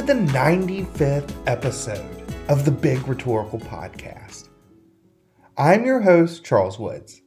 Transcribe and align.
to 0.00 0.06
the 0.06 0.14
95th 0.32 1.30
episode 1.46 2.24
of 2.48 2.64
the 2.64 2.70
Big 2.70 3.06
Rhetorical 3.06 3.58
Podcast. 3.58 4.48
I'm 5.58 5.84
your 5.84 6.00
host, 6.00 6.42
Charles 6.42 6.78
Woods. 6.78 7.20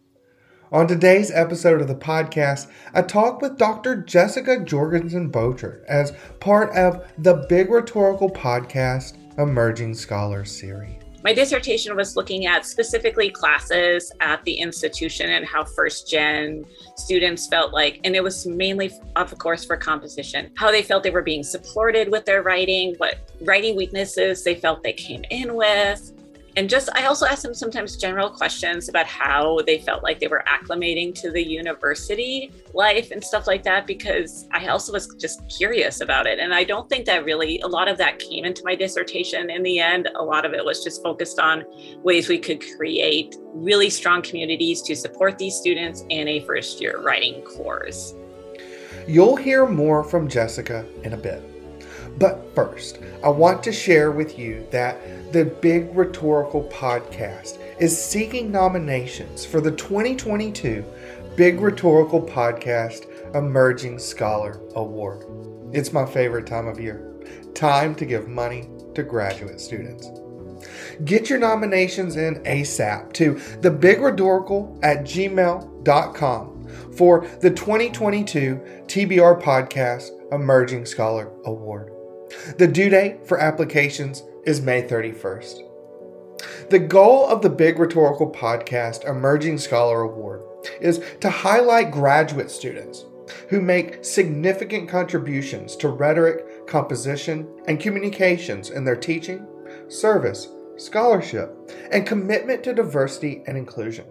On 0.71 0.87
today's 0.87 1.29
episode 1.29 1.81
of 1.81 1.87
the 1.87 1.93
podcast, 1.93 2.71
I 2.95 3.03
talk 3.03 3.43
with 3.43 3.59
Dr. 3.59 3.97
Jessica 3.97 4.59
Jorgensen 4.65 5.31
Borchert 5.31 5.85
as 5.85 6.13
part 6.39 6.75
of 6.75 7.07
the 7.19 7.45
Big 7.47 7.69
Rhetorical 7.69 8.31
Podcast 8.31 9.17
Emerging 9.37 9.93
Scholars 9.93 10.49
series. 10.49 11.02
My 11.23 11.33
dissertation 11.33 11.95
was 11.95 12.17
looking 12.17 12.47
at 12.47 12.65
specifically 12.65 13.29
classes 13.29 14.11
at 14.19 14.43
the 14.43 14.55
institution 14.55 15.29
and 15.29 15.45
how 15.45 15.63
first 15.63 16.09
gen 16.09 16.65
students 16.97 17.47
felt 17.47 17.71
like, 17.71 18.01
and 18.03 18.13
it 18.13 18.21
was 18.21 18.45
mainly, 18.45 18.91
of 19.15 19.37
course, 19.37 19.63
for 19.63 19.77
composition, 19.77 20.51
how 20.57 20.69
they 20.69 20.83
felt 20.83 21.01
they 21.01 21.11
were 21.11 21.21
being 21.21 21.43
supported 21.43 22.11
with 22.11 22.25
their 22.25 22.43
writing, 22.43 22.95
what 22.97 23.31
writing 23.41 23.77
weaknesses 23.77 24.43
they 24.43 24.55
felt 24.55 24.83
they 24.83 24.91
came 24.91 25.23
in 25.29 25.55
with, 25.55 26.11
and 26.55 26.69
just 26.69 26.89
i 26.95 27.05
also 27.05 27.25
asked 27.25 27.43
them 27.43 27.53
sometimes 27.53 27.97
general 27.97 28.29
questions 28.29 28.89
about 28.89 29.05
how 29.05 29.59
they 29.65 29.79
felt 29.79 30.03
like 30.03 30.19
they 30.19 30.27
were 30.27 30.43
acclimating 30.47 31.13
to 31.13 31.31
the 31.31 31.45
university 31.45 32.51
life 32.73 33.11
and 33.11 33.23
stuff 33.23 33.47
like 33.47 33.63
that 33.63 33.87
because 33.87 34.47
i 34.51 34.67
also 34.67 34.91
was 34.91 35.07
just 35.19 35.41
curious 35.49 36.01
about 36.01 36.27
it. 36.27 36.39
And 36.39 36.53
i 36.53 36.63
don't 36.63 36.89
think 36.89 37.05
that 37.05 37.25
really 37.25 37.59
a 37.61 37.67
lot 37.67 37.87
of 37.87 37.97
that 37.97 38.19
came 38.19 38.45
into 38.45 38.61
my 38.65 38.75
dissertation 38.75 39.49
in 39.49 39.63
the 39.63 39.79
end. 39.79 40.09
A 40.15 40.23
lot 40.23 40.45
of 40.45 40.53
it 40.53 40.63
was 40.63 40.83
just 40.83 41.01
focused 41.03 41.39
on 41.39 41.63
ways 42.03 42.29
we 42.29 42.37
could 42.37 42.61
create 42.77 43.35
really 43.53 43.89
strong 43.89 44.21
communities 44.21 44.81
to 44.83 44.95
support 44.95 45.37
these 45.37 45.55
students 45.55 46.03
in 46.09 46.27
a 46.27 46.39
first 46.41 46.81
year 46.81 47.01
writing 47.01 47.41
course. 47.41 48.13
You'll 49.07 49.35
hear 49.35 49.65
more 49.65 50.03
from 50.03 50.27
jessica 50.27 50.85
in 51.03 51.13
a 51.13 51.17
bit 51.17 51.52
but 52.17 52.53
first, 52.53 52.99
I 53.23 53.29
want 53.29 53.63
to 53.63 53.71
share 53.71 54.11
with 54.11 54.37
you 54.37 54.67
that 54.71 55.33
the 55.33 55.45
Big 55.45 55.95
Rhetorical 55.95 56.63
Podcast 56.65 57.59
is 57.79 57.99
seeking 57.99 58.51
nominations 58.51 59.45
for 59.45 59.61
the 59.61 59.71
2022 59.71 60.85
Big 61.35 61.59
Rhetorical 61.59 62.21
Podcast 62.21 63.07
Emerging 63.35 63.97
Scholar 63.97 64.59
Award. 64.75 65.25
It's 65.73 65.91
my 65.91 66.05
favorite 66.05 66.45
time 66.45 66.67
of 66.67 66.79
year. 66.79 67.15
Time 67.55 67.95
to 67.95 68.05
give 68.05 68.27
money 68.27 68.69
to 68.93 69.01
graduate 69.01 69.59
students. 69.59 70.09
Get 71.05 71.29
your 71.29 71.39
nominations 71.39 72.15
in 72.15 72.35
ASAP 72.43 73.13
to 73.13 73.39
the 73.61 73.71
Big 73.71 73.99
Rhetorical 73.99 74.79
at 74.83 74.99
gmail.com 74.99 76.53
for 76.95 77.27
the 77.41 77.49
2022 77.49 78.61
TBR 78.85 79.41
Podcast 79.41 80.11
Emerging 80.31 80.85
Scholar 80.85 81.31
Award. 81.45 81.92
The 82.57 82.67
due 82.67 82.89
date 82.89 83.25
for 83.27 83.39
applications 83.39 84.23
is 84.45 84.61
May 84.61 84.83
31st. 84.83 86.69
The 86.69 86.79
goal 86.79 87.27
of 87.27 87.41
the 87.41 87.49
Big 87.49 87.79
Rhetorical 87.79 88.31
Podcast 88.31 89.07
Emerging 89.07 89.57
Scholar 89.57 90.01
Award 90.01 90.43
is 90.81 91.01
to 91.21 91.29
highlight 91.29 91.91
graduate 91.91 92.51
students 92.51 93.05
who 93.49 93.61
make 93.61 94.03
significant 94.03 94.89
contributions 94.89 95.75
to 95.77 95.89
rhetoric, 95.89 96.67
composition, 96.67 97.47
and 97.67 97.79
communications 97.79 98.69
in 98.69 98.83
their 98.83 98.95
teaching, 98.95 99.45
service, 99.87 100.47
scholarship, 100.77 101.55
and 101.91 102.07
commitment 102.07 102.63
to 102.63 102.73
diversity 102.73 103.43
and 103.47 103.57
inclusion. 103.57 104.05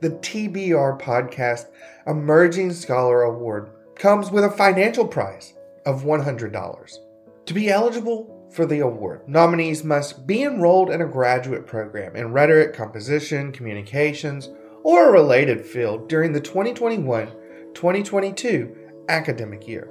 The 0.00 0.10
TBR 0.10 1.00
Podcast 1.00 1.66
Emerging 2.06 2.72
Scholar 2.72 3.22
Award 3.22 3.70
comes 3.96 4.30
with 4.30 4.44
a 4.44 4.50
financial 4.50 5.06
prize 5.06 5.54
of 5.84 6.02
$100. 6.02 7.03
To 7.46 7.52
be 7.52 7.68
eligible 7.68 8.48
for 8.52 8.64
the 8.64 8.80
award, 8.80 9.28
nominees 9.28 9.84
must 9.84 10.26
be 10.26 10.44
enrolled 10.44 10.90
in 10.90 11.02
a 11.02 11.06
graduate 11.06 11.66
program 11.66 12.16
in 12.16 12.32
rhetoric, 12.32 12.72
composition, 12.72 13.52
communications, 13.52 14.48
or 14.82 15.08
a 15.08 15.12
related 15.12 15.66
field 15.66 16.08
during 16.08 16.32
the 16.32 16.40
2021 16.40 17.26
2022 17.74 18.74
academic 19.08 19.68
year. 19.68 19.90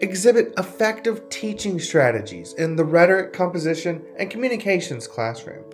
Exhibit 0.00 0.52
effective 0.58 1.28
teaching 1.28 1.78
strategies 1.78 2.54
in 2.54 2.74
the 2.74 2.84
rhetoric, 2.84 3.32
composition, 3.32 4.02
and 4.18 4.28
communications 4.28 5.06
classroom. 5.06 5.64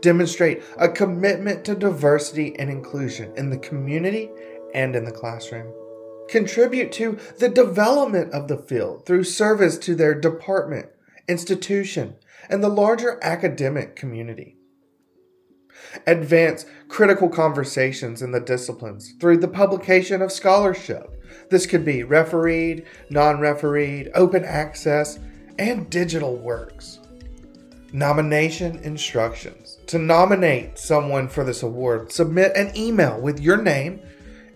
Demonstrate 0.00 0.62
a 0.78 0.88
commitment 0.88 1.64
to 1.64 1.76
diversity 1.76 2.58
and 2.58 2.68
inclusion 2.68 3.32
in 3.36 3.50
the 3.50 3.58
community 3.58 4.28
and 4.74 4.96
in 4.96 5.04
the 5.04 5.12
classroom 5.12 5.72
contribute 6.28 6.92
to 6.92 7.18
the 7.38 7.48
development 7.48 8.32
of 8.32 8.48
the 8.48 8.58
field 8.58 9.06
through 9.06 9.24
service 9.24 9.78
to 9.78 9.94
their 9.94 10.14
department, 10.14 10.88
institution, 11.28 12.16
and 12.48 12.62
the 12.62 12.68
larger 12.68 13.18
academic 13.22 13.96
community. 13.96 14.56
Advance 16.06 16.66
critical 16.88 17.28
conversations 17.28 18.22
in 18.22 18.32
the 18.32 18.40
disciplines 18.40 19.14
through 19.20 19.38
the 19.38 19.48
publication 19.48 20.22
of 20.22 20.32
scholarship. 20.32 21.12
This 21.50 21.66
could 21.66 21.84
be 21.84 22.02
refereed, 22.02 22.86
non 23.10 23.40
refereed, 23.40 24.10
open 24.14 24.44
access, 24.44 25.18
and 25.58 25.88
digital 25.90 26.36
works. 26.36 27.00
Nomination 27.92 28.78
instructions. 28.78 29.78
To 29.86 29.98
nominate 29.98 30.78
someone 30.78 31.28
for 31.28 31.44
this 31.44 31.62
award, 31.62 32.12
submit 32.12 32.56
an 32.56 32.76
email 32.76 33.20
with 33.20 33.40
your 33.40 33.56
name 33.56 34.00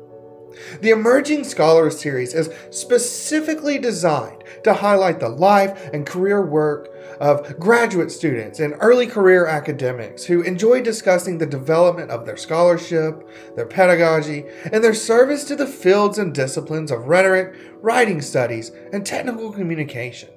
The 0.82 0.90
Emerging 0.90 1.42
Scholars 1.42 1.98
series 1.98 2.32
is 2.32 2.48
specifically 2.70 3.76
designed 3.76 4.44
to 4.62 4.72
highlight 4.72 5.18
the 5.18 5.30
life 5.30 5.90
and 5.92 6.06
career 6.06 6.40
work 6.40 6.88
of 7.22 7.56
graduate 7.60 8.10
students 8.10 8.58
and 8.58 8.74
early 8.80 9.06
career 9.06 9.46
academics 9.46 10.24
who 10.24 10.42
enjoy 10.42 10.82
discussing 10.82 11.38
the 11.38 11.46
development 11.46 12.10
of 12.10 12.26
their 12.26 12.36
scholarship, 12.36 13.24
their 13.54 13.64
pedagogy, 13.64 14.44
and 14.72 14.82
their 14.82 14.92
service 14.92 15.44
to 15.44 15.54
the 15.54 15.66
fields 15.66 16.18
and 16.18 16.34
disciplines 16.34 16.90
of 16.90 17.06
rhetoric, 17.06 17.54
writing 17.80 18.20
studies, 18.20 18.72
and 18.92 19.06
technical 19.06 19.52
communication. 19.52 20.30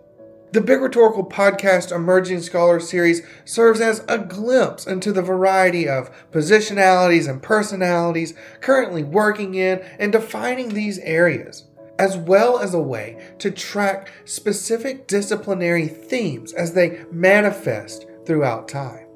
The 0.51 0.61
Big 0.61 0.79
Rhetorical 0.79 1.25
Podcast 1.25 1.91
Emerging 1.91 2.41
Scholar 2.41 2.79
Series 2.79 3.23
serves 3.45 3.81
as 3.81 4.05
a 4.07 4.19
glimpse 4.19 4.85
into 4.85 5.11
the 5.11 5.23
variety 5.23 5.89
of 5.89 6.11
positionalities 6.31 7.27
and 7.27 7.41
personalities 7.41 8.35
currently 8.61 9.03
working 9.03 9.55
in 9.55 9.83
and 9.97 10.11
defining 10.11 10.69
these 10.69 10.99
areas, 10.99 11.63
as 11.97 12.17
well 12.17 12.59
as 12.59 12.73
a 12.73 12.79
way 12.79 13.17
to 13.39 13.51
track 13.51 14.11
specific 14.25 15.07
disciplinary 15.07 15.87
themes 15.87 16.53
as 16.53 16.73
they 16.73 17.03
manifest 17.11 18.05
throughout 18.25 18.67
time. 18.67 19.07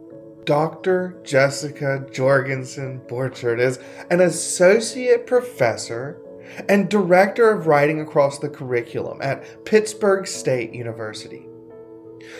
Dr. 0.46 1.20
Jessica 1.24 2.06
Jorgensen 2.12 3.02
Borchert 3.08 3.60
is 3.60 3.80
an 4.10 4.22
associate 4.22 5.28
professor 5.28 6.22
and 6.68 6.90
Director 6.90 7.52
of 7.52 7.68
Writing 7.68 8.02
across 8.02 8.40
the 8.40 8.50
curriculum 8.50 9.20
at 9.22 9.66
Pittsburg 9.66 10.26
State 10.28 10.74
University. 10.74 11.48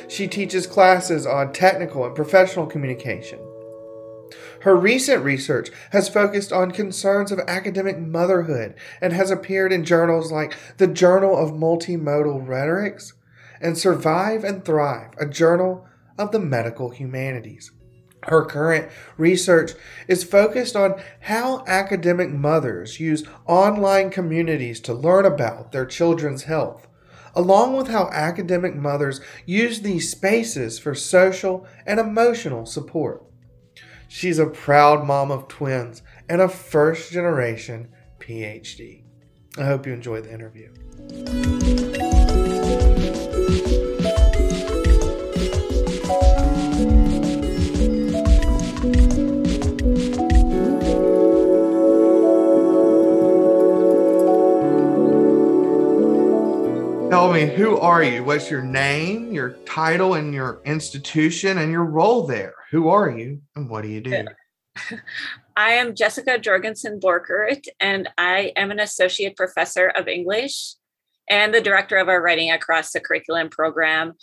She 0.08 0.28
teaches 0.28 0.66
classes 0.66 1.26
on 1.26 1.54
technical 1.54 2.06
and 2.06 2.16
professional 2.16 2.66
communication. 2.66 3.40
Her 4.62 4.76
recent 4.76 5.24
research 5.24 5.70
has 5.92 6.10
focused 6.10 6.52
on 6.52 6.72
concerns 6.72 7.32
of 7.32 7.40
academic 7.48 7.98
motherhood 7.98 8.76
and 9.02 9.14
has 9.14 9.32
appeared 9.32 9.72
in 9.72 9.86
journals 9.86 10.32
like 10.32 10.54
the 10.78 10.88
Journal 10.88 11.38
of 11.38 11.52
Multimodal 11.52 12.46
Rhetorics 12.46 13.14
and 13.62 13.78
Survive 13.78 14.44
and 14.44 14.66
Thrive, 14.66 15.12
a 15.18 15.26
journal 15.26 15.88
of 16.18 16.32
the 16.32 16.40
medical 16.40 16.90
humanities. 16.90 17.72
Her 18.24 18.44
current 18.44 18.90
research 19.18 19.72
is 20.10 20.26
focused 20.26 20.76
on 20.76 21.02
how 21.22 21.64
academic 21.66 22.30
mothers 22.30 23.00
use 23.00 23.24
online 23.46 24.10
communities 24.10 24.82
to 24.82 24.94
learn 24.94 25.26
about 25.26 25.72
their 25.72 25.86
children's 25.86 26.44
health, 26.44 26.86
along 27.34 27.78
with 27.78 27.88
how 27.88 28.10
academic 28.12 28.76
mothers 28.76 29.22
use 29.46 29.82
these 29.82 30.12
spaces 30.12 30.78
for 30.78 30.94
social 30.94 31.66
and 31.86 31.98
emotional 31.98 32.66
support. 32.66 33.24
She's 34.12 34.40
a 34.40 34.48
proud 34.48 35.06
mom 35.06 35.30
of 35.30 35.48
twins 35.48 36.02
and 36.28 36.42
a 36.42 36.50
first 36.50 37.12
generation 37.12 37.90
PhD. 38.18 39.04
I 39.56 39.66
hope 39.66 39.86
you 39.86 39.94
enjoy 39.94 40.22
the 40.22 40.34
interview. 40.34 40.74
Me, 57.40 57.46
who 57.56 57.78
are 57.78 58.04
you? 58.04 58.22
What's 58.22 58.52
your 58.52 58.62
name, 58.62 59.32
your 59.32 59.52
title, 59.66 60.16
and 60.16 60.34
your 60.34 60.62
institution, 60.66 61.60
and 61.60 61.72
your 61.72 61.86
role 61.86 62.28
there? 62.28 62.54
Who 62.72 62.90
are 62.90 63.10
you, 63.10 63.42
and 63.56 63.70
what 63.70 63.84
do 63.84 63.88
you 63.88 64.02
do? 64.02 64.26
I 65.56 65.72
am 65.72 65.96
Jessica 65.96 66.38
Jorgensen 66.38 67.00
Borchert, 67.00 67.66
and 67.80 68.10
I 68.18 68.52
am 68.58 68.72
an 68.72 68.82
associate 68.82 69.38
professor 69.38 69.88
of 69.88 70.10
English 70.10 70.74
and 71.30 71.54
the 71.54 71.62
director 71.62 71.96
of 71.96 72.10
our 72.10 72.22
Writing 72.22 72.52
Across 72.52 72.92
the 72.92 73.00
Curriculum 73.00 73.50
program 73.50 74.16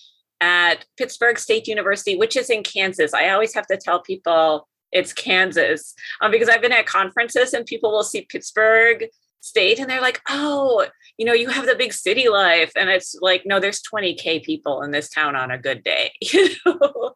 at 0.43 0.85
Pittsburg 0.99 1.39
State 1.39 1.69
University, 1.69 2.17
which 2.17 2.37
is 2.37 2.51
in 2.51 2.63
Kansas. 2.63 3.15
I 3.15 3.31
always 3.31 3.55
have 3.55 3.67
to 3.69 3.79
tell 3.79 4.03
people 4.03 4.69
it's 4.93 5.15
Kansas 5.15 5.95
um, 6.21 6.31
because 6.31 6.51
I've 6.51 6.61
been 6.61 6.71
at 6.71 6.85
conferences 6.85 7.55
and 7.55 7.65
people 7.65 7.93
will 7.93 8.05
see 8.05 8.27
Pittsburg 8.29 9.07
State 9.41 9.79
and 9.79 9.89
they're 9.89 10.03
like, 10.03 10.21
oh, 10.29 10.87
you 11.19 11.25
know, 11.25 11.33
you 11.33 11.49
have 11.49 11.67
the 11.67 11.75
big 11.75 11.93
city 11.93 12.29
life. 12.29 12.73
And 12.77 12.91
it's 12.91 13.17
like, 13.21 13.45
no, 13.47 13.59
there's 13.59 13.83
20K 13.83 14.45
people 14.45 14.83
in 14.83 14.91
this 14.91 15.09
town 15.09 15.35
on 15.35 15.51
a 15.51 15.59
good 15.59 15.83
day. 15.83 16.13
You 16.21 16.51
know? 16.65 17.15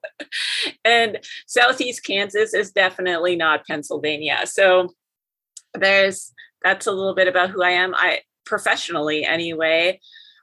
and 0.85 1.19
Southeast 1.47 2.05
Kansas 2.05 2.55
is 2.55 2.70
definitely 2.70 3.37
not 3.37 3.67
Pennsylvania. 3.67 4.41
So 4.44 4.94
there's 5.75 6.32
that's 6.62 6.87
a 6.87 6.93
little 6.93 7.14
bit 7.14 7.29
about 7.29 7.50
who 7.50 7.62
I 7.62 7.70
am. 7.70 7.94
I 7.94 8.20
professionally 8.44 9.25
anyway. 9.25 10.00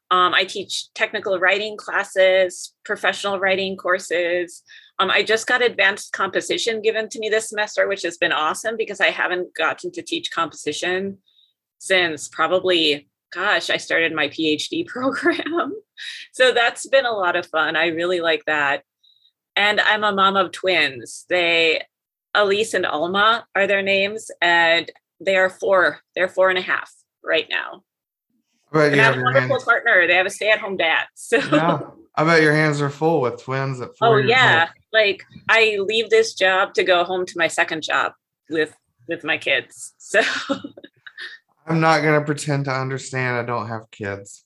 Um, 0.10 0.34
I 0.34 0.46
teach 0.46 0.92
technical 0.94 1.38
writing 1.40 1.78
classes, 1.78 2.74
professional 2.86 3.40
writing 3.40 3.76
courses. 3.76 4.64
Um, 5.00 5.12
I 5.12 5.22
just 5.22 5.48
got 5.48 5.62
advanced 5.62 6.14
composition 6.14 6.82
given 6.82 7.10
to 7.10 7.20
me 7.20 7.30
this 7.30 7.50
semester, 7.50 7.88
which 7.88 8.04
has 8.04 8.18
been 8.18 8.32
awesome 8.32 8.78
because 8.78 9.02
I 9.02 9.10
haven't 9.10 9.54
gotten 9.54 9.92
to 9.92 10.02
teach 10.02 10.32
composition 10.32 11.18
since 11.80 12.28
probably 12.28 13.10
gosh, 13.32 13.70
I 13.70 13.78
started 13.78 14.14
my 14.14 14.28
PhD 14.28 14.86
program. 14.88 15.74
so 16.32 16.52
that's 16.52 16.88
been 16.88 17.06
a 17.06 17.12
lot 17.12 17.36
of 17.36 17.46
fun. 17.48 17.76
I 17.76 17.88
really 17.88 18.22
like 18.22 18.46
that. 18.46 18.84
And 19.56 19.82
I'm 19.82 20.04
a 20.04 20.12
mom 20.12 20.36
of 20.36 20.52
twins. 20.52 21.26
They, 21.30 21.84
Elise 22.36 22.74
and 22.74 22.86
Alma 22.86 23.46
are 23.56 23.66
their 23.66 23.82
names, 23.82 24.30
and 24.40 24.92
they 25.20 25.36
are 25.36 25.50
four. 25.50 26.00
They're 26.16 26.28
four 26.28 26.50
and 26.50 26.60
a 26.60 26.62
half 26.62 26.94
right 27.24 27.48
now. 27.50 27.84
But 28.72 28.94
I 28.94 28.98
have 28.98 29.18
a 29.18 29.22
wonderful 29.22 29.50
hands. 29.50 29.64
partner. 29.64 30.06
They 30.08 30.16
have 30.16 30.26
a 30.26 30.32
stay-at-home 30.32 30.78
dad. 30.78 31.06
So 31.16 31.38
yeah. 31.38 31.80
I 32.16 32.24
bet 32.24 32.42
your 32.42 32.54
hands 32.54 32.82
are 32.82 32.90
full 32.90 33.22
with 33.22 33.42
twins 33.42 33.80
at 33.80 33.98
four. 33.98 34.16
Oh 34.16 34.18
yeah. 34.18 34.68
Old. 34.68 34.70
Like 34.92 35.24
I 35.50 35.78
leave 35.80 36.10
this 36.10 36.34
job 36.34 36.74
to 36.74 36.84
go 36.84 37.04
home 37.04 37.26
to 37.28 37.38
my 37.38 37.48
second 37.48 37.84
job 37.84 38.14
with 38.50 38.76
with 39.08 39.24
my 39.24 39.38
kids. 39.38 39.94
So 39.98 40.22
I'm 41.68 41.80
not 41.80 42.02
going 42.02 42.20
to 42.20 42.26
pretend 42.26 42.66
to 42.66 42.72
understand. 42.72 43.38
I 43.38 43.44
don't 43.44 43.68
have 43.68 43.92
kids. 43.92 44.46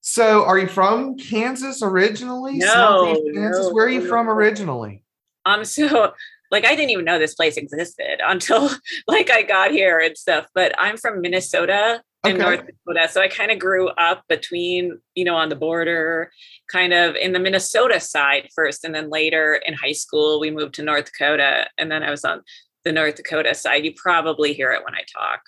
So, 0.00 0.44
are 0.44 0.58
you 0.58 0.68
from 0.68 1.16
Kansas 1.16 1.82
originally? 1.82 2.58
No, 2.58 3.16
Kansas. 3.34 3.66
No, 3.66 3.72
Where 3.72 3.86
are 3.86 3.90
you 3.90 4.06
from 4.06 4.28
originally? 4.28 5.02
Um, 5.44 5.64
so 5.64 6.12
like 6.50 6.64
I 6.64 6.74
didn't 6.74 6.90
even 6.90 7.04
know 7.04 7.18
this 7.18 7.34
place 7.34 7.56
existed 7.56 8.20
until 8.24 8.70
like 9.08 9.30
I 9.30 9.42
got 9.42 9.70
here 9.70 9.98
and 9.98 10.16
stuff. 10.16 10.46
But 10.54 10.74
I'm 10.78 10.96
from 10.96 11.20
Minnesota 11.20 12.02
in 12.24 12.36
okay. 12.36 12.42
North 12.42 12.66
Dakota, 12.66 13.08
so 13.10 13.20
I 13.20 13.28
kind 13.28 13.50
of 13.50 13.58
grew 13.58 13.88
up 13.88 14.24
between, 14.28 14.98
you 15.14 15.24
know, 15.24 15.36
on 15.36 15.48
the 15.48 15.56
border, 15.56 16.30
kind 16.72 16.92
of 16.92 17.14
in 17.14 17.32
the 17.32 17.38
Minnesota 17.38 18.00
side 18.00 18.48
first, 18.54 18.84
and 18.84 18.94
then 18.94 19.10
later 19.10 19.60
in 19.66 19.74
high 19.74 19.92
school 19.92 20.40
we 20.40 20.50
moved 20.50 20.74
to 20.74 20.82
North 20.82 21.06
Dakota, 21.06 21.68
and 21.78 21.90
then 21.90 22.02
I 22.02 22.10
was 22.10 22.24
on 22.24 22.42
the 22.84 22.92
North 22.92 23.16
Dakota 23.16 23.54
side. 23.54 23.84
You 23.84 23.92
probably 23.96 24.52
hear 24.52 24.72
it 24.72 24.84
when 24.84 24.94
I 24.94 25.04
talk. 25.12 25.40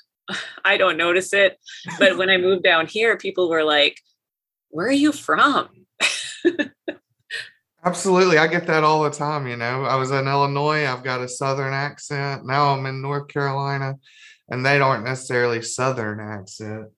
I 0.65 0.77
don't 0.77 0.97
notice 0.97 1.33
it. 1.33 1.59
But 1.99 2.17
when 2.17 2.31
I 2.31 2.37
moved 2.37 2.63
down 2.63 2.87
here, 2.87 3.17
people 3.17 3.49
were 3.49 3.65
like, 3.65 3.99
Where 4.71 4.87
are 4.87 4.93
you 4.93 5.13
from? 5.13 5.69
Absolutely. 7.85 8.39
I 8.39 8.49
get 8.49 8.67
that 8.67 8.85
all 8.85 9.05
the 9.05 9.11
time. 9.11 9.47
You 9.47 9.57
know, 9.57 9.85
I 9.85 9.97
was 9.97 10.11
in 10.11 10.27
Illinois, 10.27 10.87
I've 10.87 11.05
got 11.05 11.23
a 11.23 11.29
Southern 11.29 11.73
accent. 11.73 12.45
Now 12.45 12.75
I'm 12.75 12.87
in 12.87 13.01
North 13.01 13.29
Carolina, 13.29 13.95
and 14.49 14.65
they 14.67 14.79
don't 14.79 15.05
necessarily 15.05 15.63
Southern 15.63 16.21
accent, 16.21 16.89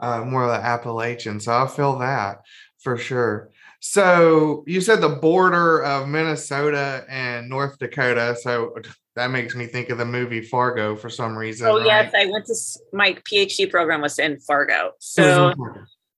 uh, 0.00 0.24
more 0.24 0.44
of 0.44 0.50
the 0.50 0.66
Appalachian. 0.66 1.40
So 1.40 1.52
I 1.52 1.66
feel 1.66 1.98
that 1.98 2.40
for 2.78 2.96
sure. 2.96 3.50
So 3.80 4.62
you 4.66 4.80
said 4.80 5.00
the 5.00 5.08
border 5.08 5.82
of 5.82 6.08
Minnesota 6.08 7.04
and 7.08 7.48
North 7.48 7.78
Dakota. 7.78 8.36
So 8.40 8.74
that 9.16 9.30
makes 9.30 9.54
me 9.54 9.66
think 9.66 9.90
of 9.90 9.98
the 9.98 10.04
movie 10.04 10.42
Fargo 10.42 10.96
for 10.96 11.08
some 11.10 11.36
reason. 11.36 11.66
Oh 11.66 11.78
right? 11.78 11.86
yes, 11.86 12.12
I 12.14 12.26
went 12.26 12.46
to 12.46 12.54
my 12.92 13.16
PhD 13.30 13.70
program 13.70 14.02
was 14.02 14.18
in 14.18 14.38
Fargo. 14.40 14.92
So 14.98 15.54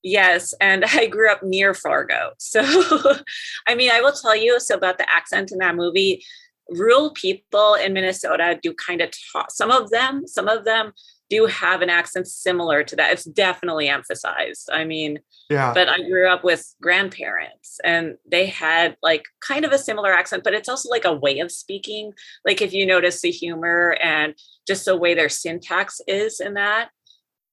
yes, 0.02 0.54
and 0.60 0.84
I 0.88 1.06
grew 1.06 1.30
up 1.30 1.42
near 1.42 1.72
Fargo. 1.72 2.32
So 2.38 2.62
I 3.66 3.74
mean, 3.74 3.90
I 3.90 4.00
will 4.00 4.12
tell 4.12 4.36
you 4.36 4.58
so 4.60 4.74
about 4.74 4.98
the 4.98 5.10
accent 5.10 5.52
in 5.52 5.58
that 5.58 5.76
movie. 5.76 6.24
Rural 6.70 7.10
people 7.10 7.74
in 7.74 7.92
Minnesota 7.92 8.58
do 8.62 8.72
kind 8.72 9.00
of 9.00 9.12
talk. 9.32 9.50
Some 9.50 9.70
of 9.70 9.90
them, 9.90 10.26
some 10.26 10.48
of 10.48 10.64
them 10.64 10.92
do 11.32 11.46
have 11.46 11.80
an 11.80 11.88
accent 11.88 12.28
similar 12.28 12.84
to 12.84 12.94
that. 12.94 13.10
It's 13.10 13.24
definitely 13.24 13.88
emphasized. 13.88 14.68
I 14.70 14.84
mean, 14.84 15.18
yeah. 15.48 15.72
But 15.72 15.88
I 15.88 16.02
grew 16.02 16.28
up 16.28 16.44
with 16.44 16.62
grandparents 16.82 17.80
and 17.82 18.16
they 18.30 18.46
had 18.46 18.98
like 19.02 19.24
kind 19.40 19.64
of 19.64 19.72
a 19.72 19.78
similar 19.78 20.12
accent, 20.12 20.44
but 20.44 20.52
it's 20.52 20.68
also 20.68 20.90
like 20.90 21.06
a 21.06 21.14
way 21.14 21.38
of 21.38 21.50
speaking. 21.50 22.12
Like 22.44 22.60
if 22.60 22.74
you 22.74 22.84
notice 22.84 23.22
the 23.22 23.30
humor 23.30 23.96
and 24.02 24.34
just 24.66 24.84
the 24.84 24.94
way 24.94 25.14
their 25.14 25.30
syntax 25.30 26.02
is 26.06 26.38
in 26.38 26.52
that, 26.54 26.90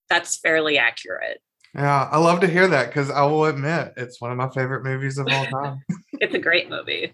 that's 0.10 0.38
fairly 0.38 0.78
accurate. 0.78 1.42
Yeah, 1.74 2.10
I 2.12 2.18
love 2.18 2.42
to 2.42 2.48
hear 2.48 2.68
that 2.68 2.88
because 2.88 3.10
I 3.10 3.24
will 3.24 3.46
admit 3.46 3.94
it's 3.96 4.20
one 4.20 4.32
of 4.32 4.38
my 4.38 4.50
favorite 4.50 4.84
movies 4.84 5.18
of 5.18 5.28
all 5.32 5.46
time. 5.46 5.80
it's 6.20 6.36
a 6.36 6.40
great 6.40 6.70
movie. 6.70 7.14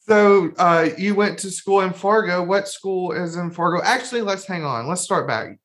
So 0.00 0.50
uh, 0.58 0.88
you 0.98 1.14
went 1.14 1.38
to 1.40 1.50
school 1.52 1.82
in 1.82 1.92
Fargo. 1.92 2.42
What 2.42 2.66
school 2.66 3.12
is 3.12 3.36
in 3.36 3.52
Fargo? 3.52 3.80
Actually, 3.84 4.22
let's 4.22 4.44
hang 4.44 4.64
on. 4.64 4.88
Let's 4.88 5.02
start 5.02 5.28
back. 5.28 5.58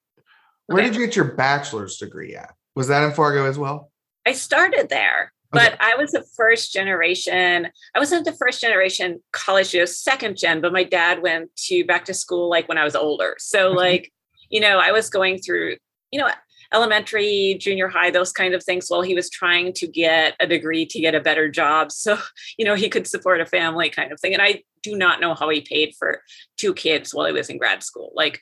Where 0.67 0.79
okay. 0.79 0.89
did 0.89 0.99
you 0.99 1.05
get 1.05 1.15
your 1.15 1.33
bachelor's 1.33 1.97
degree 1.97 2.35
at? 2.35 2.53
Was 2.75 2.87
that 2.89 3.03
in 3.03 3.13
Fargo 3.13 3.45
as 3.45 3.57
well? 3.57 3.91
I 4.25 4.33
started 4.33 4.89
there, 4.89 5.33
but 5.51 5.73
okay. 5.73 5.77
I 5.79 5.95
was 5.95 6.11
the 6.11 6.25
first 6.35 6.73
generation. 6.73 7.69
I 7.95 7.99
wasn't 7.99 8.25
the 8.25 8.33
first 8.33 8.61
generation 8.61 9.23
college, 9.31 9.73
you 9.73 9.79
know, 9.79 9.85
second 9.85 10.37
gen, 10.37 10.61
but 10.61 10.73
my 10.73 10.83
dad 10.83 11.21
went 11.21 11.55
to 11.67 11.85
back 11.85 12.05
to 12.05 12.13
school 12.13 12.49
like 12.49 12.67
when 12.67 12.77
I 12.77 12.83
was 12.83 12.95
older. 12.95 13.35
So, 13.39 13.69
mm-hmm. 13.69 13.77
like, 13.77 14.13
you 14.49 14.59
know, 14.59 14.79
I 14.79 14.91
was 14.91 15.09
going 15.09 15.39
through, 15.39 15.77
you 16.11 16.19
know, 16.19 16.29
elementary, 16.73 17.57
junior 17.59 17.87
high, 17.87 18.11
those 18.11 18.33
kind 18.33 18.53
of 18.53 18.63
things 18.63 18.89
while 18.89 19.01
he 19.01 19.15
was 19.15 19.29
trying 19.29 19.71
to 19.73 19.87
get 19.87 20.35
a 20.39 20.47
degree 20.47 20.85
to 20.85 20.99
get 20.99 21.15
a 21.15 21.21
better 21.21 21.49
job. 21.49 21.91
So, 21.91 22.17
you 22.57 22.65
know, 22.65 22.75
he 22.75 22.89
could 22.89 23.07
support 23.07 23.41
a 23.41 23.45
family 23.45 23.89
kind 23.89 24.11
of 24.11 24.19
thing. 24.19 24.33
And 24.33 24.41
I 24.41 24.63
do 24.83 24.97
not 24.97 25.21
know 25.21 25.33
how 25.33 25.49
he 25.49 25.61
paid 25.61 25.95
for 25.97 26.21
two 26.57 26.73
kids 26.73 27.13
while 27.13 27.25
he 27.25 27.33
was 27.33 27.49
in 27.49 27.57
grad 27.57 27.83
school. 27.83 28.11
Like, 28.15 28.41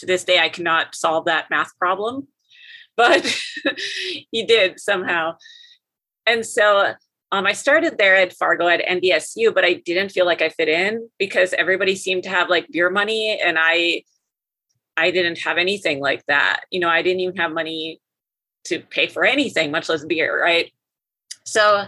to 0.00 0.06
this 0.06 0.24
day, 0.24 0.38
I 0.38 0.48
cannot 0.48 0.94
solve 0.94 1.26
that 1.26 1.50
math 1.50 1.76
problem, 1.78 2.28
but 2.96 3.24
he 4.30 4.44
did 4.44 4.80
somehow. 4.80 5.36
And 6.26 6.44
so 6.44 6.94
um, 7.30 7.46
I 7.46 7.52
started 7.52 7.98
there 7.98 8.16
at 8.16 8.32
Fargo 8.32 8.68
at 8.68 8.84
NDSU, 8.84 9.54
but 9.54 9.64
I 9.64 9.74
didn't 9.74 10.10
feel 10.10 10.26
like 10.26 10.42
I 10.42 10.48
fit 10.48 10.68
in 10.68 11.08
because 11.18 11.52
everybody 11.52 11.94
seemed 11.94 12.22
to 12.24 12.30
have 12.30 12.48
like 12.48 12.68
beer 12.70 12.90
money, 12.90 13.38
and 13.42 13.58
I, 13.58 14.02
I 14.96 15.10
didn't 15.10 15.38
have 15.38 15.58
anything 15.58 16.00
like 16.00 16.24
that. 16.26 16.60
You 16.70 16.80
know, 16.80 16.88
I 16.88 17.02
didn't 17.02 17.20
even 17.20 17.36
have 17.36 17.52
money 17.52 18.00
to 18.64 18.80
pay 18.80 19.06
for 19.06 19.24
anything, 19.24 19.70
much 19.70 19.88
less 19.88 20.04
beer, 20.04 20.40
right? 20.40 20.72
So 21.44 21.84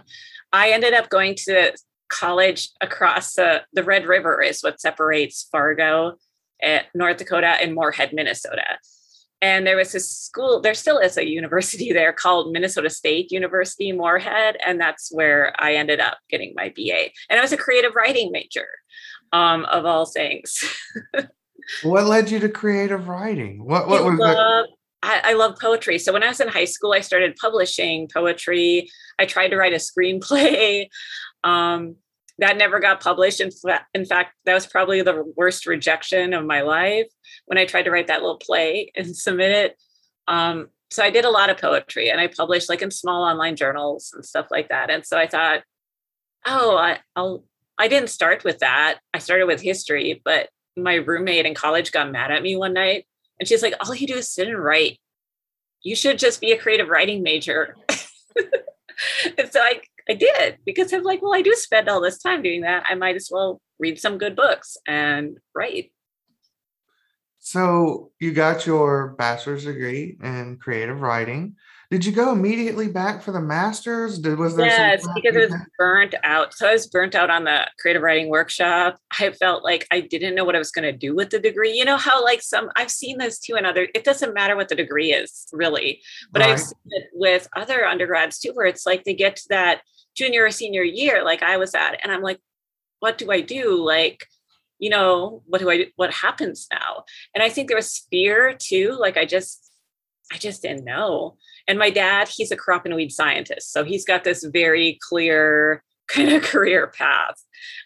I 0.52 0.71
ended 0.71 0.95
up 0.95 1.09
going 1.09 1.35
to 1.47 1.73
college 2.09 2.71
across 2.81 3.35
the, 3.35 3.62
the 3.73 3.85
Red 3.85 4.07
River 4.07 4.43
is 4.43 4.62
what 4.62 4.81
separates 4.81 5.49
Fargo, 5.50 6.17
eh, 6.62 6.83
North 6.95 7.19
Dakota, 7.19 7.57
and 7.61 7.75
Moorhead, 7.75 8.12
Minnesota. 8.12 8.79
And 9.43 9.67
there 9.67 9.76
was 9.76 9.93
this 9.93 10.11
school, 10.11 10.61
there 10.61 10.75
still 10.75 10.99
is 10.99 11.17
a 11.17 11.26
university 11.26 11.93
there 11.95 12.12
called 12.12 12.52
Minnesota 12.52 12.90
State 12.90 13.33
University 13.33 13.93
Moorhead. 13.93 14.57
And 14.64 14.81
that's 14.81 15.11
where 15.12 15.55
I 15.59 15.75
ended 15.75 16.00
up 16.00 16.19
getting 16.29 16.52
my 16.55 16.73
BA. 16.76 17.11
And 17.29 17.38
I 17.38 17.43
was 17.43 17.52
a 17.52 17.57
creative 17.57 17.95
writing 17.95 18.31
major, 18.33 18.67
um, 19.33 19.64
of 19.67 19.87
all 19.87 20.07
things. 20.07 20.62
what 21.83 22.07
led 22.07 22.31
you 22.31 22.38
to 22.40 22.49
creative 22.49 23.09
writing? 23.09 23.64
What, 23.64 23.88
what 23.88 24.05
was 24.05 24.19
that? 24.19 24.67
I, 25.02 25.21
I 25.25 25.33
love 25.33 25.59
poetry. 25.59 25.99
So 25.99 26.12
when 26.12 26.23
I 26.23 26.29
was 26.29 26.40
in 26.40 26.49
high 26.49 26.67
school, 26.67 26.93
I 26.93 27.00
started 27.00 27.37
publishing 27.37 28.09
poetry. 28.12 28.90
I 29.19 29.25
tried 29.25 29.49
to 29.49 29.57
write 29.57 29.73
a 29.73 29.76
screenplay. 29.76 30.88
Um, 31.43 31.97
that 32.40 32.56
never 32.56 32.80
got 32.80 33.00
published. 33.00 33.40
In, 33.40 33.50
in 33.94 34.04
fact, 34.04 34.35
that 34.47 34.54
was 34.54 34.66
probably 34.66 35.02
the 35.02 35.25
worst 35.37 35.66
rejection 35.66 36.32
of 36.32 36.44
my 36.44 36.62
life 36.62 37.06
when 37.47 37.59
I 37.59 37.66
tried 37.66 37.85
to 37.85 37.90
write 37.90 38.09
that 38.09 38.23
little 38.23 38.38
play 38.38 38.90
and 38.97 39.16
submit 39.16 39.50
it. 39.50 39.76
Um, 40.26 40.68
so 40.90 41.04
I 41.04 41.11
did 41.11 41.25
a 41.25 41.30
lot 41.30 41.50
of 41.50 41.59
poetry 41.59 42.11
and 42.11 42.20
I 42.20 42.26
published 42.26 42.68
like 42.68 42.82
in 42.82 42.90
small 42.90 43.23
online 43.23 43.56
journals 43.56 44.12
and 44.14 44.25
stuff 44.25 44.47
like 44.50 44.70
that. 44.70 44.90
And 44.90 45.06
so 45.06 45.18
I 45.18 45.28
thought, 45.28 45.62
oh, 46.47 46.76
I, 46.76 46.99
I'll, 47.14 47.44
I 47.78 47.88
didn't 47.88 48.11
start 48.11 48.42
with 48.42 48.59
that. 48.59 48.99
I 49.14 49.18
started 49.18 49.47
with 49.47 49.61
history, 49.61 50.20
but 50.25 50.49
my 50.76 50.94
roommate 50.94 51.47
in 51.47 51.54
college 51.54 51.92
got 51.92 52.11
mad 52.11 52.30
at 52.30 52.42
me 52.42 52.56
one 52.56 52.73
night 52.73 53.06
and 53.38 53.49
she's 53.49 53.62
like, 53.62 53.75
all 53.80 53.94
you 53.94 54.06
do 54.06 54.16
is 54.16 54.30
sit 54.30 54.49
and 54.49 54.62
write. 54.62 54.99
You 55.82 55.94
should 55.94 56.18
just 56.18 56.40
be 56.40 56.52
a 56.52 56.59
creative 56.59 56.88
writing 56.88 57.23
major. 57.23 57.76
and 59.38 59.50
so 59.50 59.61
I 59.61 59.80
I 60.09 60.14
did 60.14 60.59
because 60.64 60.92
I'm 60.92 61.02
like, 61.02 61.23
well, 61.23 61.35
I 61.35 61.42
do 61.42 61.54
spend 61.54 61.88
all 61.88 62.00
this 62.00 62.19
time 62.19 62.42
doing 62.42 62.62
that. 62.62 62.85
I 62.88 62.95
might 62.95 63.16
as 63.16 63.28
well 63.30 63.61
read 63.78 63.99
some 63.99 64.19
good 64.19 64.37
books 64.37 64.76
and 64.87 65.38
write. 65.54 65.92
So 67.38 68.12
you 68.21 68.33
got 68.33 68.66
your 68.66 69.14
bachelor's 69.19 69.64
degree 69.64 70.19
in 70.23 70.59
creative 70.59 71.00
writing. 71.00 71.57
Did 71.90 72.04
you 72.04 72.12
go 72.12 72.30
immediately 72.30 72.87
back 72.87 73.20
for 73.20 73.32
the 73.32 73.40
master's? 73.40 74.20
Did 74.20 74.38
was 74.38 74.54
there? 74.54 74.66
Yes, 74.66 75.04
because 75.12 75.35
it 75.35 75.50
was 75.50 75.61
burnt 75.76 76.14
out. 76.23 76.54
So 76.54 76.68
I 76.68 76.73
was 76.73 76.87
burnt 76.87 77.16
out 77.16 77.30
on 77.30 77.42
the 77.42 77.66
creative 77.80 78.02
writing 78.02 78.28
workshop. 78.28 78.97
I 79.18 79.32
felt 79.32 79.64
like 79.64 79.88
I 79.90 80.00
didn't 80.00 80.37
know 80.37 80.44
what 80.44 80.54
I 80.54 80.61
was 80.61 80.70
going 80.70 80.85
to 80.85 80.97
do 80.97 81.16
with 81.16 81.30
the 81.30 81.40
degree. 81.40 81.73
You 81.73 81.85
know 81.85 81.97
how 81.97 82.23
like 82.23 82.42
some 82.42 82.70
I've 82.76 82.92
seen 82.92 83.18
this 83.18 83.40
too 83.40 83.56
in 83.56 83.66
other. 83.66 83.88
It 83.92 84.04
doesn't 84.04 84.35
matter 84.35 84.54
what 84.54 84.68
the 84.68 84.76
degree 84.76 85.12
is 85.12 85.49
really, 85.52 86.00
but 86.30 86.42
right. 86.42 86.50
I've 86.52 86.61
seen 86.61 86.78
it 86.90 87.09
with 87.12 87.49
other 87.56 87.85
undergrads 87.85 88.38
too, 88.38 88.52
where 88.54 88.66
it's 88.66 88.87
like 88.87 89.02
they 89.02 89.14
get 89.14 89.35
to 89.37 89.49
that 89.49 89.80
junior 90.14 90.44
or 90.44 90.52
senior 90.52 90.85
year, 90.85 91.25
like 91.25 91.42
I 91.42 91.56
was 91.56 91.75
at, 91.75 91.99
and 92.04 92.12
I'm 92.12 92.23
like, 92.23 92.38
what 93.00 93.18
do 93.18 93.32
I 93.32 93.40
do? 93.40 93.75
Like, 93.75 94.26
you 94.78 94.90
know, 94.90 95.42
what 95.47 95.61
do 95.61 95.68
I? 95.68 95.87
What 95.97 96.14
happens 96.14 96.68
now? 96.70 97.02
And 97.35 97.42
I 97.42 97.49
think 97.49 97.66
there 97.66 97.76
was 97.76 98.06
fear 98.12 98.54
too. 98.56 98.97
Like 98.97 99.16
I 99.16 99.25
just, 99.25 99.73
I 100.32 100.38
just 100.38 100.62
didn't 100.62 100.85
know 100.85 101.37
and 101.69 101.79
my 101.79 101.90
dad, 101.90 102.29
he's 102.29 102.50
a 102.50 102.57
crop 102.57 102.85
and 102.85 102.95
weed 102.95 103.12
scientist. 103.12 103.73
So 103.73 103.85
he's 103.85 104.05
got 104.05 104.25
this 104.25 104.45
very 104.45 104.99
clear 105.09 105.83
kind 106.11 106.33
of 106.33 106.43
career 106.43 106.88
path 106.88 107.37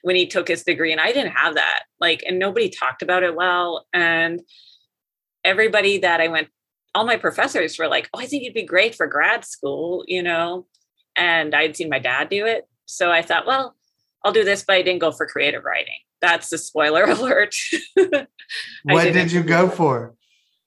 when 0.03 0.17
he 0.17 0.27
took 0.27 0.49
his 0.49 0.63
degree. 0.63 0.93
And 0.93 1.01
I 1.01 1.13
didn't 1.13 1.33
have 1.33 1.55
that. 1.57 1.85
Like, 2.01 2.23
and 2.27 2.39
nobody 2.39 2.71
talked 2.71 3.03
about 3.03 3.23
it 3.23 3.37
well. 3.37 3.87
And 3.93 4.41
everybody 5.45 5.99
that 5.99 6.21
I 6.21 6.29
went, 6.29 6.49
all 6.95 7.05
my 7.05 7.17
professors 7.17 7.79
were 7.79 7.89
like, 7.89 8.09
oh, 8.15 8.21
I 8.21 8.27
think 8.27 8.45
you'd 8.45 8.55
be 8.55 8.65
great 8.65 8.95
for 8.95 9.07
grad 9.07 9.45
school, 9.45 10.05
you 10.07 10.23
know? 10.23 10.67
And 11.17 11.55
I'd 11.55 11.77
seen 11.77 11.91
my 11.91 11.99
dad 11.99 12.29
do 12.31 12.47
it. 12.47 12.67
So 12.87 13.11
I 13.11 13.23
thought, 13.23 13.47
well, 13.47 13.75
I'll 14.25 14.33
do 14.33 14.45
this, 14.45 14.65
but 14.67 14.77
I 14.77 14.83
didn't 14.83 15.01
go 15.01 15.13
for 15.13 15.27
creative 15.27 15.65
writing. 15.65 15.99
That's 16.21 16.49
the 16.49 16.59
spoiler 16.59 17.05
alert. 17.09 17.55
what 18.85 19.13
did 19.13 19.33
you 19.33 19.43
go 19.43 19.69
for? 19.69 20.15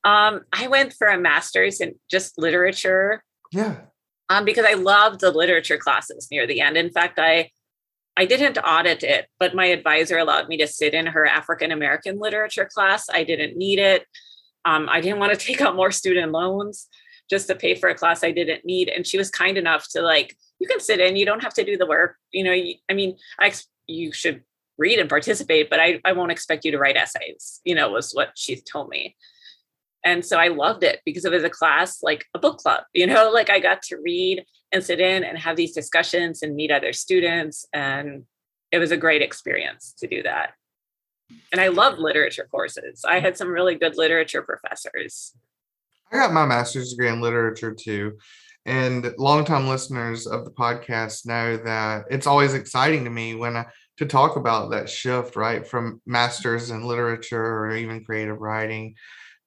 Um, 0.07 0.45
I 0.53 0.67
went 0.67 0.93
for 0.93 1.07
a 1.07 1.19
master's 1.19 1.81
in 1.81 1.95
just 2.09 2.37
literature. 2.37 3.21
Yeah. 3.51 3.75
Um, 4.29 4.45
because 4.45 4.65
I 4.65 4.73
loved 4.73 5.19
the 5.19 5.31
literature 5.31 5.77
classes 5.77 6.29
near 6.31 6.47
the 6.47 6.61
end. 6.61 6.77
In 6.77 6.89
fact, 6.89 7.19
I 7.19 7.51
I 8.15 8.25
didn't 8.25 8.57
audit 8.57 9.03
it, 9.03 9.27
but 9.37 9.53
my 9.53 9.65
advisor 9.65 10.17
allowed 10.17 10.47
me 10.47 10.57
to 10.57 10.67
sit 10.67 10.93
in 10.93 11.07
her 11.07 11.25
African 11.25 11.73
American 11.73 12.19
literature 12.19 12.69
class. 12.73 13.09
I 13.13 13.25
didn't 13.25 13.57
need 13.57 13.79
it. 13.79 14.05
Um, 14.63 14.87
I 14.89 15.01
didn't 15.01 15.19
want 15.19 15.37
to 15.37 15.45
take 15.45 15.59
out 15.59 15.75
more 15.75 15.91
student 15.91 16.31
loans 16.31 16.87
just 17.29 17.47
to 17.47 17.55
pay 17.55 17.75
for 17.75 17.89
a 17.89 17.95
class 17.95 18.23
I 18.23 18.31
didn't 18.31 18.63
need. 18.63 18.87
And 18.87 19.05
she 19.05 19.17
was 19.17 19.29
kind 19.29 19.57
enough 19.57 19.87
to 19.89 20.01
like, 20.01 20.37
you 20.59 20.67
can 20.67 20.79
sit 20.79 21.01
in, 21.01 21.17
you 21.17 21.25
don't 21.25 21.43
have 21.43 21.53
to 21.55 21.65
do 21.65 21.75
the 21.75 21.85
work. 21.85 22.15
You 22.31 22.45
know, 22.45 22.53
you, 22.53 22.75
I 22.89 22.93
mean, 22.93 23.17
I 23.39 23.53
you 23.87 24.13
should 24.13 24.43
read 24.77 24.99
and 24.99 25.09
participate, 25.09 25.69
but 25.69 25.81
I, 25.81 25.99
I 26.05 26.13
won't 26.13 26.31
expect 26.31 26.63
you 26.63 26.71
to 26.71 26.79
write 26.79 26.95
essays, 26.95 27.59
you 27.65 27.75
know, 27.75 27.89
was 27.89 28.13
what 28.13 28.31
she 28.35 28.55
told 28.55 28.87
me 28.87 29.17
and 30.03 30.25
so 30.25 30.37
i 30.37 30.47
loved 30.47 30.83
it 30.83 30.99
because 31.05 31.25
it 31.25 31.31
was 31.31 31.43
a 31.43 31.49
class 31.49 32.01
like 32.03 32.25
a 32.33 32.39
book 32.39 32.57
club 32.57 32.83
you 32.93 33.07
know 33.07 33.29
like 33.33 33.49
i 33.49 33.59
got 33.59 33.81
to 33.81 33.97
read 33.97 34.43
and 34.71 34.83
sit 34.83 34.99
in 34.99 35.23
and 35.23 35.37
have 35.37 35.55
these 35.55 35.73
discussions 35.73 36.41
and 36.43 36.55
meet 36.55 36.71
other 36.71 36.93
students 36.93 37.65
and 37.73 38.23
it 38.71 38.79
was 38.79 38.91
a 38.91 38.97
great 38.97 39.21
experience 39.21 39.93
to 39.99 40.07
do 40.07 40.23
that. 40.23 40.51
And 41.51 41.59
i 41.59 41.67
love 41.67 41.99
literature 41.99 42.47
courses. 42.49 43.03
I 43.07 43.19
had 43.19 43.37
some 43.37 43.49
really 43.49 43.75
good 43.75 43.97
literature 43.97 44.41
professors. 44.41 45.33
I 46.11 46.17
got 46.17 46.33
my 46.33 46.45
master's 46.45 46.91
degree 46.91 47.09
in 47.09 47.21
literature 47.21 47.73
too. 47.73 48.17
And 48.65 49.13
longtime 49.17 49.67
listeners 49.67 50.27
of 50.27 50.43
the 50.43 50.51
podcast 50.51 51.25
know 51.25 51.57
that 51.57 52.05
it's 52.09 52.27
always 52.27 52.53
exciting 52.53 53.05
to 53.05 53.09
me 53.09 53.35
when 53.35 53.57
I, 53.57 53.65
to 53.97 54.05
talk 54.05 54.35
about 54.35 54.71
that 54.71 54.89
shift 54.89 55.35
right 55.35 55.65
from 55.65 56.01
masters 56.05 56.69
in 56.69 56.83
literature 56.83 57.41
or 57.43 57.75
even 57.75 58.03
creative 58.03 58.39
writing 58.39 58.95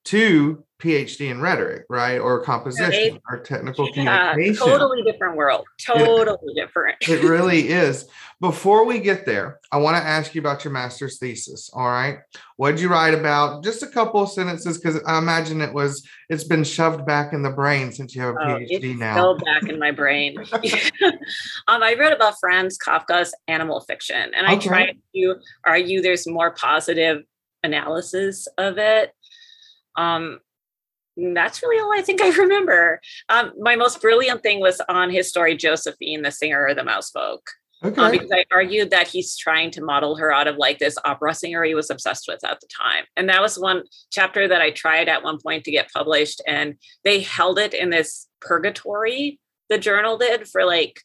to 0.05 0.63
PhD 0.81 1.29
in 1.29 1.41
rhetoric, 1.41 1.85
right? 1.89 2.17
Or 2.17 2.41
composition 2.41 3.19
or 3.29 3.39
technical 3.39 3.87
yeah, 3.93 4.31
communication. 4.31 4.67
Totally 4.67 5.03
different 5.03 5.37
world. 5.37 5.65
Totally 5.79 6.37
it, 6.41 6.55
different. 6.55 6.97
it 7.07 7.23
really 7.23 7.69
is. 7.69 8.07
Before 8.39 8.85
we 8.85 8.97
get 8.97 9.27
there, 9.27 9.59
I 9.71 9.77
want 9.77 9.97
to 9.97 10.03
ask 10.03 10.33
you 10.33 10.41
about 10.41 10.63
your 10.63 10.73
master's 10.73 11.19
thesis. 11.19 11.69
All 11.71 11.85
right. 11.85 12.17
What 12.57 12.71
did 12.71 12.79
you 12.79 12.89
write 12.89 13.13
about? 13.13 13.63
Just 13.63 13.83
a 13.83 13.87
couple 13.87 14.21
of 14.21 14.31
sentences, 14.31 14.79
because 14.79 14.99
I 15.05 15.19
imagine 15.19 15.61
it 15.61 15.73
was 15.73 16.03
it's 16.29 16.43
been 16.43 16.63
shoved 16.63 17.05
back 17.05 17.33
in 17.33 17.43
the 17.43 17.51
brain 17.51 17.91
since 17.91 18.15
you 18.15 18.23
have 18.23 18.35
a 18.35 18.39
oh, 18.39 18.59
PhD 18.59 18.67
it's 18.71 18.99
now. 18.99 19.13
Still 19.13 19.37
back 19.37 19.69
in 19.69 19.77
my 19.77 19.91
brain. 19.91 20.35
um, 21.67 21.83
I 21.83 21.95
wrote 21.99 22.13
about 22.13 22.35
Franz 22.39 22.79
Kafka's 22.79 23.35
animal 23.47 23.81
fiction, 23.81 24.31
and 24.35 24.47
I 24.47 24.55
okay. 24.55 24.67
tried 24.67 24.97
to 25.15 25.35
argue 25.63 26.01
there's 26.01 26.27
more 26.27 26.49
positive 26.49 27.21
analysis 27.63 28.47
of 28.57 28.79
it 28.79 29.13
um, 29.95 30.39
that's 31.17 31.61
really 31.61 31.81
all 31.81 31.93
I 31.93 32.01
think 32.01 32.21
I 32.21 32.29
remember. 32.29 33.01
Um, 33.29 33.51
my 33.59 33.75
most 33.75 34.01
brilliant 34.01 34.43
thing 34.43 34.59
was 34.59 34.81
on 34.87 35.09
his 35.09 35.29
story, 35.29 35.55
Josephine, 35.55 36.21
the 36.21 36.31
singer 36.31 36.67
of 36.67 36.77
the 36.77 36.83
mouse 36.83 37.11
folk. 37.11 37.41
Um, 37.83 37.91
okay. 37.91 38.01
Um, 38.01 38.11
because 38.11 38.31
I 38.31 38.45
argued 38.51 38.91
that 38.91 39.07
he's 39.07 39.35
trying 39.35 39.71
to 39.71 39.83
model 39.83 40.15
her 40.17 40.31
out 40.31 40.47
of 40.47 40.57
like 40.57 40.79
this 40.79 40.97
opera 41.03 41.33
singer 41.33 41.63
he 41.63 41.75
was 41.75 41.89
obsessed 41.89 42.25
with 42.27 42.43
at 42.43 42.59
the 42.61 42.67
time. 42.67 43.05
And 43.17 43.27
that 43.29 43.41
was 43.41 43.57
one 43.57 43.83
chapter 44.11 44.47
that 44.47 44.61
I 44.61 44.71
tried 44.71 45.09
at 45.09 45.23
one 45.23 45.39
point 45.39 45.63
to 45.65 45.71
get 45.71 45.91
published. 45.91 46.41
And 46.47 46.75
they 47.03 47.21
held 47.21 47.59
it 47.59 47.73
in 47.73 47.89
this 47.89 48.27
purgatory, 48.39 49.39
the 49.69 49.77
journal 49.77 50.17
did 50.17 50.47
for 50.47 50.65
like 50.65 51.01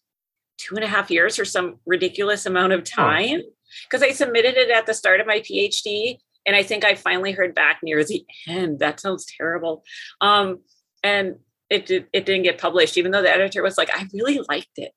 two 0.58 0.74
and 0.74 0.84
a 0.84 0.88
half 0.88 1.10
years 1.10 1.38
or 1.38 1.44
some 1.44 1.76
ridiculous 1.86 2.46
amount 2.46 2.72
of 2.72 2.84
time. 2.84 3.40
Because 3.84 4.02
oh. 4.02 4.06
I 4.06 4.12
submitted 4.12 4.56
it 4.56 4.70
at 4.70 4.86
the 4.86 4.94
start 4.94 5.20
of 5.20 5.26
my 5.26 5.40
PhD 5.40 6.18
and 6.46 6.54
I 6.54 6.62
think 6.62 6.84
I 6.84 6.94
finally 6.94 7.32
heard 7.32 7.54
back 7.54 7.80
near 7.82 8.04
the 8.04 8.24
end. 8.46 8.78
That 8.78 9.00
sounds 9.00 9.26
terrible. 9.36 9.84
Um, 10.20 10.60
and 11.02 11.36
it 11.68 11.86
did, 11.86 12.06
it 12.12 12.24
didn't 12.24 12.44
get 12.44 12.58
published, 12.58 12.96
even 12.96 13.10
though 13.10 13.22
the 13.22 13.30
editor 13.30 13.62
was 13.62 13.76
like, 13.76 13.90
I 13.92 14.06
really 14.14 14.40
liked 14.48 14.78
it. 14.78 14.92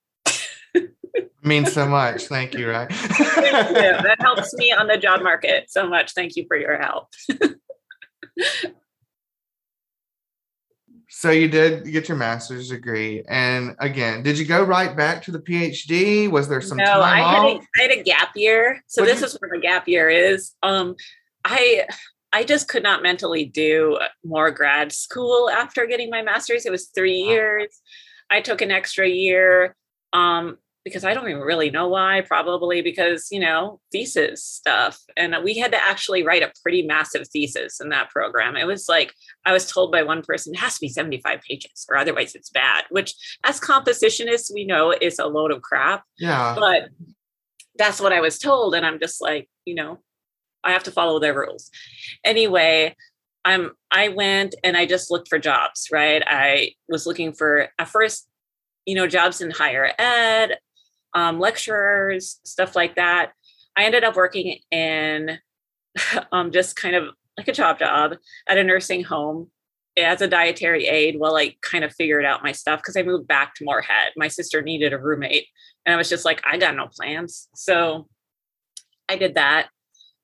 means 1.43 1.73
so 1.73 1.87
much. 1.87 2.23
Thank 2.23 2.53
you, 2.53 2.69
right? 2.69 2.89
That 3.49 4.17
helps 4.19 4.53
me 4.55 4.71
on 4.71 4.87
the 4.87 4.97
job 4.97 5.21
market 5.23 5.71
so 5.71 5.87
much. 5.87 6.13
Thank 6.13 6.35
you 6.35 6.45
for 6.47 6.55
your 6.55 6.77
help. 6.77 7.07
so 11.09 11.31
you 11.31 11.47
did 11.47 11.85
get 11.85 12.07
your 12.07 12.17
master's 12.17 12.69
degree, 12.69 13.23
and 13.27 13.75
again, 13.79 14.21
did 14.23 14.37
you 14.37 14.45
go 14.45 14.63
right 14.63 14.95
back 14.95 15.23
to 15.23 15.31
the 15.31 15.39
PhD? 15.39 16.29
Was 16.29 16.47
there 16.47 16.61
some 16.61 16.77
no, 16.77 16.85
time 16.85 17.01
I 17.01 17.21
off? 17.21 17.35
Had 17.35 17.45
a, 17.45 17.59
I 17.77 17.81
had 17.81 17.91
a 17.91 18.03
gap 18.03 18.29
year. 18.35 18.83
So 18.87 19.01
what 19.01 19.07
this 19.07 19.21
you- 19.21 19.25
is 19.27 19.37
where 19.39 19.51
the 19.53 19.59
gap 19.59 19.87
year 19.87 20.09
is. 20.09 20.53
Um, 20.61 20.95
I 21.45 21.85
I 22.31 22.43
just 22.43 22.67
could 22.67 22.83
not 22.83 23.01
mentally 23.01 23.45
do 23.45 23.97
more 24.23 24.51
grad 24.51 24.91
school 24.91 25.49
after 25.49 25.85
getting 25.85 26.09
my 26.09 26.21
master's. 26.21 26.65
It 26.65 26.71
was 26.71 26.87
three 26.87 27.17
years. 27.17 27.81
I 28.29 28.41
took 28.41 28.61
an 28.61 28.69
extra 28.69 29.07
year 29.07 29.75
um, 30.13 30.57
because 30.85 31.03
I 31.03 31.15
don't 31.15 31.27
even 31.27 31.41
really 31.41 31.71
know 31.71 31.87
why. 31.87 32.21
Probably 32.21 32.81
because 32.81 33.27
you 33.31 33.39
know 33.39 33.79
thesis 33.91 34.43
stuff, 34.43 34.99
and 35.17 35.35
we 35.43 35.57
had 35.57 35.71
to 35.71 35.83
actually 35.83 36.23
write 36.23 36.43
a 36.43 36.53
pretty 36.61 36.83
massive 36.83 37.27
thesis 37.27 37.81
in 37.81 37.89
that 37.89 38.09
program. 38.09 38.55
It 38.55 38.67
was 38.67 38.87
like 38.87 39.13
I 39.45 39.53
was 39.53 39.69
told 39.69 39.91
by 39.91 40.03
one 40.03 40.21
person 40.21 40.53
it 40.53 40.59
has 40.59 40.75
to 40.75 40.81
be 40.81 40.89
seventy 40.89 41.21
five 41.21 41.41
pages, 41.41 41.85
or 41.89 41.97
otherwise 41.97 42.35
it's 42.35 42.51
bad. 42.51 42.83
Which, 42.89 43.15
as 43.43 43.59
compositionists, 43.59 44.53
we 44.53 44.65
know 44.65 44.91
is 44.91 45.19
a 45.19 45.25
load 45.25 45.51
of 45.51 45.61
crap. 45.61 46.03
Yeah. 46.19 46.55
But 46.57 46.89
that's 47.75 47.99
what 47.99 48.13
I 48.13 48.19
was 48.19 48.37
told. 48.37 48.75
And 48.75 48.85
I'm 48.85 48.99
just 48.99 49.21
like, 49.21 49.49
you 49.65 49.73
know, 49.73 49.99
I 50.63 50.71
have 50.71 50.83
to 50.83 50.91
follow 50.91 51.19
their 51.19 51.33
rules. 51.33 51.69
Anyway, 52.23 52.95
I'm 53.45 53.71
I 53.91 54.09
went 54.09 54.55
and 54.63 54.75
I 54.75 54.85
just 54.85 55.11
looked 55.11 55.29
for 55.29 55.39
jobs, 55.39 55.87
right? 55.91 56.21
I 56.25 56.73
was 56.87 57.05
looking 57.05 57.33
for 57.33 57.69
at 57.77 57.87
first, 57.87 58.27
you 58.85 58.95
know, 58.95 59.07
jobs 59.07 59.41
in 59.41 59.51
higher 59.51 59.91
ed, 59.97 60.57
um, 61.13 61.39
lecturers, 61.39 62.39
stuff 62.43 62.75
like 62.75 62.95
that. 62.95 63.31
I 63.77 63.85
ended 63.85 64.03
up 64.03 64.15
working 64.15 64.59
in 64.71 65.39
um, 66.31 66.51
just 66.51 66.75
kind 66.75 66.95
of 66.95 67.09
like 67.37 67.47
a 67.47 67.53
job 67.53 67.79
job 67.79 68.15
at 68.47 68.57
a 68.57 68.63
nursing 68.63 69.03
home 69.03 69.49
as 69.97 70.21
a 70.21 70.27
dietary 70.27 70.85
aide 70.87 71.19
while 71.19 71.35
I 71.35 71.55
kind 71.61 71.83
of 71.83 71.93
figured 71.93 72.25
out 72.25 72.43
my 72.43 72.51
stuff 72.51 72.79
because 72.79 72.97
I 72.97 73.03
moved 73.03 73.27
back 73.27 73.55
to 73.55 73.65
Moorhead. 73.65 74.13
My 74.15 74.27
sister 74.27 74.61
needed 74.61 74.93
a 74.93 74.97
roommate. 74.97 75.47
And 75.85 75.93
I 75.93 75.97
was 75.97 76.09
just 76.09 76.25
like, 76.25 76.41
I 76.45 76.57
got 76.57 76.75
no 76.75 76.87
plans. 76.87 77.47
So 77.55 78.07
I 79.07 79.15
did 79.15 79.35
that, 79.35 79.69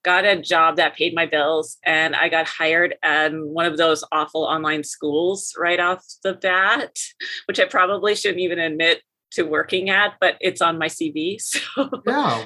got 0.06 0.24
a 0.24 0.40
job 0.40 0.78
that 0.78 0.96
paid 0.96 1.16
my 1.16 1.26
bills, 1.26 1.78
and 1.84 2.16
I 2.16 2.30
got 2.30 2.48
hired 2.48 2.96
at 3.02 3.34
one 3.34 3.66
of 3.66 3.78
those 3.78 4.04
awful 4.12 4.44
online 4.44 4.84
schools 4.84 5.54
right 5.58 5.80
off 5.80 6.06
the 6.24 6.34
bat, 6.34 6.96
which 7.48 7.60
I 7.60 7.66
probably 7.66 8.16
shouldn't 8.16 8.40
even 8.40 8.60
admit 8.60 9.02
to 9.32 9.44
working 9.44 9.90
at, 9.90 10.14
but 10.22 10.38
it's 10.40 10.62
on 10.62 10.78
my 10.78 10.88
CV. 10.88 11.38
So 11.76 11.90
yeah. 12.06 12.46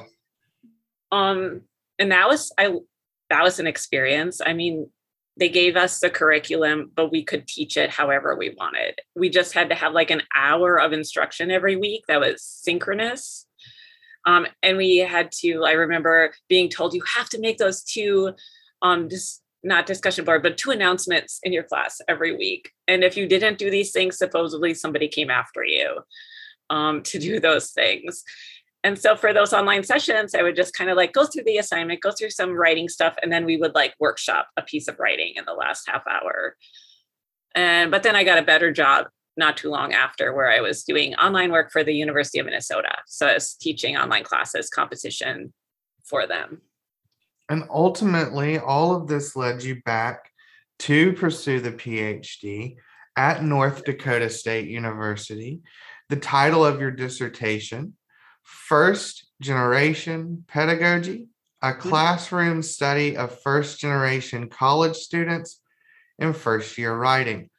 Um, 1.12 1.62
and 2.00 2.12
that 2.12 2.28
was 2.30 2.52
I 2.58 2.74
that 3.30 3.44
was 3.44 3.60
an 3.60 3.68
experience. 3.68 4.40
I 4.44 4.54
mean, 4.54 4.90
they 5.38 5.50
gave 5.50 5.76
us 5.76 6.00
the 6.00 6.10
curriculum, 6.10 6.92
but 6.96 7.12
we 7.12 7.24
could 7.24 7.48
teach 7.48 7.78
it 7.78 7.90
however 7.90 8.36
we 8.36 8.56
wanted. 8.58 9.00
We 9.16 9.30
just 9.30 9.54
had 9.54 9.70
to 9.70 9.76
have 9.76 9.94
like 9.94 10.12
an 10.12 10.24
hour 10.36 10.80
of 10.80 10.94
instruction 10.94 11.52
every 11.52 11.76
week 11.76 12.06
that 12.08 12.20
was 12.20 12.42
synchronous. 12.42 13.46
Um, 14.26 14.48
and 14.62 14.78
we 14.78 14.98
had 14.98 15.32
to, 15.40 15.64
I 15.66 15.72
remember 15.72 16.34
being 16.48 16.70
told 16.70 16.94
you 16.94 17.04
have 17.18 17.30
to 17.30 17.40
make 17.40 17.58
those 17.58 17.84
two, 17.84 18.34
um, 18.82 19.10
just 19.10 19.42
not 19.64 19.86
discussion 19.86 20.26
board, 20.26 20.44
but 20.44 20.58
two 20.58 20.72
announcements 20.72 21.40
in 21.44 21.54
your 21.54 21.64
class 21.64 22.02
every 22.08 22.36
week. 22.36 22.72
And 22.88 23.04
if 23.04 23.18
you 23.18 23.28
didn't 23.28 23.58
do 23.58 23.70
these 23.70 23.92
things, 23.92 24.18
supposedly 24.18 24.74
somebody 24.74 25.08
came 25.08 25.30
after 25.30 25.64
you 25.64 26.00
um, 26.70 27.02
to 27.04 27.20
do 27.20 27.40
those 27.40 27.72
things 27.72 28.24
and 28.84 28.98
so 28.98 29.16
for 29.16 29.34
those 29.34 29.54
online 29.54 29.84
sessions 29.84 30.34
i 30.34 30.42
would 30.42 30.56
just 30.56 30.74
kind 30.74 30.90
of 30.90 30.98
like 30.98 31.14
go 31.14 31.26
through 31.26 31.44
the 31.44 31.58
assignment 31.58 32.02
go 32.02 32.12
through 32.12 32.30
some 32.30 32.52
writing 32.52 32.88
stuff 32.88 33.16
and 33.22 33.32
then 33.32 33.46
we 33.46 33.58
would 33.58 33.76
like 33.76 33.94
workshop 34.00 34.48
a 34.58 34.62
piece 34.62 34.88
of 34.88 35.00
writing 35.00 35.34
in 35.36 35.46
the 35.46 35.54
last 35.54 35.88
half 35.90 36.04
hour 36.08 36.56
and 37.56 37.92
but 37.92 38.04
then 38.04 38.16
i 38.16 38.24
got 38.24 38.38
a 38.38 38.44
better 38.44 38.72
job 38.72 39.08
not 39.40 39.58
too 39.58 39.70
long 39.70 39.94
after 39.94 40.34
where 40.34 40.50
i 40.50 40.62
was 40.62 40.84
doing 40.84 41.16
online 41.16 41.52
work 41.52 41.72
for 41.72 41.84
the 41.84 41.94
university 41.94 42.40
of 42.40 42.46
minnesota 42.46 42.96
so 43.08 43.28
i 43.28 43.34
was 43.34 43.56
teaching 43.56 43.98
online 43.98 44.24
classes 44.24 44.70
competition 44.70 45.52
for 46.06 46.28
them 46.28 46.62
and 47.50 47.64
ultimately 47.72 48.60
all 48.60 48.96
of 48.96 49.08
this 49.08 49.36
led 49.36 49.64
you 49.64 49.82
back 49.84 50.30
to 50.78 51.14
pursue 51.14 51.60
the 51.60 51.72
phd 51.72 52.76
at 53.16 53.44
north 53.44 53.84
dakota 53.84 54.30
state 54.30 54.68
university 54.68 55.62
the 56.10 56.16
title 56.16 56.64
of 56.66 56.80
your 56.80 56.92
dissertation 56.92 57.94
first 58.50 59.28
generation 59.42 60.44
pedagogy, 60.48 61.28
a 61.62 61.68
mm-hmm. 61.68 61.90
classroom 61.90 62.62
study 62.62 63.16
of 63.16 63.42
first 63.42 63.80
generation 63.80 64.50
college 64.50 64.96
students 64.96 65.62
in 66.18 66.34
first 66.34 66.78
year 66.78 66.96
writing. 66.96 67.50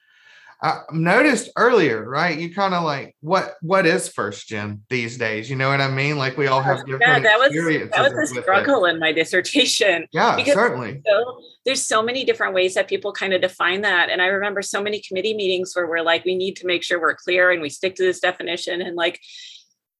I 0.62 0.81
noticed 0.92 1.51
earlier, 1.57 2.07
right? 2.07 2.38
You 2.38 2.55
kind 2.55 2.75
of 2.75 2.85
like 2.85 3.16
what 3.20 3.55
what 3.62 3.87
is 3.87 4.09
first 4.09 4.46
gen 4.46 4.83
these 4.90 5.16
days? 5.16 5.49
You 5.49 5.57
know 5.57 5.70
what 5.70 5.81
I 5.81 5.88
mean? 5.88 6.18
Like 6.18 6.37
we 6.37 6.49
all 6.49 6.61
have 6.61 6.85
different 6.85 7.03
yeah, 7.03 7.18
that 7.20 7.38
was 7.38 7.53
that 7.90 8.12
was 8.12 8.37
a 8.37 8.42
struggle 8.42 8.85
in 8.85 8.99
my 8.99 9.12
dissertation. 9.20 10.07
Yeah, 10.12 10.42
certainly. 10.44 11.01
So, 11.07 11.40
there's 11.64 11.83
so 11.83 12.03
many 12.03 12.25
different 12.25 12.55
ways 12.55 12.75
that 12.75 12.88
people 12.88 13.12
kind 13.12 13.33
of 13.33 13.40
define 13.40 13.81
that, 13.83 14.11
and 14.11 14.20
I 14.20 14.27
remember 14.27 14.61
so 14.61 14.83
many 14.83 15.01
committee 15.01 15.35
meetings 15.35 15.73
where 15.75 15.87
we're 15.87 16.03
like, 16.03 16.25
we 16.25 16.35
need 16.35 16.57
to 16.57 16.66
make 16.66 16.83
sure 16.83 17.01
we're 17.01 17.14
clear 17.14 17.51
and 17.51 17.62
we 17.62 17.70
stick 17.70 17.94
to 17.96 18.03
this 18.03 18.20
definition, 18.20 18.83
and 18.83 18.96
like 18.96 19.18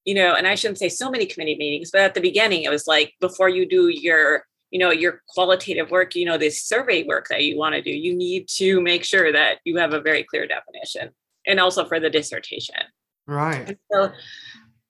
you 0.05 0.15
know, 0.15 0.35
and 0.35 0.47
I 0.47 0.55
shouldn't 0.55 0.79
say 0.79 0.89
so 0.89 1.11
many 1.11 1.27
committee 1.27 1.57
meetings, 1.57 1.91
but 1.91 2.01
at 2.01 2.15
the 2.15 2.21
beginning, 2.21 2.63
it 2.63 2.71
was 2.71 2.87
like 2.87 3.15
before 3.21 3.49
you 3.49 3.69
do 3.69 3.89
your, 3.89 4.45
you 4.71 4.79
know, 4.79 4.91
your 4.91 5.23
qualitative 5.29 5.91
work, 5.91 6.15
you 6.15 6.25
know, 6.25 6.39
this 6.39 6.65
survey 6.65 7.03
work 7.05 7.29
that 7.29 7.43
you 7.45 7.59
want 7.59 7.75
to 7.75 7.83
do, 7.83 7.91
you 7.91 8.15
need 8.15 8.49
to 8.49 8.81
make 8.81 9.05
sure 9.05 9.33
that 9.33 9.59
you 9.65 9.77
have 9.77 9.93
a 9.93 10.01
very 10.01 10.23
clear 10.23 10.47
definition 10.47 11.11
and 11.47 11.59
also 11.59 11.85
for 11.85 11.99
the 11.99 12.11
dissertation. 12.11 12.77
Right. 13.27 13.69
And 13.69 13.79
so 13.93 14.13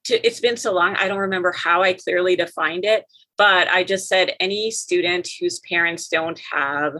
to, 0.05 0.25
it's 0.25 0.39
been 0.39 0.57
so 0.57 0.73
long, 0.73 0.95
I 0.95 1.07
don't 1.07 1.19
remember 1.19 1.51
how 1.51 1.81
I 1.81 1.93
clearly 1.93 2.35
defined 2.35 2.85
it, 2.85 3.05
but 3.37 3.67
I 3.69 3.83
just 3.83 4.07
said 4.07 4.35
any 4.39 4.71
student 4.71 5.27
whose 5.39 5.59
parents 5.59 6.07
don't 6.07 6.39
have 6.51 6.93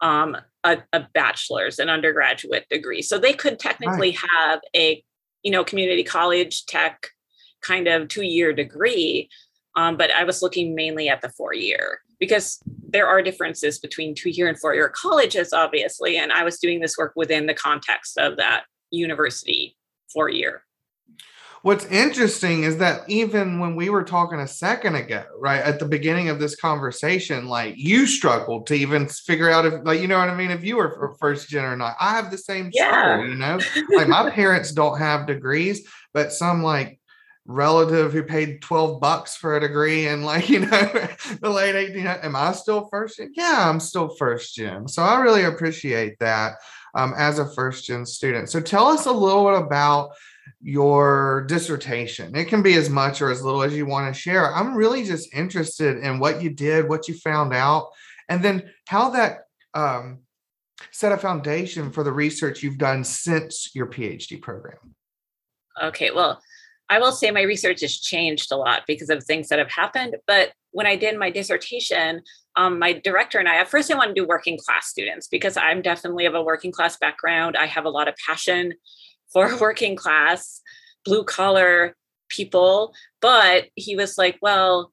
um, 0.00 0.36
a, 0.64 0.78
a 0.92 1.06
bachelor's, 1.14 1.78
an 1.78 1.88
undergraduate 1.88 2.66
degree. 2.68 3.02
So 3.02 3.18
they 3.18 3.32
could 3.32 3.58
technically 3.58 4.10
right. 4.10 4.30
have 4.30 4.60
a, 4.74 5.02
you 5.42 5.52
know, 5.52 5.64
community 5.64 6.02
college 6.02 6.66
tech 6.66 7.10
kind 7.62 7.86
of 7.86 8.08
two 8.08 8.22
year 8.22 8.52
degree. 8.52 9.28
Um, 9.76 9.96
but 9.96 10.10
I 10.10 10.24
was 10.24 10.42
looking 10.42 10.74
mainly 10.74 11.08
at 11.08 11.20
the 11.20 11.28
four 11.30 11.54
year 11.54 12.00
because 12.18 12.58
there 12.88 13.06
are 13.06 13.22
differences 13.22 13.78
between 13.78 14.14
two 14.14 14.30
year 14.30 14.48
and 14.48 14.58
four 14.58 14.74
year 14.74 14.88
colleges, 14.88 15.52
obviously. 15.52 16.16
And 16.16 16.32
I 16.32 16.44
was 16.44 16.58
doing 16.58 16.80
this 16.80 16.96
work 16.96 17.12
within 17.16 17.46
the 17.46 17.54
context 17.54 18.18
of 18.18 18.36
that 18.36 18.64
university 18.90 19.76
four 20.12 20.28
year. 20.28 20.62
What's 21.62 21.84
interesting 21.86 22.62
is 22.62 22.78
that 22.78 23.00
even 23.08 23.58
when 23.58 23.74
we 23.74 23.90
were 23.90 24.04
talking 24.04 24.38
a 24.38 24.46
second 24.46 24.94
ago, 24.94 25.24
right 25.36 25.60
at 25.60 25.80
the 25.80 25.84
beginning 25.84 26.28
of 26.28 26.38
this 26.38 26.54
conversation, 26.54 27.48
like 27.48 27.74
you 27.76 28.06
struggled 28.06 28.68
to 28.68 28.74
even 28.74 29.08
figure 29.08 29.50
out 29.50 29.66
if, 29.66 29.74
like, 29.82 30.00
you 30.00 30.06
know 30.06 30.16
what 30.16 30.28
I 30.28 30.36
mean, 30.36 30.52
if 30.52 30.62
you 30.62 30.76
were 30.76 31.16
first 31.18 31.48
gen 31.48 31.64
or 31.64 31.76
not. 31.76 31.96
I 31.98 32.10
have 32.12 32.30
the 32.30 32.38
same 32.38 32.70
yeah. 32.72 32.88
struggle, 32.88 33.28
you 33.28 33.34
know, 33.34 33.58
like 33.96 34.06
my 34.06 34.30
parents 34.34 34.70
don't 34.70 34.98
have 34.98 35.26
degrees, 35.26 35.88
but 36.14 36.32
some 36.32 36.62
like 36.62 37.00
relative 37.46 38.12
who 38.12 38.22
paid 38.22 38.60
12 38.60 39.00
bucks 39.00 39.36
for 39.36 39.56
a 39.56 39.60
degree 39.60 40.08
and 40.08 40.24
like 40.24 40.48
you 40.50 40.60
know 40.60 41.08
the 41.40 41.48
late 41.48 41.76
18 41.76 42.06
am 42.06 42.34
i 42.34 42.50
still 42.52 42.88
first 42.90 43.18
gen? 43.18 43.32
Yeah 43.34 43.68
i'm 43.68 43.80
still 43.80 44.08
first 44.08 44.54
gen. 44.54 44.88
So 44.88 45.02
i 45.02 45.20
really 45.20 45.44
appreciate 45.44 46.18
that 46.18 46.56
um, 46.96 47.12
as 47.16 47.38
a 47.38 47.52
first 47.52 47.84
gen 47.84 48.06
student. 48.06 48.48
So 48.48 48.60
tell 48.60 48.86
us 48.86 49.06
a 49.06 49.12
little 49.12 49.50
bit 49.50 49.60
about 49.60 50.12
your 50.62 51.44
dissertation. 51.46 52.34
It 52.34 52.46
can 52.46 52.62
be 52.62 52.74
as 52.74 52.88
much 52.88 53.20
or 53.20 53.30
as 53.30 53.42
little 53.42 53.62
as 53.62 53.76
you 53.76 53.84
want 53.84 54.12
to 54.12 54.18
share. 54.18 54.52
I'm 54.54 54.74
really 54.74 55.04
just 55.04 55.32
interested 55.34 55.98
in 55.98 56.18
what 56.18 56.42
you 56.42 56.50
did 56.50 56.88
what 56.88 57.06
you 57.06 57.14
found 57.14 57.52
out 57.52 57.90
and 58.28 58.42
then 58.42 58.70
how 58.88 59.10
that 59.10 59.40
um, 59.74 60.20
set 60.90 61.12
a 61.12 61.18
foundation 61.18 61.92
for 61.92 62.02
the 62.02 62.12
research 62.12 62.62
you've 62.62 62.78
done 62.78 63.04
since 63.04 63.70
your 63.74 63.86
phd 63.86 64.40
program. 64.40 64.78
Okay 65.82 66.10
well 66.10 66.40
I 66.88 66.98
will 66.98 67.12
say 67.12 67.30
my 67.30 67.42
research 67.42 67.80
has 67.80 67.98
changed 67.98 68.52
a 68.52 68.56
lot 68.56 68.82
because 68.86 69.10
of 69.10 69.24
things 69.24 69.48
that 69.48 69.58
have 69.58 69.70
happened. 69.70 70.16
But 70.26 70.52
when 70.70 70.86
I 70.86 70.96
did 70.96 71.18
my 71.18 71.30
dissertation, 71.30 72.22
um, 72.54 72.78
my 72.78 72.92
director 72.92 73.38
and 73.38 73.48
I, 73.48 73.56
at 73.56 73.68
first 73.68 73.90
I 73.90 73.96
wanted 73.96 74.14
to 74.14 74.22
do 74.22 74.28
working 74.28 74.58
class 74.58 74.86
students 74.88 75.26
because 75.26 75.56
I'm 75.56 75.82
definitely 75.82 76.26
of 76.26 76.34
a 76.34 76.42
working 76.42 76.72
class 76.72 76.96
background. 76.96 77.56
I 77.56 77.66
have 77.66 77.84
a 77.84 77.90
lot 77.90 78.08
of 78.08 78.14
passion 78.24 78.74
for 79.32 79.56
working 79.58 79.96
class, 79.96 80.60
blue 81.04 81.24
collar 81.24 81.96
people. 82.28 82.94
But 83.20 83.66
he 83.74 83.96
was 83.96 84.16
like, 84.16 84.38
well, 84.40 84.92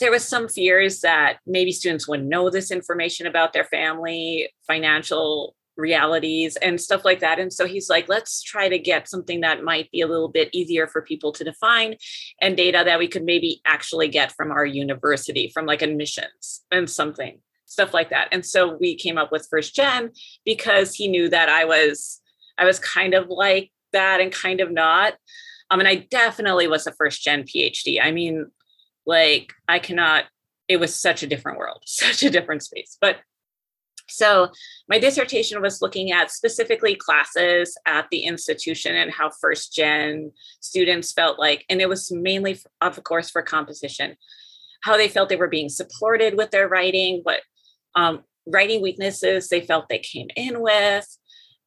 there 0.00 0.10
was 0.10 0.24
some 0.24 0.48
fears 0.48 1.00
that 1.00 1.38
maybe 1.46 1.72
students 1.72 2.08
wouldn't 2.08 2.28
know 2.28 2.50
this 2.50 2.70
information 2.70 3.26
about 3.26 3.52
their 3.52 3.64
family, 3.64 4.50
financial 4.66 5.54
realities 5.76 6.56
and 6.56 6.80
stuff 6.80 7.04
like 7.04 7.20
that. 7.20 7.38
And 7.38 7.52
so 7.52 7.66
he's 7.66 7.90
like, 7.90 8.08
let's 8.08 8.42
try 8.42 8.68
to 8.68 8.78
get 8.78 9.08
something 9.08 9.40
that 9.40 9.64
might 9.64 9.90
be 9.90 10.00
a 10.00 10.06
little 10.06 10.28
bit 10.28 10.50
easier 10.52 10.86
for 10.86 11.02
people 11.02 11.32
to 11.32 11.44
define 11.44 11.96
and 12.40 12.56
data 12.56 12.82
that 12.84 12.98
we 12.98 13.08
could 13.08 13.24
maybe 13.24 13.60
actually 13.64 14.08
get 14.08 14.32
from 14.32 14.50
our 14.50 14.64
university, 14.64 15.50
from 15.52 15.66
like 15.66 15.82
admissions 15.82 16.62
and 16.70 16.88
something, 16.88 17.40
stuff 17.66 17.92
like 17.92 18.10
that. 18.10 18.28
And 18.32 18.44
so 18.44 18.76
we 18.80 18.94
came 18.94 19.18
up 19.18 19.32
with 19.32 19.48
first 19.50 19.74
gen 19.74 20.10
because 20.44 20.94
he 20.94 21.08
knew 21.08 21.28
that 21.28 21.48
I 21.48 21.64
was, 21.64 22.20
I 22.56 22.64
was 22.64 22.78
kind 22.78 23.14
of 23.14 23.28
like 23.28 23.72
that 23.92 24.20
and 24.20 24.30
kind 24.32 24.60
of 24.60 24.70
not. 24.70 25.14
Um, 25.70 25.80
and 25.80 25.88
I 25.88 26.06
definitely 26.10 26.68
was 26.68 26.86
a 26.86 26.92
first 26.92 27.22
gen 27.22 27.42
PhD. 27.42 28.00
I 28.02 28.12
mean, 28.12 28.50
like 29.06 29.52
I 29.66 29.78
cannot, 29.78 30.24
it 30.68 30.78
was 30.78 30.94
such 30.94 31.22
a 31.22 31.26
different 31.26 31.58
world, 31.58 31.82
such 31.86 32.22
a 32.22 32.30
different 32.30 32.62
space. 32.62 32.96
But 33.00 33.16
so, 34.08 34.50
my 34.88 34.98
dissertation 34.98 35.62
was 35.62 35.80
looking 35.80 36.12
at 36.12 36.30
specifically 36.30 36.94
classes 36.94 37.76
at 37.86 38.06
the 38.10 38.20
institution 38.20 38.94
and 38.94 39.10
how 39.10 39.30
first 39.40 39.72
gen 39.72 40.32
students 40.60 41.12
felt 41.12 41.38
like, 41.38 41.64
and 41.70 41.80
it 41.80 41.88
was 41.88 42.12
mainly, 42.12 42.60
of 42.80 43.02
course, 43.02 43.30
for 43.30 43.42
composition, 43.42 44.16
how 44.82 44.96
they 44.96 45.08
felt 45.08 45.28
they 45.28 45.36
were 45.36 45.48
being 45.48 45.70
supported 45.70 46.36
with 46.36 46.50
their 46.50 46.68
writing, 46.68 47.20
what 47.22 47.40
um, 47.94 48.22
writing 48.46 48.82
weaknesses 48.82 49.48
they 49.48 49.62
felt 49.62 49.88
they 49.88 49.98
came 49.98 50.28
in 50.36 50.60
with, 50.60 51.06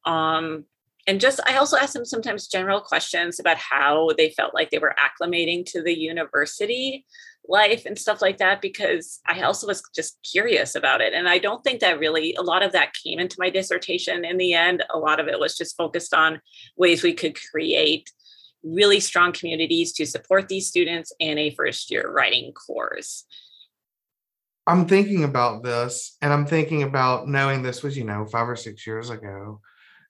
um, 0.04 0.64
and 1.08 1.20
just 1.20 1.40
I 1.46 1.56
also 1.56 1.78
asked 1.78 1.94
them 1.94 2.04
sometimes 2.04 2.48
general 2.48 2.82
questions 2.82 3.40
about 3.40 3.56
how 3.56 4.10
they 4.16 4.28
felt 4.30 4.54
like 4.54 4.70
they 4.70 4.78
were 4.78 4.94
acclimating 4.98 5.64
to 5.72 5.82
the 5.82 5.98
university 5.98 7.06
life 7.48 7.86
and 7.86 7.98
stuff 7.98 8.20
like 8.20 8.38
that 8.38 8.60
because 8.60 9.20
I 9.26 9.40
also 9.42 9.66
was 9.66 9.82
just 9.94 10.18
curious 10.22 10.74
about 10.74 11.00
it. 11.00 11.14
And 11.14 11.28
I 11.28 11.38
don't 11.38 11.64
think 11.64 11.80
that 11.80 11.98
really 11.98 12.34
a 12.34 12.42
lot 12.42 12.62
of 12.62 12.72
that 12.72 12.94
came 12.94 13.18
into 13.18 13.36
my 13.38 13.50
dissertation 13.50 14.24
in 14.24 14.36
the 14.36 14.54
end. 14.54 14.84
A 14.92 14.98
lot 14.98 15.18
of 15.18 15.28
it 15.28 15.40
was 15.40 15.56
just 15.56 15.76
focused 15.76 16.14
on 16.14 16.40
ways 16.76 17.02
we 17.02 17.14
could 17.14 17.36
create 17.50 18.10
really 18.62 19.00
strong 19.00 19.32
communities 19.32 19.92
to 19.94 20.06
support 20.06 20.48
these 20.48 20.68
students 20.68 21.12
in 21.18 21.38
a 21.38 21.54
first 21.54 21.90
year 21.90 22.10
writing 22.10 22.52
course. 22.52 23.24
I'm 24.66 24.86
thinking 24.86 25.24
about 25.24 25.62
this 25.62 26.16
and 26.20 26.32
I'm 26.32 26.44
thinking 26.44 26.82
about 26.82 27.26
knowing 27.26 27.62
this 27.62 27.82
was, 27.82 27.96
you 27.96 28.04
know, 28.04 28.26
five 28.26 28.48
or 28.48 28.56
six 28.56 28.86
years 28.86 29.08
ago 29.08 29.60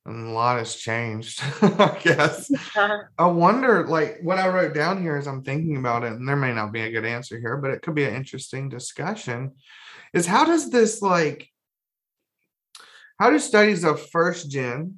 and 0.06 0.28
a 0.28 0.30
lot 0.30 0.58
has 0.58 0.74
changed, 0.74 1.42
I 1.62 1.98
guess. 2.02 2.50
Uh-huh. 2.50 3.02
I 3.18 3.26
wonder, 3.26 3.86
like, 3.86 4.18
what 4.22 4.38
I 4.38 4.48
wrote 4.48 4.74
down 4.74 5.02
here 5.02 5.16
as 5.16 5.26
I'm 5.26 5.42
thinking 5.42 5.76
about 5.76 6.04
it, 6.04 6.12
and 6.12 6.28
there 6.28 6.36
may 6.36 6.52
not 6.52 6.72
be 6.72 6.82
a 6.82 6.90
good 6.90 7.04
answer 7.04 7.38
here, 7.38 7.56
but 7.56 7.70
it 7.70 7.82
could 7.82 7.94
be 7.94 8.04
an 8.04 8.14
interesting 8.14 8.68
discussion. 8.68 9.52
Is 10.14 10.26
how 10.26 10.44
does 10.44 10.70
this, 10.70 11.02
like, 11.02 11.50
how 13.18 13.30
do 13.30 13.38
studies 13.38 13.84
of 13.84 14.08
first 14.10 14.50
general 14.50 14.92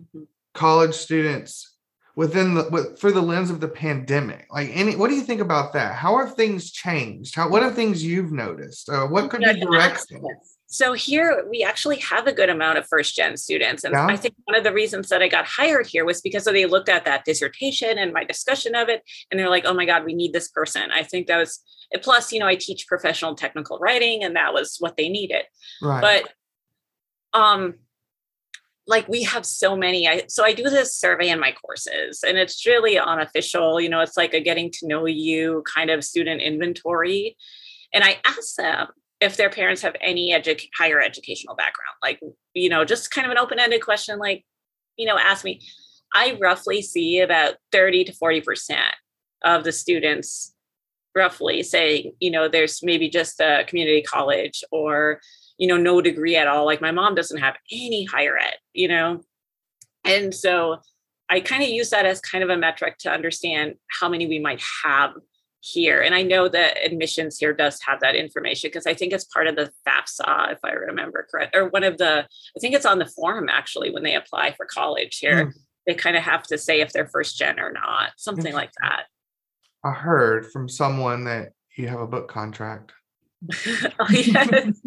mm-hmm. 0.00 0.22
college 0.54 0.94
students 0.94 1.74
within 2.16 2.54
the 2.54 2.68
with, 2.70 2.98
through 2.98 3.12
the 3.12 3.22
lens 3.22 3.50
of 3.50 3.60
the 3.60 3.68
pandemic 3.68 4.46
like 4.50 4.70
any 4.72 4.94
what 4.96 5.10
do 5.10 5.16
you 5.16 5.22
think 5.22 5.40
about 5.40 5.72
that 5.72 5.94
how 5.94 6.18
have 6.18 6.34
things 6.34 6.70
changed 6.70 7.34
how 7.34 7.48
what 7.48 7.62
are 7.62 7.72
things 7.72 8.04
you've 8.04 8.32
noticed 8.32 8.88
uh, 8.88 9.06
what 9.06 9.30
could 9.30 9.40
be 9.40 9.60
directed 9.60 10.22
so 10.66 10.92
here 10.92 11.46
we 11.48 11.62
actually 11.62 11.98
have 11.98 12.26
a 12.26 12.32
good 12.32 12.48
amount 12.48 12.78
of 12.78 12.86
first 12.86 13.14
gen 13.14 13.36
students. 13.36 13.84
And 13.84 13.92
yeah. 13.92 14.06
I 14.06 14.16
think 14.16 14.34
one 14.44 14.56
of 14.56 14.64
the 14.64 14.72
reasons 14.72 15.08
that 15.08 15.22
I 15.22 15.28
got 15.28 15.46
hired 15.46 15.86
here 15.86 16.04
was 16.04 16.20
because 16.20 16.44
they 16.44 16.66
looked 16.66 16.88
at 16.88 17.04
that 17.04 17.24
dissertation 17.24 17.98
and 17.98 18.12
my 18.12 18.24
discussion 18.24 18.74
of 18.74 18.88
it. 18.88 19.02
And 19.30 19.38
they're 19.38 19.50
like, 19.50 19.66
oh 19.66 19.74
my 19.74 19.84
God, 19.84 20.04
we 20.04 20.14
need 20.14 20.32
this 20.32 20.48
person. 20.48 20.90
I 20.90 21.02
think 21.02 21.26
that 21.26 21.36
was 21.36 21.60
plus, 22.02 22.32
you 22.32 22.40
know, 22.40 22.46
I 22.46 22.56
teach 22.56 22.88
professional 22.88 23.34
technical 23.34 23.78
writing 23.78 24.24
and 24.24 24.34
that 24.36 24.52
was 24.52 24.76
what 24.80 24.96
they 24.96 25.08
needed. 25.08 25.42
Right. 25.82 26.24
But 27.32 27.38
um 27.38 27.74
like 28.86 29.08
we 29.08 29.22
have 29.22 29.46
so 29.46 29.76
many 29.76 30.08
I 30.08 30.24
so 30.28 30.44
I 30.44 30.54
do 30.54 30.64
this 30.64 30.94
survey 30.94 31.28
in 31.28 31.40
my 31.40 31.52
courses 31.52 32.24
and 32.26 32.36
it's 32.36 32.66
really 32.66 32.98
unofficial, 32.98 33.80
you 33.80 33.88
know, 33.88 34.00
it's 34.00 34.16
like 34.16 34.34
a 34.34 34.40
getting 34.40 34.70
to 34.72 34.88
know 34.88 35.06
you 35.06 35.62
kind 35.72 35.90
of 35.90 36.04
student 36.04 36.40
inventory. 36.42 37.36
And 37.92 38.02
I 38.02 38.18
ask 38.24 38.56
them 38.56 38.88
if 39.24 39.36
their 39.36 39.50
parents 39.50 39.82
have 39.82 39.96
any 40.00 40.32
edu- 40.32 40.68
higher 40.78 41.00
educational 41.00 41.56
background 41.56 41.96
like 42.02 42.20
you 42.52 42.68
know 42.68 42.84
just 42.84 43.10
kind 43.10 43.26
of 43.26 43.32
an 43.32 43.38
open-ended 43.38 43.82
question 43.82 44.18
like 44.18 44.44
you 44.96 45.06
know 45.06 45.18
ask 45.18 45.44
me. 45.44 45.60
I 46.16 46.38
roughly 46.40 46.80
see 46.80 47.18
about 47.18 47.56
30 47.72 48.04
to 48.04 48.12
40 48.12 48.40
percent 48.42 48.94
of 49.44 49.64
the 49.64 49.72
students 49.72 50.54
roughly 51.16 51.62
saying 51.62 52.12
you 52.20 52.30
know 52.30 52.48
there's 52.48 52.82
maybe 52.82 53.08
just 53.08 53.40
a 53.40 53.64
community 53.66 54.02
college 54.02 54.62
or 54.70 55.20
you 55.58 55.66
know 55.66 55.76
no 55.76 56.00
degree 56.00 56.36
at 56.36 56.46
all. 56.46 56.64
Like 56.66 56.80
my 56.80 56.92
mom 56.92 57.14
doesn't 57.14 57.38
have 57.38 57.56
any 57.72 58.04
higher 58.04 58.38
ed 58.38 58.56
you 58.72 58.88
know? 58.88 59.22
And 60.04 60.34
so 60.34 60.80
i 61.30 61.40
kind 61.40 61.62
of 61.62 61.68
use 61.70 61.88
that 61.90 62.04
as 62.04 62.20
kind 62.20 62.44
of 62.44 62.50
a 62.50 62.56
metric 62.56 62.98
to 62.98 63.10
understand 63.10 63.74
how 63.98 64.08
many 64.08 64.26
we 64.26 64.38
might 64.38 64.62
have 64.84 65.12
here. 65.64 66.02
And 66.02 66.14
I 66.14 66.22
know 66.22 66.46
that 66.46 66.84
admissions 66.84 67.38
here 67.38 67.54
does 67.54 67.80
have 67.86 68.00
that 68.00 68.14
information 68.14 68.68
because 68.68 68.86
I 68.86 68.92
think 68.92 69.14
it's 69.14 69.24
part 69.24 69.46
of 69.46 69.56
the 69.56 69.72
FAFSA, 69.88 70.52
if 70.52 70.58
I 70.62 70.72
remember 70.72 71.26
correct, 71.30 71.56
or 71.56 71.68
one 71.68 71.84
of 71.84 71.96
the, 71.96 72.20
I 72.20 72.60
think 72.60 72.74
it's 72.74 72.84
on 72.84 72.98
the 72.98 73.06
form 73.06 73.48
actually 73.48 73.90
when 73.90 74.02
they 74.02 74.14
apply 74.14 74.52
for 74.52 74.66
college 74.66 75.18
here. 75.18 75.46
Mm. 75.46 75.52
They 75.86 75.94
kind 75.94 76.16
of 76.16 76.22
have 76.22 76.42
to 76.44 76.58
say 76.58 76.80
if 76.80 76.92
they're 76.92 77.08
first 77.08 77.38
gen 77.38 77.58
or 77.58 77.72
not, 77.72 78.12
something 78.16 78.52
like 78.52 78.72
that. 78.82 79.04
I 79.82 79.92
heard 79.92 80.50
from 80.50 80.68
someone 80.68 81.24
that 81.24 81.52
you 81.76 81.88
have 81.88 82.00
a 82.00 82.06
book 82.06 82.28
contract. 82.28 82.92
oh, 83.98 84.06
yes, 84.10 84.80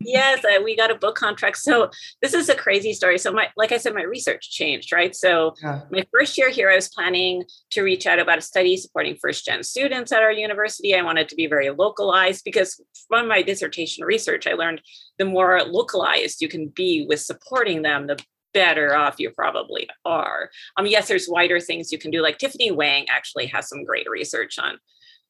yes, 0.00 0.44
uh, 0.44 0.62
we 0.62 0.76
got 0.76 0.90
a 0.90 0.94
book 0.94 1.16
contract. 1.16 1.58
So 1.58 1.90
this 2.20 2.34
is 2.34 2.48
a 2.48 2.54
crazy 2.54 2.92
story. 2.92 3.18
So 3.18 3.32
my, 3.32 3.48
like 3.56 3.72
I 3.72 3.78
said, 3.78 3.94
my 3.94 4.02
research 4.02 4.50
changed, 4.50 4.92
right? 4.92 5.14
So 5.14 5.54
yeah. 5.62 5.82
my 5.90 6.04
first 6.12 6.36
year 6.36 6.50
here, 6.50 6.70
I 6.70 6.74
was 6.74 6.88
planning 6.88 7.44
to 7.70 7.82
reach 7.82 8.06
out 8.06 8.18
about 8.18 8.38
a 8.38 8.42
study 8.42 8.76
supporting 8.76 9.16
first 9.20 9.44
gen 9.44 9.62
students 9.62 10.12
at 10.12 10.22
our 10.22 10.32
university. 10.32 10.94
I 10.94 11.02
wanted 11.02 11.28
to 11.28 11.36
be 11.36 11.46
very 11.46 11.70
localized 11.70 12.42
because 12.44 12.80
from 13.08 13.28
my 13.28 13.42
dissertation 13.42 14.04
research, 14.04 14.46
I 14.46 14.54
learned 14.54 14.82
the 15.18 15.24
more 15.24 15.62
localized 15.62 16.42
you 16.42 16.48
can 16.48 16.68
be 16.68 17.06
with 17.08 17.20
supporting 17.20 17.82
them, 17.82 18.06
the 18.06 18.18
better 18.52 18.94
off 18.94 19.18
you 19.18 19.30
probably 19.30 19.88
are. 20.04 20.50
Um, 20.76 20.86
yes, 20.86 21.08
there's 21.08 21.28
wider 21.28 21.60
things 21.60 21.92
you 21.92 21.98
can 21.98 22.10
do. 22.10 22.22
Like 22.22 22.38
Tiffany 22.38 22.70
Wang 22.70 23.06
actually 23.08 23.46
has 23.46 23.68
some 23.68 23.84
great 23.84 24.08
research 24.10 24.58
on 24.58 24.78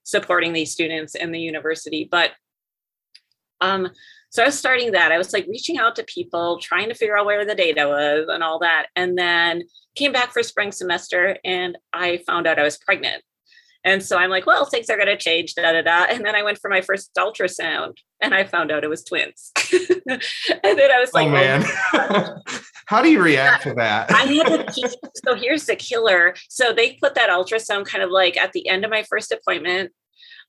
supporting 0.05 0.53
these 0.53 0.73
students 0.73 1.15
in 1.15 1.33
the 1.33 1.39
university, 1.39 2.09
but 2.11 2.33
um, 3.63 3.89
so 4.31 4.43
I 4.43 4.47
was 4.47 4.59
starting 4.59 4.93
that. 4.93 5.13
I 5.13 5.19
was 5.19 5.33
like 5.33 5.47
reaching 5.47 5.79
out 5.79 5.95
to 5.97 6.05
people, 6.05 6.59
trying 6.59 6.89
to 6.89 6.95
figure 6.95 7.19
out 7.19 7.27
where 7.27 7.45
the 7.45 7.55
data 7.55 7.87
was 7.87 8.27
and 8.29 8.43
all 8.43 8.59
that. 8.61 8.87
And 8.97 9.17
then 9.17 9.63
came 9.95 10.11
back 10.11 10.33
for 10.33 10.43
spring 10.43 10.73
semester 10.73 11.37
and 11.45 11.77
I 11.93 12.19
found 12.27 12.47
out 12.47 12.59
I 12.59 12.63
was 12.63 12.79
pregnant. 12.79 13.23
And 13.85 14.03
so 14.03 14.17
I'm 14.17 14.31
like, 14.31 14.47
well, 14.47 14.65
things 14.65 14.89
are 14.89 14.97
going 14.97 15.09
to 15.09 15.19
change, 15.19 15.55
da 15.55 15.73
da 15.73 15.83
da. 15.83 16.05
And 16.09 16.25
then 16.25 16.35
I 16.35 16.43
went 16.43 16.59
for 16.59 16.71
my 16.71 16.81
first 16.81 17.11
ultrasound 17.19 17.97
and 18.23 18.33
I 18.33 18.45
found 18.45 18.71
out 18.71 18.85
it 18.85 18.89
was 18.89 19.05
twins. 19.05 19.53
and 19.73 20.23
then 20.63 20.91
I 20.91 21.01
was 21.01 21.11
oh, 21.15 21.19
like, 21.19 21.27
oh, 21.27 21.31
man. 21.31 21.65
Oh 21.93 22.37
How 22.87 23.03
do 23.03 23.11
you 23.11 23.23
react 23.23 23.65
to 23.65 23.75
that? 23.75 24.11
I 24.11 24.23
had 24.25 24.47
to 24.47 24.73
keep, 24.73 24.91
so 25.27 25.35
here's 25.35 25.67
the 25.67 25.77
killer. 25.77 26.35
So 26.49 26.73
they 26.73 26.95
put 26.95 27.15
that 27.17 27.29
ultrasound 27.29 27.87
kind 27.87 28.03
of 28.03 28.11
like 28.11 28.37
at 28.37 28.53
the 28.53 28.69
end 28.69 28.85
of 28.85 28.91
my 28.91 29.03
first 29.03 29.33
appointment. 29.33 29.93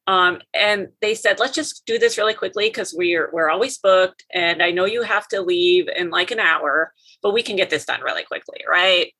Um, 0.05 0.39
and 0.53 0.89
they 1.01 1.15
said, 1.15 1.39
let's 1.39 1.55
just 1.55 1.85
do 1.85 1.97
this 1.97 2.17
really 2.17 2.33
quickly 2.33 2.67
because 2.67 2.93
we're 2.95 3.29
we're 3.31 3.49
always 3.49 3.77
booked, 3.77 4.25
and 4.33 4.61
I 4.61 4.71
know 4.71 4.85
you 4.85 5.03
have 5.03 5.27
to 5.29 5.41
leave 5.41 5.87
in 5.87 6.09
like 6.09 6.31
an 6.31 6.39
hour, 6.39 6.93
but 7.21 7.33
we 7.33 7.41
can 7.41 7.55
get 7.55 7.69
this 7.69 7.85
done 7.85 8.01
really 8.01 8.23
quickly, 8.23 8.61
right? 8.69 9.13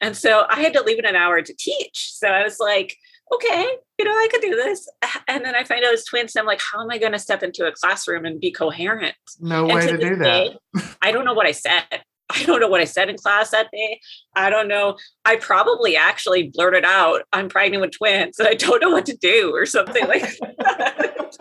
And 0.00 0.16
so 0.16 0.44
I 0.48 0.60
had 0.60 0.72
to 0.74 0.82
leave 0.82 0.98
in 0.98 1.06
an 1.06 1.16
hour 1.16 1.40
to 1.40 1.54
teach. 1.54 2.12
So 2.14 2.28
I 2.28 2.42
was 2.42 2.58
like, 2.60 2.96
okay, 3.32 3.66
you 3.98 4.04
know, 4.04 4.12
I 4.12 4.28
could 4.30 4.42
do 4.42 4.54
this. 4.54 4.88
And 5.26 5.44
then 5.44 5.54
I 5.54 5.64
find 5.64 5.82
out 5.84 5.94
it's 5.94 6.04
twins. 6.04 6.36
And 6.36 6.42
I'm 6.42 6.46
like, 6.46 6.60
how 6.60 6.82
am 6.82 6.90
I 6.90 6.98
going 6.98 7.12
to 7.12 7.18
step 7.18 7.42
into 7.42 7.66
a 7.66 7.72
classroom 7.72 8.26
and 8.26 8.38
be 8.38 8.52
coherent? 8.52 9.14
No 9.40 9.64
and 9.64 9.74
way 9.74 9.86
to, 9.86 9.96
to 9.96 9.98
do 9.98 10.16
that. 10.16 10.58
I 11.00 11.12
don't 11.12 11.24
know 11.24 11.32
what 11.32 11.46
I 11.46 11.52
said. 11.52 11.84
I 12.30 12.42
don't 12.44 12.60
know 12.60 12.68
what 12.68 12.80
I 12.80 12.84
said 12.84 13.08
in 13.08 13.16
class 13.16 13.50
that 13.50 13.70
day. 13.70 14.00
I 14.34 14.50
don't 14.50 14.68
know. 14.68 14.96
I 15.24 15.36
probably 15.36 15.96
actually 15.96 16.50
blurted 16.54 16.84
out, 16.84 17.22
I'm 17.32 17.48
pregnant 17.48 17.82
with 17.82 17.92
twins 17.92 18.38
and 18.38 18.48
I 18.48 18.54
don't 18.54 18.80
know 18.80 18.90
what 18.90 19.06
to 19.06 19.16
do 19.16 19.52
or 19.54 19.66
something 19.66 20.06
like 20.06 20.22
that. 20.40 21.36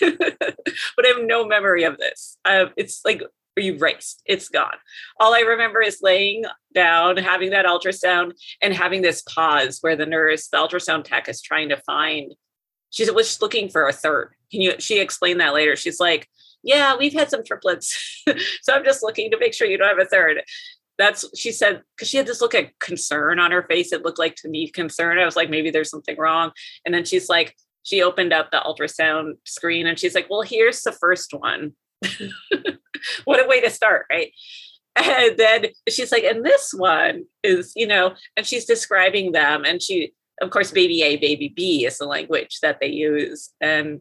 but 0.00 1.04
I 1.04 1.08
have 1.08 1.24
no 1.24 1.44
memory 1.44 1.84
of 1.84 1.98
this. 1.98 2.38
Uh, 2.44 2.66
it's 2.76 3.00
like 3.04 3.22
erased. 3.58 4.22
It's 4.26 4.48
gone. 4.48 4.76
All 5.18 5.34
I 5.34 5.40
remember 5.40 5.82
is 5.82 5.98
laying 6.02 6.44
down, 6.74 7.16
having 7.16 7.50
that 7.50 7.66
ultrasound, 7.66 8.32
and 8.62 8.72
having 8.74 9.02
this 9.02 9.22
pause 9.22 9.78
where 9.80 9.96
the 9.96 10.06
nurse, 10.06 10.48
the 10.48 10.58
ultrasound 10.58 11.04
tech, 11.04 11.28
is 11.28 11.42
trying 11.42 11.70
to 11.70 11.76
find. 11.78 12.34
She 12.90 13.10
was 13.10 13.40
looking 13.40 13.68
for 13.68 13.88
a 13.88 13.92
third. 13.92 14.34
Can 14.52 14.60
you? 14.60 14.74
She 14.78 15.00
explained 15.00 15.40
that 15.40 15.54
later. 15.54 15.74
She's 15.74 15.98
like, 15.98 16.28
yeah, 16.62 16.96
we've 16.96 17.12
had 17.12 17.30
some 17.30 17.44
triplets. 17.44 18.24
so 18.62 18.72
I'm 18.72 18.84
just 18.84 19.02
looking 19.02 19.30
to 19.30 19.38
make 19.38 19.54
sure 19.54 19.66
you 19.66 19.78
don't 19.78 19.88
have 19.88 19.98
a 19.98 20.08
third. 20.08 20.42
That's 20.98 21.28
she 21.38 21.52
said 21.52 21.82
because 21.94 22.08
she 22.08 22.16
had 22.16 22.26
this 22.26 22.40
look 22.40 22.54
of 22.54 22.66
concern 22.80 23.38
on 23.38 23.50
her 23.50 23.66
face. 23.68 23.92
It 23.92 24.02
looked 24.02 24.18
like 24.18 24.34
to 24.36 24.48
me 24.48 24.70
concern. 24.70 25.18
I 25.18 25.24
was 25.24 25.36
like, 25.36 25.50
maybe 25.50 25.70
there's 25.70 25.90
something 25.90 26.16
wrong. 26.16 26.52
And 26.84 26.94
then 26.94 27.04
she's 27.04 27.28
like, 27.28 27.54
she 27.82 28.02
opened 28.02 28.32
up 28.32 28.50
the 28.50 28.62
ultrasound 28.64 29.34
screen 29.44 29.86
and 29.86 29.98
she's 29.98 30.14
like, 30.14 30.28
well, 30.28 30.42
here's 30.42 30.82
the 30.82 30.92
first 30.92 31.32
one. 31.32 31.72
what 33.24 33.44
a 33.44 33.48
way 33.48 33.60
to 33.60 33.70
start, 33.70 34.06
right? 34.10 34.32
And 34.96 35.36
then 35.36 35.66
she's 35.88 36.10
like, 36.10 36.24
and 36.24 36.44
this 36.44 36.72
one 36.72 37.24
is, 37.44 37.72
you 37.76 37.86
know, 37.86 38.14
and 38.36 38.46
she's 38.46 38.64
describing 38.64 39.32
them. 39.32 39.64
And 39.64 39.82
she, 39.82 40.14
of 40.40 40.50
course, 40.50 40.70
baby 40.70 41.02
A, 41.02 41.16
baby 41.16 41.52
B 41.54 41.84
is 41.84 41.98
the 41.98 42.06
language 42.06 42.58
that 42.62 42.80
they 42.80 42.88
use. 42.88 43.50
And 43.60 44.00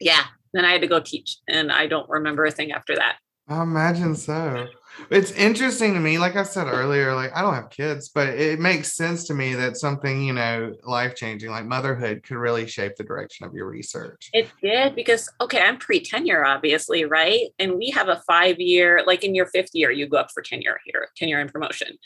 yeah, 0.00 0.24
then 0.52 0.64
I 0.64 0.72
had 0.72 0.80
to 0.82 0.86
go 0.86 1.00
teach, 1.00 1.38
and 1.48 1.72
I 1.72 1.86
don't 1.86 2.08
remember 2.08 2.44
a 2.44 2.50
thing 2.50 2.72
after 2.72 2.94
that. 2.96 3.16
I 3.48 3.62
imagine 3.62 4.14
so. 4.14 4.68
It's 5.10 5.32
interesting 5.32 5.94
to 5.94 6.00
me, 6.00 6.18
like 6.18 6.36
I 6.36 6.42
said 6.42 6.68
earlier, 6.68 7.14
like 7.14 7.34
I 7.34 7.42
don't 7.42 7.54
have 7.54 7.70
kids, 7.70 8.08
but 8.08 8.28
it 8.28 8.60
makes 8.60 8.94
sense 8.94 9.24
to 9.24 9.34
me 9.34 9.54
that 9.54 9.76
something, 9.76 10.22
you 10.22 10.32
know, 10.32 10.72
life 10.84 11.16
changing 11.16 11.50
like 11.50 11.64
motherhood 11.64 12.22
could 12.22 12.36
really 12.36 12.66
shape 12.66 12.96
the 12.96 13.04
direction 13.04 13.44
of 13.46 13.54
your 13.54 13.66
research. 13.66 14.30
It 14.32 14.48
did 14.62 14.94
because, 14.94 15.28
okay, 15.40 15.60
I'm 15.60 15.78
pre 15.78 16.00
tenure, 16.00 16.44
obviously, 16.44 17.04
right? 17.04 17.48
And 17.58 17.76
we 17.76 17.90
have 17.90 18.08
a 18.08 18.22
five 18.26 18.60
year, 18.60 19.02
like 19.06 19.24
in 19.24 19.34
your 19.34 19.46
fifth 19.46 19.70
year, 19.74 19.90
you 19.90 20.06
go 20.06 20.18
up 20.18 20.30
for 20.32 20.42
tenure 20.42 20.78
here, 20.84 21.08
tenure 21.16 21.40
and 21.40 21.52
promotion. 21.52 21.98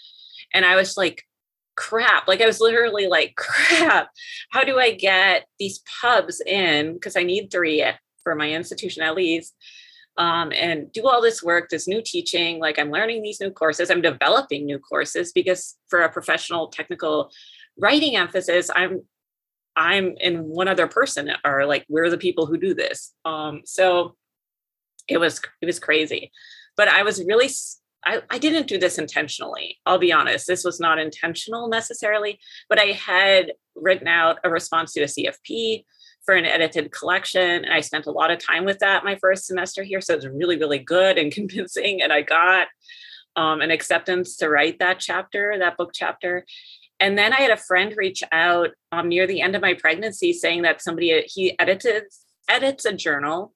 And 0.54 0.64
I 0.64 0.76
was 0.76 0.96
like, 0.96 1.24
crap. 1.76 2.26
Like 2.26 2.40
I 2.40 2.46
was 2.46 2.61
literally 2.61 3.09
like, 3.09 3.35
crap, 3.37 4.09
how 4.50 4.64
do 4.64 4.78
I 4.78 4.92
get 4.92 5.46
these 5.59 5.82
pubs 6.00 6.40
in? 6.40 6.94
Because 6.94 7.16
I 7.16 7.24
need 7.24 7.50
three 7.50 7.85
for 8.26 8.34
my 8.34 8.50
institution 8.50 9.04
at 9.04 9.14
least 9.14 9.54
um, 10.18 10.52
and 10.52 10.90
do 10.92 11.06
all 11.06 11.22
this 11.22 11.42
work, 11.42 11.68
this 11.68 11.86
new 11.86 12.02
teaching. 12.02 12.58
Like 12.58 12.78
I'm 12.78 12.90
learning 12.90 13.22
these 13.22 13.40
new 13.40 13.50
courses, 13.50 13.88
I'm 13.88 14.02
developing 14.02 14.64
new 14.64 14.80
courses 14.80 15.30
because 15.32 15.76
for 15.88 16.00
a 16.00 16.12
professional 16.12 16.68
technical 16.68 17.30
writing 17.78 18.16
emphasis, 18.16 18.68
I'm 18.74 19.02
I'm 19.78 20.14
in 20.18 20.44
one 20.44 20.68
other 20.68 20.86
person 20.86 21.30
are 21.44 21.66
like 21.66 21.84
we're 21.88 22.10
the 22.10 22.18
people 22.18 22.46
who 22.46 22.56
do 22.56 22.74
this. 22.74 23.12
Um, 23.24 23.60
so 23.64 24.16
it 25.06 25.18
was 25.18 25.40
it 25.60 25.66
was 25.66 25.78
crazy, 25.78 26.32
but 26.76 26.88
I 26.88 27.02
was 27.02 27.22
really 27.24 27.50
I, 28.04 28.22
I 28.30 28.38
didn't 28.38 28.68
do 28.68 28.78
this 28.78 28.98
intentionally. 28.98 29.78
I'll 29.84 29.98
be 29.98 30.12
honest. 30.12 30.46
This 30.46 30.64
was 30.64 30.80
not 30.80 30.98
intentional 30.98 31.68
necessarily, 31.68 32.38
but 32.68 32.78
I 32.78 32.92
had 32.92 33.52
written 33.74 34.08
out 34.08 34.38
a 34.44 34.50
response 34.50 34.94
to 34.94 35.02
a 35.02 35.06
CFP 35.06 35.84
for 36.26 36.34
an 36.34 36.44
edited 36.44 36.92
collection. 36.92 37.64
And 37.64 37.72
I 37.72 37.80
spent 37.80 38.06
a 38.06 38.10
lot 38.10 38.30
of 38.30 38.44
time 38.44 38.64
with 38.64 38.80
that 38.80 39.04
my 39.04 39.16
first 39.16 39.46
semester 39.46 39.82
here. 39.82 40.00
So 40.00 40.14
it's 40.14 40.26
really, 40.26 40.58
really 40.58 40.80
good 40.80 41.16
and 41.16 41.32
convincing. 41.32 42.02
And 42.02 42.12
I 42.12 42.22
got 42.22 42.66
um, 43.36 43.60
an 43.60 43.70
acceptance 43.70 44.36
to 44.38 44.48
write 44.48 44.80
that 44.80 44.98
chapter, 44.98 45.56
that 45.58 45.76
book 45.76 45.90
chapter. 45.94 46.44
And 46.98 47.16
then 47.16 47.32
I 47.32 47.40
had 47.40 47.50
a 47.50 47.56
friend 47.56 47.94
reach 47.96 48.22
out 48.32 48.70
um, 48.90 49.08
near 49.08 49.26
the 49.26 49.40
end 49.40 49.54
of 49.54 49.62
my 49.62 49.74
pregnancy 49.74 50.32
saying 50.32 50.62
that 50.62 50.82
somebody, 50.82 51.22
he 51.26 51.58
edited, 51.58 52.04
edits 52.48 52.84
a 52.84 52.92
journal. 52.92 53.52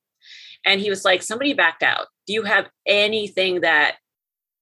And 0.64 0.80
he 0.80 0.90
was 0.90 1.04
like, 1.04 1.22
somebody 1.22 1.54
backed 1.54 1.82
out. 1.82 2.06
Do 2.26 2.34
you 2.34 2.42
have 2.42 2.68
anything 2.86 3.62
that 3.62 3.96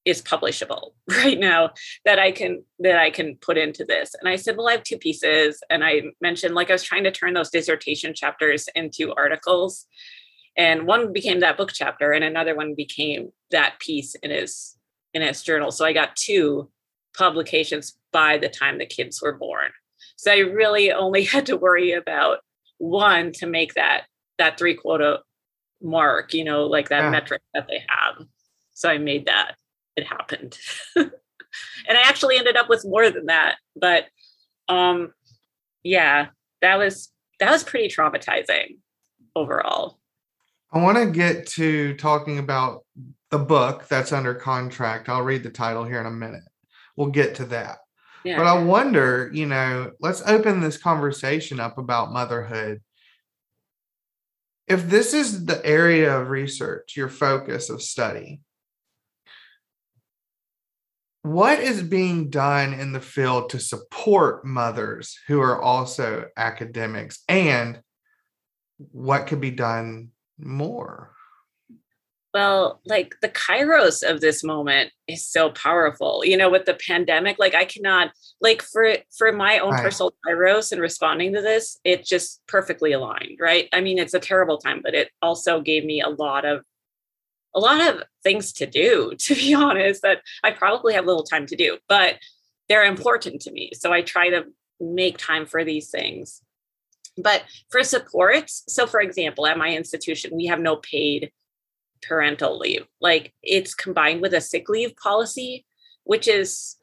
is 0.08 0.22
publishable 0.22 0.92
right 1.08 1.38
now 1.38 1.70
that 2.06 2.18
I 2.18 2.32
can 2.32 2.64
that 2.78 2.98
I 2.98 3.10
can 3.10 3.36
put 3.36 3.58
into 3.58 3.84
this. 3.84 4.14
And 4.18 4.28
I 4.28 4.36
said, 4.36 4.56
well, 4.56 4.68
I 4.68 4.72
have 4.72 4.82
two 4.82 4.98
pieces. 4.98 5.60
And 5.68 5.84
I 5.84 6.02
mentioned 6.20 6.54
like 6.54 6.70
I 6.70 6.74
was 6.74 6.82
trying 6.82 7.04
to 7.04 7.10
turn 7.10 7.34
those 7.34 7.50
dissertation 7.50 8.14
chapters 8.14 8.68
into 8.74 9.14
articles. 9.14 9.86
And 10.56 10.86
one 10.86 11.12
became 11.12 11.40
that 11.40 11.56
book 11.56 11.70
chapter, 11.72 12.10
and 12.10 12.24
another 12.24 12.56
one 12.56 12.74
became 12.74 13.30
that 13.52 13.78
piece 13.78 14.16
in 14.16 14.30
his 14.30 14.76
in 15.14 15.22
his 15.22 15.42
journal. 15.42 15.70
So 15.70 15.84
I 15.84 15.92
got 15.92 16.16
two 16.16 16.70
publications 17.16 17.96
by 18.12 18.38
the 18.38 18.48
time 18.48 18.78
the 18.78 18.86
kids 18.86 19.20
were 19.22 19.34
born. 19.34 19.70
So 20.16 20.32
I 20.32 20.38
really 20.38 20.90
only 20.90 21.24
had 21.34 21.46
to 21.46 21.56
worry 21.56 21.92
about 21.92 22.38
one 22.78 23.32
to 23.32 23.46
make 23.46 23.74
that 23.74 24.04
that 24.38 24.58
three 24.58 24.74
quota 24.74 25.20
mark, 25.82 26.32
you 26.32 26.44
know, 26.44 26.64
like 26.64 26.88
that 26.88 27.02
yeah. 27.02 27.10
metric 27.10 27.42
that 27.54 27.66
they 27.68 27.84
have. 27.88 28.26
So 28.72 28.88
I 28.88 28.98
made 28.98 29.26
that 29.26 29.56
it 29.98 30.06
happened. 30.06 30.58
and 30.96 31.10
I 31.88 32.02
actually 32.04 32.38
ended 32.38 32.56
up 32.56 32.68
with 32.68 32.84
more 32.84 33.10
than 33.10 33.26
that. 33.26 33.56
But 33.76 34.06
um 34.68 35.12
yeah, 35.82 36.28
that 36.62 36.76
was 36.76 37.10
that 37.40 37.50
was 37.50 37.64
pretty 37.64 37.88
traumatizing 37.88 38.78
overall. 39.34 39.98
I 40.72 40.82
want 40.82 40.98
to 40.98 41.10
get 41.10 41.46
to 41.48 41.94
talking 41.94 42.38
about 42.38 42.84
the 43.30 43.38
book 43.38 43.88
that's 43.88 44.12
under 44.12 44.34
contract. 44.34 45.08
I'll 45.08 45.22
read 45.22 45.42
the 45.42 45.50
title 45.50 45.84
here 45.84 46.00
in 46.00 46.06
a 46.06 46.10
minute. 46.10 46.42
We'll 46.96 47.08
get 47.08 47.36
to 47.36 47.44
that. 47.46 47.78
Yeah. 48.24 48.36
But 48.36 48.46
I 48.46 48.62
wonder, 48.62 49.30
you 49.32 49.46
know, 49.46 49.92
let's 50.00 50.22
open 50.26 50.60
this 50.60 50.76
conversation 50.76 51.60
up 51.60 51.78
about 51.78 52.12
motherhood. 52.12 52.82
If 54.66 54.90
this 54.90 55.14
is 55.14 55.46
the 55.46 55.64
area 55.64 56.18
of 56.18 56.28
research, 56.28 56.94
your 56.96 57.08
focus 57.08 57.70
of 57.70 57.80
study, 57.80 58.42
what 61.22 61.58
is 61.58 61.82
being 61.82 62.30
done 62.30 62.72
in 62.72 62.92
the 62.92 63.00
field 63.00 63.50
to 63.50 63.60
support 63.60 64.44
mothers 64.44 65.18
who 65.26 65.40
are 65.40 65.60
also 65.60 66.26
academics? 66.36 67.22
And 67.28 67.80
what 68.92 69.26
could 69.26 69.40
be 69.40 69.50
done 69.50 70.10
more? 70.38 71.12
Well 72.34 72.80
like 72.84 73.16
the 73.20 73.30
kairos 73.30 74.08
of 74.08 74.20
this 74.20 74.44
moment 74.44 74.92
is 75.08 75.26
so 75.26 75.50
powerful. 75.50 76.22
You 76.24 76.36
know 76.36 76.50
with 76.50 76.66
the 76.66 76.74
pandemic 76.74 77.38
like 77.38 77.54
i 77.54 77.64
cannot 77.64 78.12
like 78.40 78.62
for 78.62 78.96
for 79.16 79.32
my 79.32 79.58
own 79.58 79.72
right. 79.72 79.82
personal 79.82 80.12
kairos 80.26 80.70
and 80.70 80.80
responding 80.80 81.32
to 81.34 81.40
this 81.40 81.78
it 81.84 82.04
just 82.04 82.40
perfectly 82.46 82.92
aligned 82.92 83.38
right? 83.40 83.68
I 83.72 83.80
mean 83.80 83.98
it's 83.98 84.14
a 84.14 84.20
terrible 84.20 84.58
time 84.58 84.82
but 84.84 84.94
it 84.94 85.10
also 85.20 85.60
gave 85.60 85.84
me 85.84 86.00
a 86.00 86.10
lot 86.10 86.44
of 86.44 86.62
a 87.54 87.60
lot 87.60 87.80
of 87.86 88.02
things 88.22 88.52
to 88.54 88.66
do, 88.66 89.12
to 89.18 89.34
be 89.34 89.54
honest, 89.54 90.02
that 90.02 90.22
I 90.42 90.50
probably 90.50 90.94
have 90.94 91.06
little 91.06 91.24
time 91.24 91.46
to 91.46 91.56
do, 91.56 91.78
but 91.88 92.16
they're 92.68 92.84
important 92.84 93.42
to 93.42 93.50
me. 93.50 93.72
So 93.74 93.92
I 93.92 94.02
try 94.02 94.30
to 94.30 94.44
make 94.80 95.18
time 95.18 95.46
for 95.46 95.64
these 95.64 95.90
things. 95.90 96.42
But 97.16 97.42
for 97.70 97.82
supports, 97.82 98.62
so 98.68 98.86
for 98.86 99.00
example, 99.00 99.46
at 99.46 99.58
my 99.58 99.70
institution, 99.70 100.36
we 100.36 100.46
have 100.46 100.60
no 100.60 100.76
paid 100.76 101.32
parental 102.02 102.58
leave. 102.58 102.86
Like 103.00 103.34
it's 103.42 103.74
combined 103.74 104.22
with 104.22 104.34
a 104.34 104.40
sick 104.40 104.68
leave 104.68 104.94
policy, 104.96 105.66
which 106.04 106.28
is 106.28 106.76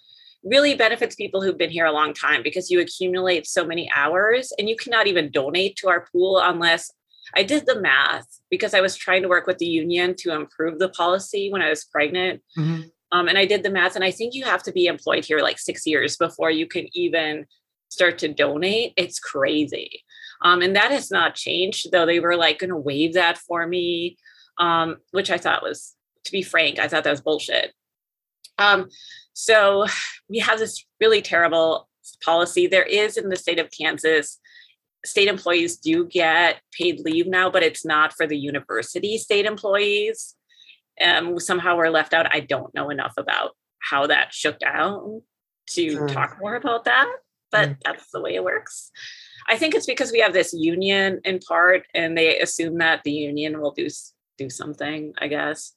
really 0.44 0.76
benefits 0.76 1.16
people 1.16 1.42
who've 1.42 1.58
been 1.58 1.72
here 1.72 1.86
a 1.86 1.92
long 1.92 2.14
time 2.14 2.44
because 2.44 2.70
you 2.70 2.80
accumulate 2.80 3.48
so 3.48 3.66
many 3.66 3.90
hours 3.96 4.54
and 4.60 4.70
you 4.70 4.76
cannot 4.76 5.08
even 5.08 5.32
donate 5.32 5.76
to 5.78 5.90
our 5.90 6.06
pool 6.12 6.40
unless 6.40 6.92
I 7.34 7.44
did 7.44 7.66
the 7.66 7.80
math 7.80 8.28
because 8.50 8.74
I 8.74 8.82
was 8.82 8.96
trying 8.96 9.24
to 9.24 9.30
work 9.30 9.48
with 9.48 9.58
the 9.58 9.66
union 9.66 10.16
to 10.20 10.34
improve 10.34 10.80
the 10.80 10.90
policy 10.90 11.52
when 11.52 11.62
I 11.62 11.70
was 11.70 11.86
pregnant. 11.86 12.42
Mm-hmm. 12.58 12.82
Um, 13.12 13.28
and 13.28 13.38
I 13.38 13.46
did 13.46 13.64
the 13.64 13.70
math, 13.70 13.96
and 13.96 14.04
I 14.04 14.12
think 14.12 14.34
you 14.34 14.46
have 14.46 14.64
to 14.64 14.72
be 14.72 14.88
employed 14.88 15.26
here 15.26 15.40
like 15.40 15.60
six 15.60 15.86
years 15.88 16.18
before 16.18 16.52
you 16.52 16.68
can 16.68 16.88
even 16.94 17.46
start 17.90 18.18
to 18.20 18.28
donate. 18.28 18.94
It's 18.98 19.20
crazy. 19.20 20.04
Um, 20.42 20.62
and 20.62 20.76
that 20.76 20.92
has 20.92 21.12
not 21.12 21.36
changed, 21.36 21.92
though 21.92 22.06
they 22.06 22.20
were 22.20 22.36
like 22.36 22.60
going 22.60 22.72
to 22.72 22.78
waive 22.78 23.14
that 23.14 23.38
for 23.38 23.66
me, 23.66 24.18
um, 24.58 24.98
which 25.12 25.32
I 25.32 25.38
thought 25.38 25.64
was, 25.64 25.96
to 26.26 26.32
be 26.32 26.42
frank, 26.42 26.78
I 26.78 26.88
thought 26.88 27.04
that 27.06 27.12
was 27.12 27.22
bullshit. 27.22 27.74
Um, 28.58 28.90
so 29.34 29.86
we 30.28 30.40
have 30.40 30.60
this 30.60 30.86
really 31.00 31.22
terrible 31.22 31.88
policy. 32.24 32.68
There 32.68 32.84
is 32.84 33.18
in 33.18 33.30
the 33.30 33.36
state 33.36 33.60
of 33.60 33.70
Kansas 33.72 34.40
state 35.06 35.28
employees 35.28 35.78
do 35.78 36.06
get 36.06 36.62
paid 36.78 37.00
leave 37.00 37.28
now, 37.28 37.50
but 37.50 37.64
it's 37.64 37.86
not 37.86 38.14
for 38.14 38.28
the 38.28 38.38
university 38.38 39.18
state 39.18 39.46
employees. 39.46 40.36
Um, 41.04 41.40
somehow 41.40 41.78
we're 41.78 41.90
left 41.90 42.14
out. 42.14 42.34
I 42.34 42.40
don't 42.40 42.74
know 42.74 42.90
enough 42.90 43.14
about 43.18 43.52
how 43.80 44.08
that 44.08 44.34
shook 44.34 44.60
down 44.60 45.22
to 45.72 45.92
sure. 45.92 46.08
talk 46.08 46.38
more 46.40 46.56
about 46.56 46.86
that, 46.86 47.08
but 47.52 47.70
mm. 47.70 47.78
that's 47.84 48.10
the 48.12 48.22
way 48.22 48.36
it 48.36 48.44
works. 48.44 48.92
I 49.48 49.58
think 49.58 49.76
it's 49.76 49.86
because 49.86 50.12
we 50.12 50.20
have 50.20 50.34
this 50.34 50.54
union 50.54 51.22
in 51.24 51.40
part, 51.40 51.84
and 51.94 52.18
they 52.18 52.40
assume 52.40 52.78
that 52.80 53.02
the 53.04 53.12
union 53.12 53.60
will 53.60 53.72
do 53.72 53.88
do 54.38 54.50
something. 54.50 55.14
I 55.18 55.28
guess. 55.28 55.74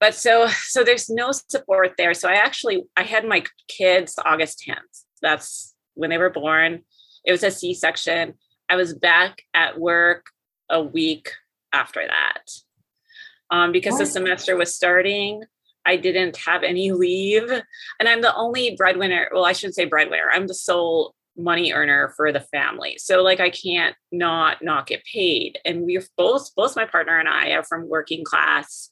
But 0.00 0.14
so 0.14 0.48
so 0.48 0.84
there's 0.84 1.08
no 1.08 1.32
support 1.32 1.94
there. 1.98 2.14
So 2.14 2.28
I 2.28 2.34
actually 2.34 2.84
I 2.96 3.02
had 3.02 3.26
my 3.26 3.44
kids 3.68 4.18
August 4.24 4.64
10th. 4.66 5.04
That's 5.22 5.74
when 5.94 6.10
they 6.10 6.18
were 6.18 6.30
born 6.30 6.84
it 7.24 7.32
was 7.32 7.42
a 7.42 7.50
C 7.50 7.74
section. 7.74 8.34
I 8.68 8.76
was 8.76 8.94
back 8.94 9.42
at 9.54 9.78
work 9.78 10.26
a 10.70 10.82
week 10.82 11.32
after 11.72 12.06
that 12.06 12.50
um, 13.50 13.72
because 13.72 13.92
what? 13.94 14.00
the 14.00 14.06
semester 14.06 14.56
was 14.56 14.74
starting. 14.74 15.42
I 15.86 15.96
didn't 15.96 16.36
have 16.38 16.62
any 16.62 16.92
leave, 16.92 17.50
and 17.50 18.08
I'm 18.08 18.20
the 18.20 18.34
only 18.34 18.76
breadwinner. 18.76 19.28
Well, 19.32 19.44
I 19.44 19.52
shouldn't 19.52 19.74
say 19.74 19.86
breadwinner. 19.86 20.30
I'm 20.32 20.46
the 20.46 20.54
sole 20.54 21.14
money 21.36 21.72
earner 21.72 22.12
for 22.16 22.32
the 22.32 22.40
family, 22.40 22.96
so 22.98 23.22
like 23.22 23.40
I 23.40 23.50
can't 23.50 23.96
not 24.12 24.62
not 24.62 24.86
get 24.86 25.04
paid. 25.04 25.58
And 25.64 25.82
we're 25.82 26.04
both 26.16 26.54
both 26.54 26.76
my 26.76 26.84
partner 26.84 27.18
and 27.18 27.28
I 27.28 27.50
are 27.50 27.64
from 27.64 27.88
working 27.88 28.24
class 28.24 28.90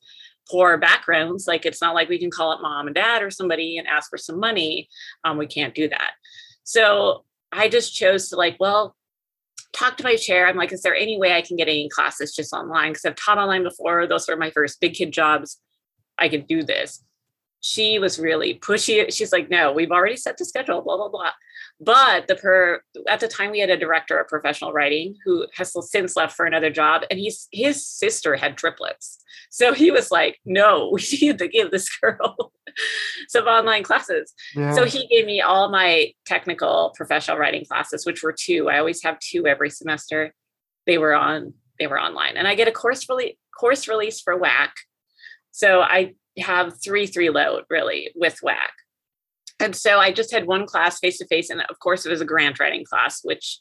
poor 0.51 0.79
backgrounds. 0.79 1.47
Like 1.47 1.67
it's 1.67 1.83
not 1.83 1.95
like 1.95 2.09
we 2.09 2.19
can 2.19 2.31
call 2.31 2.53
up 2.53 2.63
mom 2.63 2.87
and 2.87 2.95
dad 2.95 3.23
or 3.23 3.31
somebody 3.31 3.79
and 3.79 3.89
ask 3.89 4.09
for 4.09 4.19
some 4.19 4.39
money. 4.39 4.89
Um, 5.25 5.39
we 5.39 5.47
can't 5.47 5.75
do 5.75 5.89
that. 5.89 6.13
So 6.63 7.25
I 7.57 7.69
just 7.69 7.95
chose 7.95 8.29
to 8.29 8.37
like, 8.37 8.57
well, 8.61 8.95
talk 9.73 9.97
to 9.97 10.05
my 10.05 10.17
chair. 10.17 10.47
I'm 10.47 10.57
like, 10.57 10.73
is 10.73 10.83
there 10.83 10.95
any 10.95 11.19
way 11.19 11.33
I 11.33 11.43
can 11.43 11.57
get 11.57 11.69
any 11.69 11.89
classes 11.89 12.35
just 12.35 12.53
online? 12.53 12.91
Because 12.91 13.05
I've 13.07 13.17
taught 13.17 13.39
online 13.39 13.63
before. 13.63 14.07
Those 14.07 14.29
were 14.29 14.37
my 14.37 14.51
first 14.51 14.81
big 14.81 14.95
kid 14.95 15.13
jobs. 15.13 15.59
I 16.19 16.29
could 16.29 16.47
do 16.47 16.63
this. 16.63 17.03
She 17.61 17.99
was 17.99 18.19
really 18.19 18.59
pushy. 18.59 19.13
She's 19.13 19.33
like, 19.33 19.51
no, 19.51 19.73
we've 19.73 19.91
already 19.91 20.17
set 20.17 20.37
the 20.37 20.45
schedule, 20.45 20.83
blah, 20.83 20.97
blah, 20.97 21.09
blah. 21.09 21.31
But 21.81 22.29
the 22.29 22.37
per 22.37 22.81
at 23.09 23.21
the 23.21 23.29
time 23.29 23.51
we 23.51 23.61
had 23.61 23.71
a 23.71 23.77
director 23.77 24.19
of 24.19 24.29
professional 24.29 24.73
writing 24.73 25.17
who 25.25 25.47
has 25.57 25.75
since 25.91 26.17
left 26.17 26.37
for 26.37 26.47
another 26.47 26.71
job, 26.71 27.03
and 27.11 27.19
he's 27.19 27.49
his 27.53 27.87
sister 27.87 28.37
had 28.37 28.57
triplets. 28.57 29.19
So 29.51 29.75
he 29.75 29.91
was 29.91 30.11
like, 30.11 30.39
"No, 30.47 30.91
we 30.93 31.03
need 31.21 31.39
to 31.39 31.49
give 31.49 31.71
this 31.71 31.95
girl 31.99 32.53
some 33.29 33.47
online 33.47 33.83
classes." 33.83 34.33
Yeah. 34.55 34.73
So 34.73 34.85
he 34.85 35.07
gave 35.07 35.27
me 35.27 35.41
all 35.41 35.71
my 35.71 36.13
technical 36.25 36.93
professional 36.97 37.39
writing 37.39 37.65
classes, 37.65 38.07
which 38.07 38.23
were 38.23 38.35
two. 38.39 38.69
I 38.69 38.79
always 38.79 39.03
have 39.03 39.19
two 39.19 39.47
every 39.47 39.71
semester. 39.71 40.35
They 40.87 40.99
were 40.99 41.15
on 41.15 41.55
they 41.79 41.87
were 41.87 42.01
online, 42.01 42.37
and 42.37 42.49
I 42.49 42.55
get 42.55 42.69
a 42.69 42.73
course 42.73 43.09
release 43.09 43.37
course 43.59 43.89
release 43.89 44.21
for 44.21 44.39
WAC. 44.39 44.71
So 45.51 45.81
I 45.81 46.15
have 46.39 46.75
three 46.83 47.07
three 47.07 47.31
load 47.31 47.65
really 47.71 48.11
with 48.15 48.39
WAC 48.45 48.69
and 49.59 49.75
so 49.75 49.99
I 49.99 50.13
just 50.13 50.33
had 50.33 50.47
one 50.47 50.67
class 50.67 50.99
face 50.99 51.19
to 51.19 51.27
face, 51.27 51.51
and 51.51 51.63
of 51.63 51.79
course 51.79 52.05
it 52.05 52.11
was 52.11 52.21
a 52.21 52.27
grant 52.27 52.61
writing 52.61 52.85
class, 52.85 53.21
which 53.23 53.61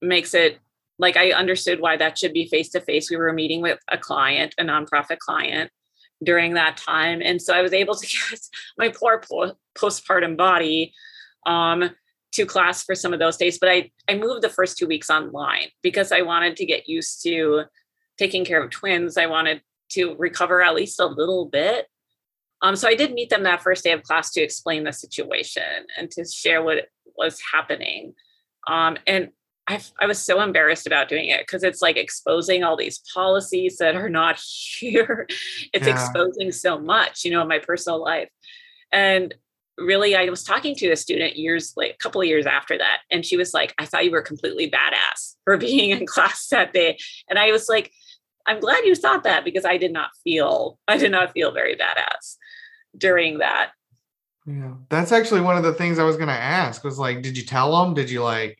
makes 0.00 0.34
it 0.34 0.58
like 0.98 1.16
I 1.16 1.32
understood 1.32 1.80
why 1.80 1.96
that 1.96 2.18
should 2.18 2.32
be 2.32 2.46
face 2.46 2.70
to 2.70 2.80
face. 2.80 3.10
We 3.10 3.16
were 3.16 3.32
meeting 3.32 3.62
with 3.62 3.78
a 3.88 3.98
client, 3.98 4.54
a 4.58 4.64
nonprofit 4.64 5.18
client 5.18 5.70
during 6.22 6.54
that 6.54 6.76
time. 6.76 7.20
And 7.22 7.40
so 7.40 7.54
I 7.54 7.62
was 7.62 7.72
able 7.72 7.94
to 7.94 8.06
get 8.30 8.40
my 8.78 8.88
poor 8.88 9.22
postpartum 9.76 10.36
body 10.36 10.92
um, 11.46 11.90
to 12.32 12.46
class 12.46 12.82
for 12.82 12.94
some 12.94 13.12
of 13.12 13.18
those 13.18 13.36
days. 13.36 13.58
But 13.58 13.68
I, 13.68 13.90
I 14.08 14.14
moved 14.16 14.42
the 14.42 14.48
first 14.48 14.78
two 14.78 14.86
weeks 14.86 15.10
online 15.10 15.68
because 15.82 16.12
I 16.12 16.22
wanted 16.22 16.56
to 16.56 16.66
get 16.66 16.88
used 16.88 17.22
to 17.24 17.64
taking 18.18 18.44
care 18.44 18.62
of 18.62 18.70
twins. 18.70 19.16
I 19.16 19.26
wanted 19.26 19.62
to 19.92 20.14
recover 20.16 20.62
at 20.62 20.74
least 20.74 21.00
a 21.00 21.06
little 21.06 21.46
bit. 21.46 21.86
Um, 22.62 22.76
so 22.76 22.88
I 22.88 22.94
did 22.94 23.12
meet 23.12 23.28
them 23.28 23.42
that 23.42 23.62
first 23.62 23.84
day 23.84 23.92
of 23.92 24.02
class 24.04 24.30
to 24.32 24.40
explain 24.40 24.84
the 24.84 24.92
situation 24.92 25.86
and 25.98 26.10
to 26.12 26.24
share 26.24 26.62
what 26.62 26.86
was 27.16 27.40
happening. 27.52 28.14
Um, 28.68 28.96
and 29.06 29.30
I, 29.68 29.80
I 30.00 30.06
was 30.06 30.20
so 30.20 30.40
embarrassed 30.40 30.86
about 30.86 31.08
doing 31.08 31.28
it 31.28 31.40
because 31.40 31.62
it's 31.62 31.80
like 31.80 31.96
exposing 31.96 32.64
all 32.64 32.76
these 32.76 33.00
policies 33.14 33.78
that 33.78 33.94
are 33.94 34.08
not 34.08 34.40
here. 34.78 35.26
It's 35.72 35.86
yeah. 35.86 35.92
exposing 35.92 36.52
so 36.52 36.78
much, 36.78 37.24
you 37.24 37.30
know, 37.30 37.42
in 37.42 37.48
my 37.48 37.58
personal 37.58 38.02
life. 38.02 38.28
And 38.90 39.34
really, 39.78 40.16
I 40.16 40.28
was 40.28 40.44
talking 40.44 40.74
to 40.76 40.90
a 40.90 40.96
student 40.96 41.36
years, 41.36 41.74
like 41.76 41.92
a 41.92 41.98
couple 41.98 42.20
of 42.20 42.26
years 42.26 42.46
after 42.46 42.76
that, 42.76 42.98
and 43.10 43.24
she 43.24 43.36
was 43.36 43.54
like, 43.54 43.74
I 43.78 43.86
thought 43.86 44.04
you 44.04 44.10
were 44.10 44.22
completely 44.22 44.70
badass 44.70 45.36
for 45.44 45.56
being 45.58 45.90
in 45.90 46.06
class 46.06 46.48
that 46.48 46.72
day. 46.72 46.98
And 47.28 47.38
I 47.38 47.50
was 47.52 47.68
like, 47.68 47.92
I'm 48.46 48.60
glad 48.60 48.84
you 48.84 48.94
thought 48.94 49.22
that 49.22 49.44
because 49.44 49.64
I 49.64 49.76
did 49.76 49.92
not 49.92 50.10
feel, 50.24 50.78
I 50.88 50.96
did 50.96 51.12
not 51.12 51.32
feel 51.32 51.52
very 51.52 51.76
badass 51.76 52.36
during 52.96 53.38
that. 53.38 53.70
Yeah. 54.46 54.74
That's 54.88 55.12
actually 55.12 55.42
one 55.42 55.56
of 55.56 55.62
the 55.62 55.74
things 55.74 56.00
I 56.00 56.04
was 56.04 56.16
going 56.16 56.28
to 56.28 56.34
ask 56.34 56.82
was 56.82 56.98
like, 56.98 57.22
did 57.22 57.36
you 57.36 57.44
tell 57.44 57.84
them? 57.84 57.94
Did 57.94 58.10
you 58.10 58.24
like, 58.24 58.58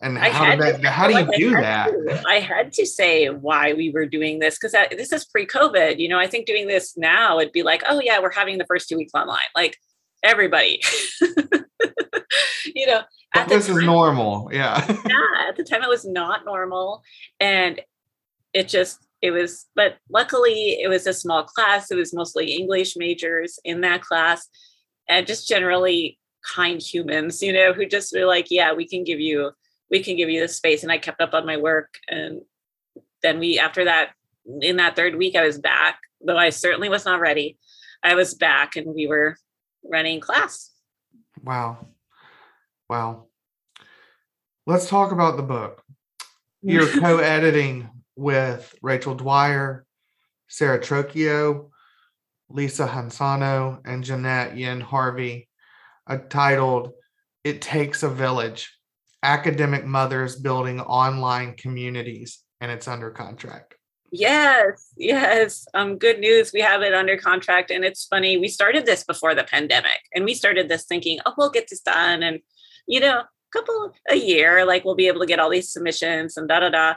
and 0.00 0.18
I 0.18 0.30
how 0.30 0.56
that, 0.56 0.80
to, 0.80 0.90
how 0.90 1.08
do 1.08 1.14
you 1.18 1.50
do 1.50 1.50
that? 1.50 1.90
To, 1.90 2.22
I 2.28 2.38
had 2.40 2.72
to 2.74 2.86
say 2.86 3.26
why 3.28 3.72
we 3.72 3.90
were 3.90 4.06
doing 4.06 4.38
this 4.38 4.56
because 4.58 4.72
this 4.90 5.12
is 5.12 5.24
pre-COVID. 5.24 5.98
You 5.98 6.08
know, 6.08 6.18
I 6.18 6.28
think 6.28 6.46
doing 6.46 6.68
this 6.68 6.96
now 6.96 7.40
it'd 7.40 7.52
be 7.52 7.64
like, 7.64 7.82
oh 7.88 8.00
yeah, 8.00 8.20
we're 8.20 8.32
having 8.32 8.58
the 8.58 8.66
first 8.66 8.88
two 8.88 8.96
weeks 8.96 9.12
online. 9.14 9.38
Like 9.56 9.76
everybody, 10.22 10.82
you 12.74 12.86
know, 12.86 13.02
this 13.48 13.66
time, 13.66 13.76
is 13.78 13.84
normal. 13.84 14.50
Yeah. 14.52 14.84
yeah. 14.88 15.48
At 15.48 15.56
the 15.56 15.64
time, 15.64 15.82
it 15.82 15.88
was 15.88 16.04
not 16.04 16.44
normal, 16.44 17.02
and 17.40 17.80
it 18.52 18.68
just 18.68 19.04
it 19.20 19.32
was. 19.32 19.66
But 19.74 19.96
luckily, 20.08 20.80
it 20.80 20.88
was 20.88 21.06
a 21.06 21.12
small 21.12 21.44
class. 21.44 21.90
It 21.90 21.96
was 21.96 22.14
mostly 22.14 22.52
English 22.52 22.94
majors 22.96 23.58
in 23.64 23.80
that 23.82 24.02
class, 24.02 24.48
and 25.08 25.26
just 25.26 25.48
generally 25.48 26.18
kind 26.54 26.80
humans, 26.80 27.42
you 27.42 27.52
know, 27.52 27.72
who 27.72 27.84
just 27.84 28.14
were 28.14 28.26
like, 28.26 28.46
yeah, 28.50 28.72
we 28.72 28.86
can 28.86 29.04
give 29.04 29.20
you 29.20 29.50
we 29.90 30.02
can 30.02 30.16
give 30.16 30.28
you 30.28 30.40
the 30.40 30.48
space. 30.48 30.82
And 30.82 30.92
i 30.92 30.98
kept 30.98 31.20
up 31.20 31.34
on 31.34 31.46
my 31.46 31.56
work. 31.56 31.98
And 32.08 32.42
then 33.22 33.38
we 33.38 33.58
after 33.58 33.84
that 33.84 34.10
in 34.60 34.76
that 34.76 34.96
third 34.96 35.14
week 35.14 35.36
i 35.36 35.44
was 35.44 35.58
back 35.58 35.98
though 36.24 36.38
i 36.38 36.50
certainly 36.50 36.88
was 36.88 37.04
not 37.04 37.20
ready. 37.20 37.58
I 38.02 38.14
was 38.14 38.34
back 38.34 38.76
and 38.76 38.94
we 38.94 39.06
were 39.06 39.36
running 39.84 40.20
class. 40.20 40.70
Wow. 41.42 41.88
Wow. 42.88 43.26
Let's 44.66 44.88
talk 44.88 45.10
about 45.10 45.36
the 45.36 45.42
book. 45.42 45.82
You're 46.62 46.88
co-editing 47.00 47.90
with 48.18 48.74
rachel 48.82 49.14
dwyer 49.14 49.86
sarah 50.48 50.80
trocchio 50.80 51.70
lisa 52.50 52.84
hanasono 52.84 53.78
and 53.84 54.02
jeanette 54.02 54.56
yin 54.56 54.80
harvey 54.80 55.48
uh, 56.08 56.18
titled 56.28 56.90
it 57.44 57.62
takes 57.62 58.02
a 58.02 58.08
village 58.08 58.76
academic 59.22 59.84
mothers 59.84 60.36
building 60.36 60.80
online 60.80 61.54
communities 61.54 62.40
and 62.60 62.70
it's 62.70 62.88
under 62.88 63.10
contract. 63.10 63.74
Yes 64.10 64.90
yes 64.96 65.66
um 65.74 65.98
good 65.98 66.18
news 66.18 66.50
we 66.50 66.62
have 66.62 66.80
it 66.80 66.94
under 66.94 67.18
contract 67.18 67.70
and 67.70 67.84
it's 67.84 68.06
funny 68.06 68.38
we 68.38 68.48
started 68.48 68.86
this 68.86 69.04
before 69.04 69.34
the 69.34 69.44
pandemic 69.44 70.00
and 70.14 70.24
we 70.24 70.32
started 70.32 70.66
this 70.66 70.86
thinking 70.86 71.18
oh 71.26 71.34
we'll 71.36 71.50
get 71.50 71.68
this 71.68 71.80
done 71.80 72.22
and 72.22 72.40
you 72.86 73.00
know 73.00 73.18
a 73.18 73.28
couple 73.52 73.92
a 74.08 74.16
year 74.16 74.64
like 74.64 74.82
we'll 74.82 74.94
be 74.94 75.08
able 75.08 75.20
to 75.20 75.26
get 75.26 75.38
all 75.38 75.50
these 75.50 75.70
submissions 75.70 76.38
and 76.38 76.48
da 76.48 76.60
da 76.60 76.70
da. 76.70 76.94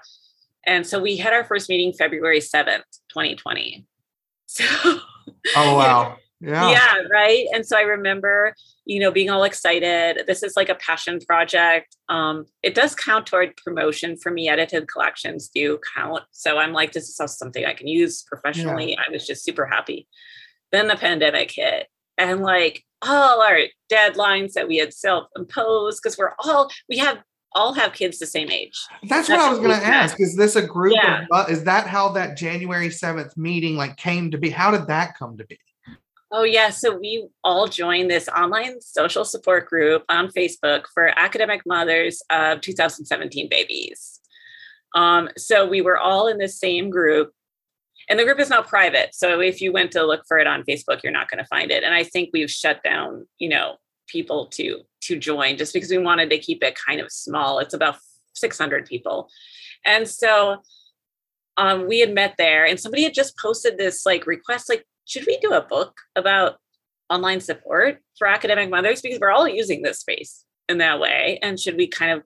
And 0.66 0.88
so 0.88 1.02
we 1.02 1.18
had 1.18 1.34
our 1.34 1.44
first 1.44 1.68
meeting 1.68 1.92
february 1.92 2.40
7th 2.40 2.84
2020 3.10 3.86
so 4.46 4.64
oh 5.58 5.76
wow 5.76 6.16
yeah. 6.42 6.72
Yeah. 6.72 6.98
Right. 7.12 7.46
And 7.54 7.66
so 7.66 7.78
I 7.78 7.82
remember, 7.82 8.56
you 8.86 9.00
know, 9.00 9.12
being 9.12 9.30
all 9.30 9.44
excited. 9.44 10.24
This 10.28 10.44
is 10.44 10.56
like 10.56 10.70
a 10.70 10.76
passion 10.76 11.20
project. 11.20 11.96
Um, 12.10 12.46
it 12.64 12.76
does 12.76 12.96
count 12.96 13.28
toward 13.28 13.56
promotion 13.58 14.18
for 14.18 14.32
me. 14.32 14.50
Edited 14.50 14.88
collections 14.88 15.50
do 15.54 15.80
count. 15.96 16.24
So 16.32 16.58
I'm 16.58 16.74
like, 16.74 16.94
this 16.94 17.08
is 17.08 17.38
something 17.38 17.66
I 17.66 17.74
can 17.74 17.88
use 17.88 18.24
professionally. 18.24 18.92
Yeah. 18.92 19.04
I 19.08 19.12
was 19.12 19.26
just 19.28 19.44
super 19.44 19.66
happy. 19.66 20.08
Then 20.72 20.88
the 20.88 20.96
pandemic 20.96 21.52
hit 21.52 21.88
and 22.18 22.42
like 22.42 22.84
all 23.02 23.42
our 23.42 23.60
deadlines 23.92 24.54
that 24.54 24.68
we 24.68 24.78
had 24.78 24.94
self-imposed 24.94 26.00
because 26.02 26.18
we're 26.18 26.34
all 26.40 26.70
we 26.88 26.98
have 26.98 27.20
all 27.54 27.74
have 27.74 27.94
kids 27.94 28.18
the 28.20 28.26
same 28.26 28.50
age. 28.50 28.80
That's, 29.04 29.28
That's 29.28 29.30
what 29.30 29.40
I 29.40 29.50
was 29.50 29.60
going 29.60 29.78
to 29.78 29.86
ask. 29.86 30.20
Is 30.22 30.36
this 30.36 30.56
a 30.56 30.66
group 30.66 30.94
yeah. 30.96 31.26
of, 31.32 31.50
is 31.50 31.66
that 31.66 31.88
how 31.88 32.10
that 32.14 32.38
January 32.38 32.88
7th 32.88 33.36
meeting 33.36 33.76
like 33.76 33.98
came 33.98 34.32
to 34.32 34.38
be? 34.38 34.50
How 34.50 34.72
did 34.72 34.88
that 34.88 35.18
come 35.18 35.38
to 35.38 35.46
be? 35.46 35.60
Oh, 36.34 36.44
yeah. 36.44 36.70
So 36.70 36.98
we 36.98 37.28
all 37.44 37.68
joined 37.68 38.10
this 38.10 38.30
online 38.30 38.80
social 38.80 39.26
support 39.26 39.68
group 39.68 40.06
on 40.08 40.30
Facebook 40.30 40.86
for 40.94 41.08
academic 41.20 41.62
mothers 41.66 42.22
of 42.30 42.62
2017 42.62 43.50
babies. 43.50 44.22
Um, 44.96 45.30
so 45.38 45.68
we 45.68 45.82
were 45.82 45.98
all 45.98 46.28
in 46.28 46.38
the 46.38 46.48
same 46.48 46.90
group. 46.90 47.34
And 48.10 48.18
the 48.18 48.24
group 48.24 48.40
is 48.40 48.50
now 48.50 48.62
private. 48.62 49.14
So 49.14 49.42
if 49.42 49.62
you 49.62 49.74
went 49.74 49.92
to 49.92 50.06
look 50.06 50.24
for 50.28 50.40
it 50.40 50.48
on 50.48 50.64
Facebook, 50.64 51.04
you're 51.04 51.12
not 51.12 51.30
going 51.30 51.38
to 51.38 51.48
find 51.48 51.70
it. 51.70 51.84
And 51.84 51.94
I 51.94 52.04
think 52.04 52.30
we've 52.32 52.50
shut 52.50 52.82
down, 52.84 53.28
you 53.38 53.50
know, 53.50 53.76
people 54.08 54.48
to 54.48 54.82
to 55.02 55.18
join 55.18 55.58
just 55.58 55.74
because 55.74 55.90
we 55.90 55.98
wanted 55.98 56.30
to 56.30 56.38
keep 56.38 56.64
it 56.64 56.78
kind 56.88 57.00
of 57.00 57.12
small. 57.12 57.60
It's 57.60 57.74
about 57.74 57.96
600 58.34 58.86
people. 58.86 59.30
And 59.86 60.08
so 60.08 60.58
um, 61.58 61.88
we 61.88 62.00
had 62.00 62.14
met 62.14 62.36
there 62.38 62.66
and 62.66 62.80
somebody 62.80 63.04
had 63.04 63.14
just 63.14 63.38
posted 63.38 63.78
this 63.78 64.06
like 64.06 64.28
request 64.28 64.70
like 64.70 64.86
should 65.06 65.26
we 65.26 65.38
do 65.38 65.54
a 65.54 65.62
book 65.62 66.00
about 66.16 66.58
online 67.10 67.42
support 67.42 68.00
for 68.18 68.28
academic 68.28 68.70
mothers? 68.70 69.02
Because 69.02 69.20
we're 69.20 69.32
all 69.32 69.48
using 69.48 69.82
this 69.82 70.00
space 70.00 70.46
in 70.70 70.78
that 70.80 71.00
way. 71.00 71.40
And 71.42 71.60
should 71.60 71.78
we 71.78 71.88
kind 71.88 72.12
of 72.12 72.24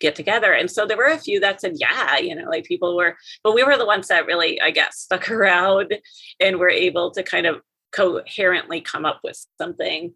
get 0.00 0.14
together? 0.16 0.52
And 0.52 0.70
so 0.70 0.86
there 0.86 0.96
were 0.96 1.06
a 1.06 1.18
few 1.18 1.40
that 1.40 1.60
said, 1.60 1.74
yeah, 1.76 2.18
you 2.18 2.34
know, 2.34 2.48
like 2.48 2.64
people 2.64 2.96
were, 2.96 3.16
but 3.44 3.54
we 3.54 3.62
were 3.62 3.76
the 3.76 3.86
ones 3.86 4.08
that 4.08 4.26
really, 4.26 4.60
I 4.60 4.70
guess, 4.70 4.96
stuck 4.98 5.30
around 5.30 5.94
and 6.40 6.58
were 6.58 6.70
able 6.70 7.10
to 7.12 7.22
kind 7.22 7.46
of 7.46 7.60
coherently 7.92 8.80
come 8.80 9.04
up 9.04 9.20
with 9.22 9.46
something 9.58 10.14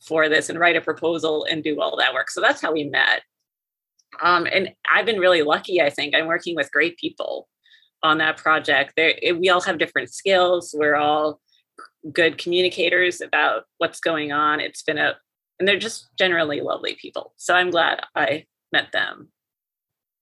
for 0.00 0.28
this 0.28 0.48
and 0.48 0.58
write 0.58 0.76
a 0.76 0.80
proposal 0.80 1.46
and 1.50 1.62
do 1.62 1.80
all 1.80 1.96
that 1.96 2.14
work. 2.14 2.30
So 2.30 2.40
that's 2.40 2.62
how 2.62 2.72
we 2.72 2.84
met. 2.84 3.22
Um, 4.22 4.46
and 4.50 4.70
I've 4.90 5.06
been 5.06 5.20
really 5.20 5.42
lucky, 5.42 5.80
I 5.80 5.90
think. 5.90 6.14
I'm 6.14 6.26
working 6.26 6.56
with 6.56 6.72
great 6.72 6.96
people 6.96 7.48
on 8.02 8.18
that 8.18 8.36
project. 8.36 8.94
There, 8.96 9.14
we 9.34 9.48
all 9.48 9.60
have 9.62 9.78
different 9.78 10.12
skills. 10.12 10.74
We're 10.76 10.96
all 10.96 11.40
good 12.12 12.38
communicators 12.38 13.20
about 13.20 13.64
what's 13.78 14.00
going 14.00 14.32
on. 14.32 14.60
It's 14.60 14.82
been 14.82 14.98
a, 14.98 15.16
and 15.58 15.68
they're 15.68 15.78
just 15.78 16.08
generally 16.18 16.60
lovely 16.60 16.96
people. 17.00 17.34
So 17.36 17.54
I'm 17.54 17.70
glad 17.70 18.02
I 18.14 18.46
met 18.72 18.92
them. 18.92 19.28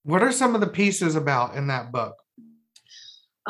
What 0.03 0.23
are 0.23 0.33
some 0.33 0.55
of 0.55 0.61
the 0.61 0.67
pieces 0.67 1.14
about 1.14 1.55
in 1.55 1.67
that 1.69 1.93
book? 1.93 2.17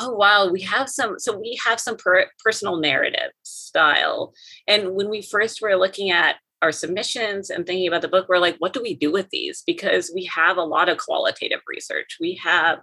Oh 0.00 0.12
wow, 0.12 0.48
we 0.48 0.60
have 0.62 0.88
some. 0.88 1.18
So 1.18 1.36
we 1.36 1.58
have 1.66 1.80
some 1.80 1.96
per, 1.96 2.26
personal 2.44 2.76
narrative 2.78 3.32
style, 3.42 4.32
and 4.68 4.94
when 4.94 5.10
we 5.10 5.22
first 5.22 5.60
were 5.60 5.74
looking 5.74 6.12
at 6.12 6.36
our 6.62 6.72
submissions 6.72 7.50
and 7.50 7.66
thinking 7.66 7.88
about 7.88 8.02
the 8.02 8.08
book, 8.08 8.26
we're 8.28 8.38
like, 8.38 8.56
what 8.58 8.72
do 8.72 8.82
we 8.82 8.94
do 8.94 9.12
with 9.12 9.28
these? 9.30 9.62
Because 9.66 10.10
we 10.14 10.24
have 10.24 10.56
a 10.56 10.62
lot 10.62 10.88
of 10.88 10.98
qualitative 10.98 11.60
research. 11.68 12.16
We 12.20 12.40
have 12.42 12.78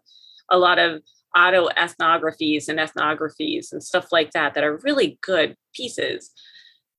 a 0.50 0.58
lot 0.58 0.80
of 0.80 1.02
autoethnographies 1.36 2.68
and 2.70 2.80
ethnographies 2.80 3.72
and 3.72 3.84
stuff 3.84 4.12
like 4.12 4.32
that 4.32 4.54
that 4.54 4.64
are 4.64 4.80
really 4.84 5.20
good 5.22 5.56
pieces. 5.74 6.32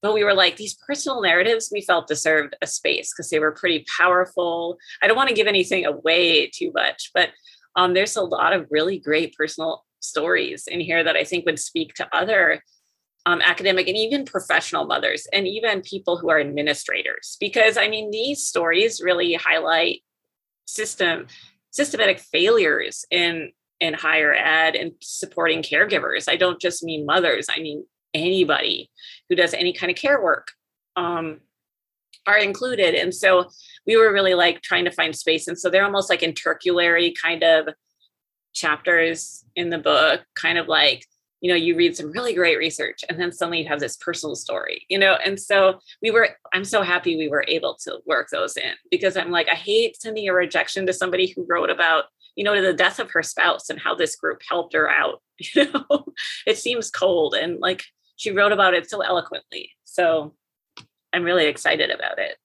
But 0.03 0.14
we 0.14 0.24
were 0.24 0.34
like, 0.34 0.57
these 0.57 0.76
personal 0.87 1.22
narratives 1.22 1.70
we 1.72 1.80
felt 1.80 2.07
deserved 2.07 2.55
a 2.61 2.66
space 2.66 3.12
because 3.12 3.30
they 3.30 3.39
were 3.39 3.53
pretty 3.53 3.84
powerful. 3.99 4.78
I 5.03 5.07
don't 5.07 5.16
want 5.16 5.30
to 5.30 5.34
give 5.34 5.47
anything 5.47 5.87
away 5.87 6.49
too 6.49 6.70
much, 6.74 7.11
but 7.14 7.30
um, 7.76 7.95
there's 7.95 8.16
a 8.16 8.22
lot 8.22 8.53
of 8.53 8.66
really 8.70 8.99
great 8.99 9.34
personal 9.34 9.84
stories 10.01 10.66
in 10.66 10.80
here 10.80 11.03
that 11.03 11.16
I 11.16 11.24
think 11.24 11.45
would 11.47 11.59
speak 11.59 11.95
to 11.95 12.09
other 12.14 12.62
um, 13.26 13.41
academic 13.43 13.89
and 13.89 13.97
even 13.97 14.24
professional 14.24 14.87
mothers 14.87 15.26
and 15.32 15.47
even 15.49 15.82
people 15.82 16.16
who 16.16 16.30
are 16.30 16.39
administrators. 16.39 17.37
Because 17.41 17.76
I 17.76 17.89
mean, 17.89 18.11
these 18.11 18.47
stories 18.47 19.03
really 19.03 19.34
highlight 19.34 20.03
system 20.66 21.26
systematic 21.70 22.18
failures 22.18 23.05
in 23.11 23.53
in 23.81 23.95
higher 23.95 24.33
ed 24.33 24.74
and 24.74 24.93
supporting 25.01 25.62
caregivers. 25.62 26.29
I 26.29 26.37
don't 26.37 26.61
just 26.61 26.83
mean 26.83 27.07
mothers, 27.07 27.47
I 27.51 27.61
mean 27.61 27.85
anybody 28.14 28.91
who 29.29 29.37
does 29.37 29.53
any 29.53 29.72
kind 29.72 29.91
of 29.91 29.97
care 29.97 30.22
work. 30.22 30.49
Um, 30.97 31.41
are 32.27 32.39
included. 32.39 32.95
And 32.95 33.14
so 33.14 33.49
we 33.87 33.97
were 33.97 34.12
really 34.12 34.35
like 34.35 34.62
trying 34.62 34.85
to 34.85 34.91
find 34.91 35.14
space. 35.14 35.49
And 35.49 35.59
so 35.59 35.70
they're 35.70 35.85
almost 35.85 36.11
like 36.11 36.22
intercalary 36.22 37.14
kind 37.20 37.43
of 37.43 37.68
chapters 38.53 39.45
in 39.55 39.70
the 39.70 39.79
book, 39.79 40.22
kind 40.35 40.59
of 40.59 40.66
like, 40.66 41.07
you 41.41 41.51
know, 41.51 41.57
you 41.57 41.77
read 41.77 41.97
some 41.97 42.11
really 42.11 42.35
great 42.35 42.59
research 42.59 43.05
and 43.09 43.20
then 43.20 43.31
suddenly 43.31 43.62
you 43.62 43.68
have 43.68 43.79
this 43.79 43.97
personal 43.97 44.35
story, 44.35 44.85
you 44.89 44.99
know? 44.99 45.16
And 45.24 45.39
so 45.39 45.79
we 46.03 46.11
were, 46.11 46.31
I'm 46.53 46.64
so 46.64 46.83
happy 46.83 47.16
we 47.16 47.29
were 47.29 47.45
able 47.47 47.77
to 47.85 47.99
work 48.07 48.29
those 48.31 48.57
in 48.57 48.72
because 48.91 49.16
I'm 49.16 49.31
like, 49.31 49.49
I 49.49 49.55
hate 49.55 50.01
sending 50.01 50.29
a 50.29 50.33
rejection 50.33 50.87
to 50.87 50.93
somebody 50.93 51.29
who 51.29 51.47
wrote 51.49 51.70
about, 51.70 52.07
you 52.37 52.45
know, 52.45 52.55
to 52.55 52.61
the 52.61 52.72
death 52.72 53.01
of 53.01 53.11
her 53.11 53.22
spouse 53.22 53.68
and 53.70 53.80
how 53.80 53.95
this 53.95 54.14
group 54.14 54.43
helped 54.49 54.74
her 54.74 54.89
out. 54.89 55.22
You 55.55 55.70
know, 55.70 56.07
it 56.47 56.57
seems 56.57 56.91
cold 56.91 57.34
and 57.34 57.61
like 57.61 57.84
she 58.16 58.30
wrote 58.30 58.53
about 58.53 58.72
it 58.72 58.89
so 58.89 59.03
eloquently. 59.03 59.70
So 59.84 60.34
I'm 61.12 61.24
really 61.24 61.45
excited 61.47 61.91
about 61.91 62.18
it. 62.18 62.37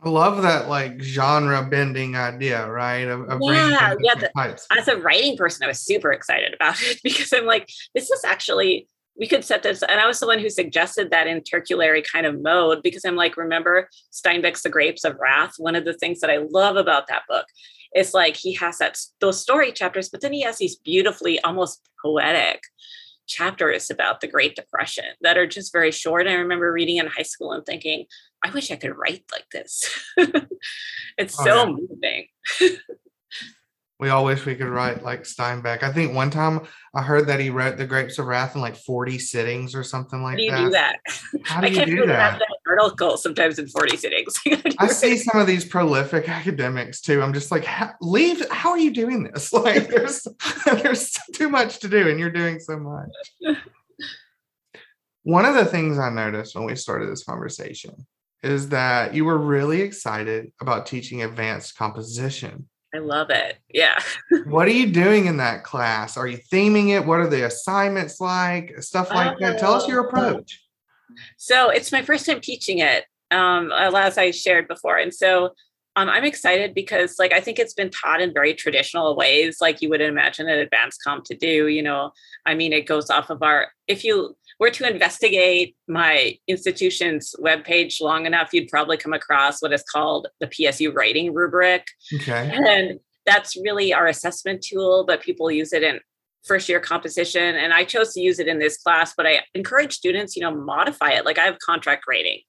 I 0.00 0.08
love 0.08 0.42
that 0.42 0.68
like 0.68 1.02
genre 1.02 1.62
bending 1.68 2.16
idea, 2.16 2.66
right? 2.66 3.06
Of, 3.06 3.28
of 3.28 3.40
yeah, 3.42 3.94
yeah. 4.00 4.14
The, 4.14 4.58
as 4.78 4.88
a 4.88 4.96
writing 4.96 5.36
person, 5.36 5.64
I 5.64 5.68
was 5.68 5.80
super 5.80 6.10
excited 6.12 6.54
about 6.54 6.80
it 6.82 7.00
because 7.02 7.32
I'm 7.34 7.44
like, 7.44 7.68
this 7.94 8.10
is 8.10 8.24
actually 8.24 8.88
we 9.18 9.26
could 9.26 9.44
set 9.44 9.62
this. 9.62 9.82
And 9.82 10.00
I 10.00 10.06
was 10.06 10.20
the 10.20 10.26
one 10.26 10.38
who 10.38 10.48
suggested 10.48 11.10
that 11.10 11.26
intercalary 11.26 12.02
kind 12.02 12.24
of 12.24 12.40
mode 12.40 12.82
because 12.82 13.04
I'm 13.04 13.16
like, 13.16 13.36
remember 13.36 13.88
Steinbeck's 14.12 14.62
The 14.62 14.70
Grapes 14.70 15.04
of 15.04 15.18
Wrath? 15.20 15.54
One 15.58 15.74
of 15.74 15.84
the 15.84 15.94
things 15.94 16.20
that 16.20 16.30
I 16.30 16.38
love 16.50 16.76
about 16.76 17.08
that 17.08 17.22
book 17.28 17.46
is 17.94 18.14
like 18.14 18.36
he 18.36 18.54
has 18.54 18.78
that 18.78 18.98
those 19.20 19.40
story 19.40 19.72
chapters, 19.72 20.08
but 20.08 20.20
then 20.20 20.32
he 20.32 20.42
has 20.42 20.58
these 20.58 20.76
beautifully 20.76 21.40
almost 21.40 21.88
poetic 22.02 22.62
chapters 23.26 23.90
about 23.90 24.20
the 24.20 24.26
Great 24.26 24.56
Depression 24.56 25.04
that 25.20 25.38
are 25.38 25.46
just 25.46 25.72
very 25.72 25.92
short. 25.92 26.26
I 26.26 26.34
remember 26.34 26.72
reading 26.72 26.96
in 26.96 27.06
high 27.06 27.22
school 27.22 27.52
and 27.52 27.64
thinking, 27.64 28.06
I 28.44 28.50
wish 28.50 28.70
I 28.70 28.76
could 28.76 28.96
write 28.96 29.24
like 29.32 29.48
this. 29.52 29.88
it's 31.18 31.38
oh, 31.40 31.44
so 31.44 31.56
yeah. 31.56 31.76
moving. 31.76 32.26
we 34.00 34.10
all 34.10 34.24
wish 34.24 34.46
we 34.46 34.54
could 34.54 34.68
write 34.68 35.02
like 35.02 35.22
Steinbeck. 35.24 35.82
I 35.82 35.92
think 35.92 36.14
one 36.14 36.30
time 36.30 36.60
I 36.94 37.02
heard 37.02 37.26
that 37.26 37.40
he 37.40 37.50
wrote 37.50 37.76
The 37.76 37.86
Grapes 37.86 38.18
of 38.18 38.26
Wrath 38.26 38.54
in 38.54 38.60
like 38.60 38.76
40 38.76 39.18
sittings 39.18 39.74
or 39.74 39.82
something 39.82 40.22
like 40.22 40.38
that. 40.38 40.50
How 40.50 40.60
do 40.60 40.64
you 40.64 40.70
that. 40.70 41.00
do 41.32 41.38
that? 41.38 41.46
How 41.46 41.60
do 41.60 41.66
I 41.66 41.70
you 41.70 41.84
do 41.84 42.06
that? 42.06 42.38
that 42.38 42.58
article 42.68 43.16
sometimes 43.16 43.58
in 43.58 43.66
40 43.66 43.96
sittings. 43.96 44.40
I 44.78 44.86
see 44.86 45.16
some 45.16 45.40
of 45.40 45.48
these 45.48 45.64
prolific 45.64 46.28
academics 46.28 47.00
too. 47.00 47.22
I'm 47.22 47.32
just 47.32 47.50
like, 47.50 47.66
leave. 48.00 48.48
How 48.50 48.70
are 48.70 48.78
you 48.78 48.92
doing 48.92 49.24
this? 49.24 49.52
Like, 49.58 49.88
there's 49.88 50.26
there's 50.66 51.18
too 51.34 51.48
much 51.48 51.80
to 51.80 51.88
do, 51.88 52.08
and 52.08 52.20
you're 52.20 52.30
doing 52.30 52.60
so 52.60 52.78
much. 52.78 53.56
One 55.24 55.44
of 55.44 55.56
the 55.56 55.64
things 55.64 55.98
I 55.98 56.10
noticed 56.10 56.54
when 56.54 56.64
we 56.64 56.76
started 56.76 57.10
this 57.10 57.24
conversation 57.24 58.06
is 58.42 58.68
that 58.68 59.14
you 59.14 59.24
were 59.24 59.36
really 59.36 59.80
excited 59.80 60.52
about 60.60 60.86
teaching 60.86 61.22
advanced 61.22 61.76
composition. 61.76 62.68
I 62.94 62.98
love 62.98 63.30
it. 63.30 63.58
Yeah. 63.68 63.98
what 64.46 64.66
are 64.66 64.72
you 64.72 64.90
doing 64.90 65.26
in 65.26 65.36
that 65.38 65.62
class? 65.62 66.16
Are 66.16 66.26
you 66.26 66.38
theming 66.38 66.88
it? 66.88 67.04
What 67.04 67.20
are 67.20 67.28
the 67.28 67.46
assignments 67.46 68.20
like? 68.20 68.82
Stuff 68.82 69.10
like 69.10 69.38
that. 69.38 69.58
Tell 69.58 69.74
us 69.74 69.86
your 69.86 70.04
oh. 70.04 70.08
approach. 70.08 70.64
So 71.36 71.70
it's 71.70 71.92
my 71.92 72.02
first 72.02 72.26
time 72.26 72.40
teaching 72.40 72.78
it, 72.78 73.04
um, 73.30 73.72
as 73.72 74.16
I 74.16 74.30
shared 74.30 74.68
before. 74.68 74.96
And 74.96 75.12
so 75.12 75.54
um, 75.96 76.08
I'm 76.08 76.24
excited 76.24 76.74
because, 76.74 77.18
like, 77.18 77.32
I 77.32 77.40
think 77.40 77.58
it's 77.58 77.74
been 77.74 77.90
taught 77.90 78.20
in 78.20 78.32
very 78.32 78.54
traditional 78.54 79.16
ways, 79.16 79.58
like 79.60 79.82
you 79.82 79.88
would 79.88 80.00
imagine 80.00 80.48
an 80.48 80.58
advanced 80.58 81.02
comp 81.02 81.24
to 81.24 81.34
do. 81.34 81.66
You 81.66 81.82
know, 81.82 82.12
I 82.46 82.54
mean, 82.54 82.72
it 82.72 82.86
goes 82.86 83.10
off 83.10 83.30
of 83.30 83.42
our, 83.42 83.72
if 83.88 84.04
you 84.04 84.36
were 84.58 84.70
to 84.70 84.90
investigate 84.90 85.76
my 85.86 86.36
institution's 86.48 87.34
webpage 87.40 88.00
long 88.00 88.26
enough, 88.26 88.52
you'd 88.52 88.68
probably 88.68 88.96
come 88.96 89.12
across 89.12 89.62
what 89.62 89.72
is 89.72 89.82
called 89.82 90.28
the 90.40 90.46
PSU 90.46 90.92
writing 90.92 91.32
rubric. 91.32 91.86
Okay. 92.14 92.50
And 92.52 92.98
that's 93.24 93.56
really 93.56 93.92
our 93.92 94.06
assessment 94.06 94.62
tool, 94.62 95.04
but 95.06 95.22
people 95.22 95.50
use 95.50 95.72
it 95.72 95.82
in 95.82 96.00
first 96.44 96.68
year 96.68 96.80
composition. 96.80 97.54
And 97.54 97.72
I 97.72 97.84
chose 97.84 98.14
to 98.14 98.20
use 98.20 98.38
it 98.38 98.48
in 98.48 98.58
this 98.58 98.78
class, 98.78 99.14
but 99.16 99.26
I 99.26 99.42
encourage 99.54 99.92
students, 99.92 100.34
you 100.34 100.42
know, 100.42 100.54
modify 100.54 101.10
it. 101.10 101.24
Like 101.24 101.38
I 101.38 101.44
have 101.44 101.58
contract 101.58 102.04
grading. 102.04 102.40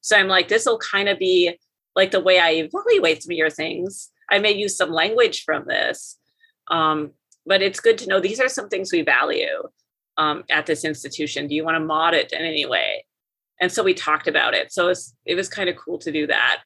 So 0.00 0.16
I'm 0.16 0.28
like, 0.28 0.48
this 0.48 0.66
will 0.66 0.78
kind 0.78 1.08
of 1.08 1.18
be 1.18 1.58
like 1.94 2.10
the 2.10 2.20
way 2.20 2.38
I 2.38 2.50
evaluate 2.52 3.22
some 3.22 3.32
of 3.32 3.36
your 3.36 3.50
things. 3.50 4.10
I 4.30 4.38
may 4.38 4.52
use 4.52 4.76
some 4.76 4.90
language 4.90 5.44
from 5.44 5.64
this. 5.66 6.18
Um, 6.68 7.12
but 7.44 7.60
it's 7.60 7.80
good 7.80 7.98
to 7.98 8.08
know 8.08 8.20
these 8.20 8.40
are 8.40 8.48
some 8.48 8.68
things 8.68 8.92
we 8.92 9.02
value 9.02 9.62
um, 10.16 10.44
at 10.50 10.66
this 10.66 10.84
institution? 10.84 11.46
Do 11.46 11.54
you 11.54 11.64
want 11.64 11.76
to 11.76 11.80
mod 11.80 12.14
it 12.14 12.32
in 12.32 12.42
any 12.42 12.66
way? 12.66 13.04
And 13.60 13.70
so 13.70 13.82
we 13.82 13.94
talked 13.94 14.26
about 14.26 14.54
it. 14.54 14.72
So 14.72 14.86
it 14.86 14.88
was, 14.88 15.14
it 15.24 15.34
was 15.34 15.48
kind 15.48 15.68
of 15.68 15.76
cool 15.76 15.98
to 15.98 16.12
do 16.12 16.26
that. 16.26 16.62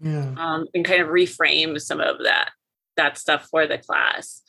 Yeah. 0.00 0.34
Um, 0.36 0.66
and 0.74 0.84
kind 0.84 1.02
of 1.02 1.08
reframe 1.08 1.80
some 1.80 2.00
of 2.00 2.18
that 2.24 2.50
that 2.96 3.16
stuff 3.16 3.48
for 3.50 3.66
the 3.66 3.78
class. 3.78 4.42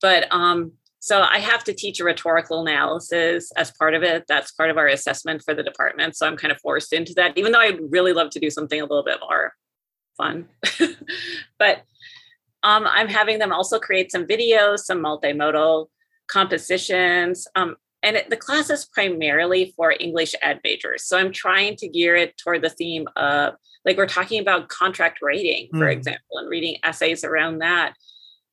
But 0.00 0.26
um, 0.30 0.72
so 1.00 1.22
I 1.22 1.38
have 1.38 1.64
to 1.64 1.74
teach 1.74 2.00
a 2.00 2.04
rhetorical 2.04 2.60
analysis 2.60 3.50
as 3.56 3.72
part 3.72 3.94
of 3.94 4.02
it. 4.02 4.24
That's 4.28 4.52
part 4.52 4.70
of 4.70 4.78
our 4.78 4.86
assessment 4.86 5.42
for 5.42 5.54
the 5.54 5.62
department. 5.62 6.16
So 6.16 6.26
I'm 6.26 6.36
kind 6.36 6.52
of 6.52 6.60
forced 6.60 6.92
into 6.92 7.12
that, 7.14 7.36
even 7.36 7.52
though 7.52 7.58
I'd 7.58 7.80
really 7.90 8.12
love 8.12 8.30
to 8.30 8.40
do 8.40 8.50
something 8.50 8.80
a 8.80 8.84
little 8.84 9.04
bit 9.04 9.18
more 9.20 9.54
fun. 10.16 10.48
but 11.58 11.82
um, 12.62 12.86
I'm 12.86 13.08
having 13.08 13.38
them 13.38 13.52
also 13.52 13.78
create 13.78 14.10
some 14.10 14.26
videos, 14.26 14.80
some 14.80 15.02
multimodal 15.02 15.88
compositions. 16.28 17.46
Um, 17.54 17.76
and 18.02 18.16
it, 18.16 18.30
the 18.30 18.36
class 18.36 18.70
is 18.70 18.84
primarily 18.84 19.72
for 19.76 19.94
English 19.98 20.34
ed 20.42 20.60
majors. 20.62 21.04
So 21.04 21.18
I'm 21.18 21.32
trying 21.32 21.76
to 21.76 21.88
gear 21.88 22.16
it 22.16 22.36
toward 22.36 22.62
the 22.62 22.70
theme 22.70 23.06
of, 23.16 23.54
like, 23.84 23.96
we're 23.96 24.06
talking 24.06 24.40
about 24.40 24.68
contract 24.68 25.20
grading, 25.20 25.68
for 25.72 25.86
mm. 25.86 25.92
example, 25.92 26.38
and 26.38 26.48
reading 26.48 26.76
essays 26.82 27.24
around 27.24 27.58
that. 27.58 27.94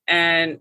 And 0.07 0.59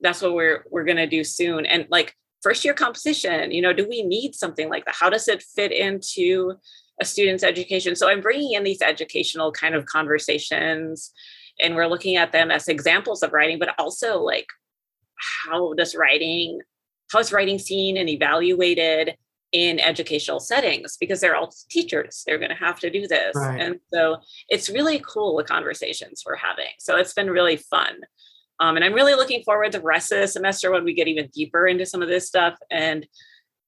that's 0.00 0.22
what 0.22 0.34
we're 0.34 0.64
we're 0.70 0.84
going 0.84 0.96
to 0.96 1.06
do 1.06 1.22
soon. 1.24 1.66
And 1.66 1.86
like 1.90 2.14
first 2.42 2.64
year 2.64 2.74
composition, 2.74 3.50
you 3.50 3.60
know, 3.60 3.72
do 3.72 3.86
we 3.88 4.02
need 4.02 4.34
something 4.34 4.68
like 4.68 4.84
that? 4.86 4.94
How 4.94 5.10
does 5.10 5.28
it 5.28 5.42
fit 5.42 5.72
into 5.72 6.54
a 7.00 7.04
student's 7.04 7.44
education? 7.44 7.96
So 7.96 8.08
I'm 8.08 8.20
bringing 8.22 8.52
in 8.52 8.64
these 8.64 8.82
educational 8.82 9.52
kind 9.52 9.74
of 9.74 9.86
conversations, 9.86 11.12
and 11.60 11.74
we're 11.74 11.86
looking 11.86 12.16
at 12.16 12.32
them 12.32 12.50
as 12.50 12.68
examples 12.68 13.22
of 13.22 13.32
writing, 13.32 13.58
but 13.58 13.74
also 13.78 14.20
like 14.20 14.46
how 15.44 15.72
does 15.74 15.94
writing 15.94 16.60
how 17.12 17.18
is 17.18 17.32
writing 17.32 17.58
seen 17.58 17.96
and 17.96 18.08
evaluated 18.08 19.16
in 19.52 19.80
educational 19.80 20.38
settings? 20.38 20.96
Because 20.98 21.20
they're 21.20 21.34
all 21.34 21.52
teachers 21.70 22.22
they're 22.26 22.38
going 22.38 22.50
to 22.50 22.56
have 22.56 22.78
to 22.80 22.90
do 22.90 23.06
this. 23.06 23.34
Right. 23.34 23.60
and 23.60 23.80
so 23.92 24.18
it's 24.48 24.68
really 24.68 25.02
cool 25.06 25.36
the 25.36 25.44
conversations 25.44 26.22
we're 26.24 26.36
having. 26.36 26.72
So 26.78 26.96
it's 26.96 27.14
been 27.14 27.30
really 27.30 27.56
fun. 27.56 27.96
Um, 28.60 28.76
and 28.76 28.84
i'm 28.84 28.92
really 28.92 29.14
looking 29.14 29.42
forward 29.42 29.72
to 29.72 29.78
the 29.78 29.84
rest 29.84 30.12
of 30.12 30.20
the 30.20 30.28
semester 30.28 30.70
when 30.70 30.84
we 30.84 30.92
get 30.92 31.08
even 31.08 31.30
deeper 31.32 31.66
into 31.66 31.86
some 31.86 32.02
of 32.02 32.08
this 32.08 32.26
stuff 32.26 32.58
and 32.70 33.06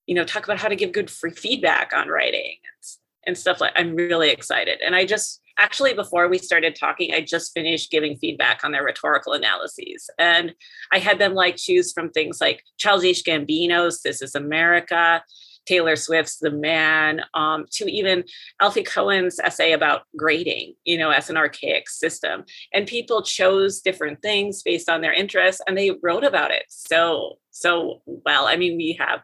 you 0.07 0.15
know 0.15 0.23
talk 0.23 0.45
about 0.45 0.61
how 0.61 0.69
to 0.69 0.77
give 0.77 0.93
good 0.93 1.11
free 1.11 1.31
feedback 1.31 1.95
on 1.95 2.09
writing 2.09 2.57
and, 2.63 2.85
and 3.27 3.39
stuff 3.39 3.59
like 3.59 3.73
i'm 3.75 3.97
really 3.97 4.29
excited. 4.29 4.81
And 4.85 4.95
i 4.95 5.07
just 5.07 5.41
actually 5.59 5.95
before 5.95 6.29
we 6.29 6.39
started 6.39 6.75
talking 6.75 7.13
i 7.15 7.21
just 7.21 7.53
finished 7.53 7.91
giving 7.91 8.17
feedback 8.17 8.61
on 8.65 8.73
their 8.73 8.85
rhetorical 8.85 9.33
analyses 9.33 10.09
and 10.19 10.55
i 10.93 10.99
had 10.99 11.19
them 11.19 11.35
like 11.35 11.57
choose 11.57 11.93
from 11.93 12.11
things 12.11 12.41
like 12.41 12.63
childish 12.79 13.23
gambino's 13.23 14.03
this 14.03 14.23
is 14.23 14.35
america 14.35 15.23
taylor 15.67 15.95
swift's 15.97 16.39
the 16.39 16.51
man 16.51 17.23
um, 17.35 17.65
to 17.71 17.91
even 17.91 18.25
alfie 18.61 18.83
kohn's 18.83 19.39
essay 19.39 19.73
about 19.73 20.03
grading 20.17 20.75
you 20.85 20.99
know 20.99 21.11
as 21.11 21.31
an 21.31 21.37
archaic 21.37 21.89
system. 21.89 22.45
And 22.73 22.87
people 22.87 23.23
chose 23.23 23.81
different 23.81 24.23
things 24.23 24.63
based 24.63 24.89
on 24.89 25.01
their 25.01 25.13
interests 25.13 25.63
and 25.67 25.77
they 25.77 25.93
wrote 26.03 26.25
about 26.25 26.51
it 26.51 26.65
so 26.69 27.39
so 27.51 28.03
well. 28.07 28.47
I 28.47 28.57
mean 28.57 28.77
we 28.77 28.97
have 28.99 29.21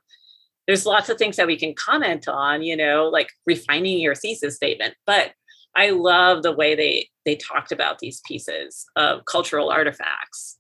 there's 0.67 0.85
lots 0.85 1.09
of 1.09 1.17
things 1.17 1.37
that 1.37 1.47
we 1.47 1.57
can 1.57 1.75
comment 1.75 2.29
on 2.29 2.63
you 2.63 2.77
know 2.77 3.09
like 3.09 3.31
refining 3.47 3.99
your 3.99 4.15
thesis 4.15 4.57
statement 4.57 4.95
but 5.07 5.33
I 5.79 5.91
love 5.91 6.43
the 6.43 6.51
way 6.51 6.75
they 6.75 7.09
they 7.25 7.37
talked 7.37 7.71
about 7.71 8.01
these 8.01 8.21
pieces 8.27 8.85
of 8.97 9.25
cultural 9.27 9.71
artifacts. 9.71 10.59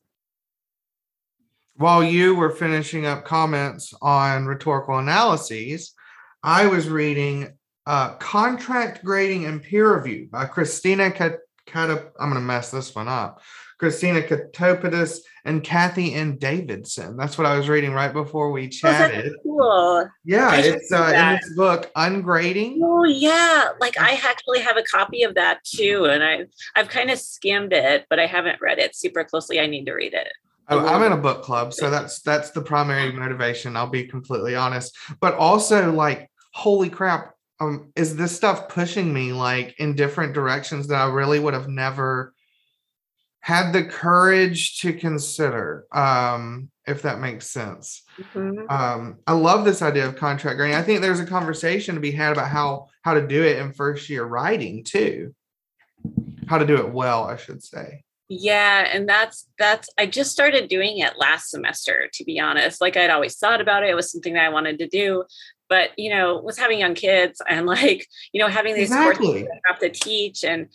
While 1.74 2.04
you 2.04 2.36
were 2.36 2.50
finishing 2.50 3.04
up 3.04 3.24
comments 3.24 3.92
on 4.00 4.46
rhetorical 4.46 4.98
analyses, 4.98 5.92
I 6.44 6.66
was 6.66 6.88
reading 6.88 7.58
uh, 7.84 8.14
Contract 8.14 9.04
Grading 9.04 9.46
and 9.46 9.60
Peer 9.60 9.96
Review 9.96 10.28
by 10.30 10.44
Christina 10.44 11.10
Kat- 11.10 11.40
Kat- 11.66 12.12
I'm 12.20 12.30
going 12.30 12.34
to 12.34 12.46
mess 12.46 12.70
this 12.70 12.94
one 12.94 13.08
up. 13.08 13.40
Christina 13.78 14.22
Katopodis 14.22 15.20
and 15.44 15.62
Cathy 15.62 16.14
N. 16.14 16.36
Davidson. 16.36 17.16
That's 17.16 17.38
what 17.38 17.46
I 17.46 17.56
was 17.56 17.68
reading 17.68 17.92
right 17.92 18.12
before 18.12 18.50
we 18.50 18.66
oh, 18.66 18.68
chatted. 18.68 19.32
Oh, 19.32 19.42
cool. 19.42 20.08
Yeah, 20.24 20.56
it's 20.56 20.92
uh, 20.92 21.12
in 21.14 21.36
this 21.36 21.56
book, 21.56 21.90
Ungrading. 21.96 22.78
Oh 22.82 23.04
yeah, 23.04 23.68
like 23.80 23.98
I 24.00 24.20
actually 24.24 24.60
have 24.60 24.76
a 24.76 24.82
copy 24.82 25.22
of 25.22 25.34
that 25.36 25.64
too, 25.64 26.06
and 26.06 26.22
I 26.22 26.46
I've 26.76 26.88
kind 26.88 27.10
of 27.10 27.18
skimmed 27.18 27.72
it, 27.72 28.06
but 28.10 28.18
I 28.18 28.26
haven't 28.26 28.60
read 28.60 28.78
it 28.78 28.96
super 28.96 29.24
closely. 29.24 29.60
I 29.60 29.66
need 29.66 29.86
to 29.86 29.92
read 29.92 30.14
it. 30.14 30.28
Oh, 30.70 30.86
I'm 30.86 31.02
in 31.02 31.12
a 31.12 31.16
book 31.16 31.42
club, 31.42 31.72
so 31.72 31.88
that's 31.88 32.20
that's 32.20 32.50
the 32.50 32.60
primary 32.60 33.12
motivation. 33.12 33.76
I'll 33.76 33.86
be 33.86 34.04
completely 34.04 34.54
honest, 34.54 34.96
but 35.20 35.34
also 35.34 35.92
like, 35.92 36.30
holy 36.52 36.90
crap! 36.90 37.32
um, 37.60 37.92
is 37.96 38.16
this 38.16 38.34
stuff 38.34 38.68
pushing 38.68 39.12
me 39.12 39.32
like 39.32 39.74
in 39.78 39.94
different 39.94 40.34
directions 40.34 40.86
that 40.88 41.00
I 41.00 41.10
really 41.10 41.40
would 41.40 41.54
have 41.54 41.68
never 41.68 42.34
had 43.40 43.72
the 43.72 43.84
courage 43.84 44.80
to 44.80 44.92
consider 44.92 45.86
um, 45.92 46.70
if 46.86 47.02
that 47.02 47.20
makes 47.20 47.50
sense. 47.50 48.02
Mm-hmm. 48.18 48.68
um, 48.68 49.18
i 49.28 49.32
love 49.32 49.64
this 49.64 49.80
idea 49.80 50.06
of 50.06 50.16
contract 50.16 50.56
grading 50.56 50.74
i 50.74 50.82
think 50.82 51.00
there's 51.00 51.20
a 51.20 51.26
conversation 51.26 51.94
to 51.94 52.00
be 52.00 52.10
had 52.10 52.32
about 52.32 52.48
how 52.48 52.88
how 53.02 53.14
to 53.14 53.26
do 53.26 53.44
it 53.44 53.58
in 53.58 53.72
first 53.72 54.10
year 54.10 54.24
writing 54.24 54.82
too. 54.82 55.34
How 56.48 56.58
to 56.58 56.66
do 56.66 56.78
it 56.78 56.92
well 56.92 57.24
i 57.24 57.36
should 57.36 57.62
say. 57.62 58.04
Yeah 58.28 58.88
and 58.92 59.08
that's 59.08 59.46
that's 59.58 59.88
i 59.98 60.06
just 60.06 60.32
started 60.32 60.68
doing 60.68 60.98
it 60.98 61.18
last 61.18 61.50
semester 61.50 62.08
to 62.12 62.24
be 62.24 62.40
honest. 62.40 62.80
Like 62.80 62.96
i'd 62.96 63.10
always 63.10 63.36
thought 63.36 63.60
about 63.60 63.84
it 63.84 63.90
it 63.90 63.94
was 63.94 64.10
something 64.10 64.34
that 64.34 64.44
i 64.44 64.48
wanted 64.48 64.78
to 64.80 64.88
do 64.88 65.24
but 65.68 65.90
you 65.96 66.10
know 66.10 66.40
was 66.40 66.58
having 66.58 66.78
young 66.80 66.94
kids 66.94 67.40
and 67.48 67.66
like 67.76 68.06
you 68.32 68.40
know 68.40 68.48
having 68.48 68.74
these 68.74 68.90
exactly. 68.90 69.26
courses 69.26 69.48
I 69.52 69.72
have 69.72 69.80
to 69.80 69.90
teach 69.90 70.44
and 70.44 70.68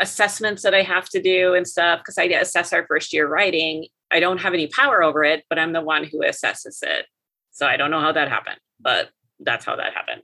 assessments 0.00 0.62
that 0.62 0.74
I 0.74 0.82
have 0.82 1.08
to 1.10 1.22
do 1.22 1.54
and 1.54 1.66
stuff 1.66 2.00
because 2.00 2.18
I 2.18 2.24
assess 2.24 2.72
our 2.72 2.86
first 2.86 3.12
year 3.12 3.28
writing. 3.28 3.86
I 4.10 4.20
don't 4.20 4.38
have 4.38 4.54
any 4.54 4.68
power 4.68 5.02
over 5.02 5.24
it, 5.24 5.44
but 5.48 5.58
I'm 5.58 5.72
the 5.72 5.80
one 5.80 6.04
who 6.04 6.20
assesses 6.20 6.82
it. 6.82 7.06
So 7.50 7.66
I 7.66 7.76
don't 7.76 7.90
know 7.90 8.00
how 8.00 8.12
that 8.12 8.28
happened, 8.28 8.58
but 8.80 9.10
that's 9.40 9.64
how 9.64 9.76
that 9.76 9.92
happened. 9.94 10.22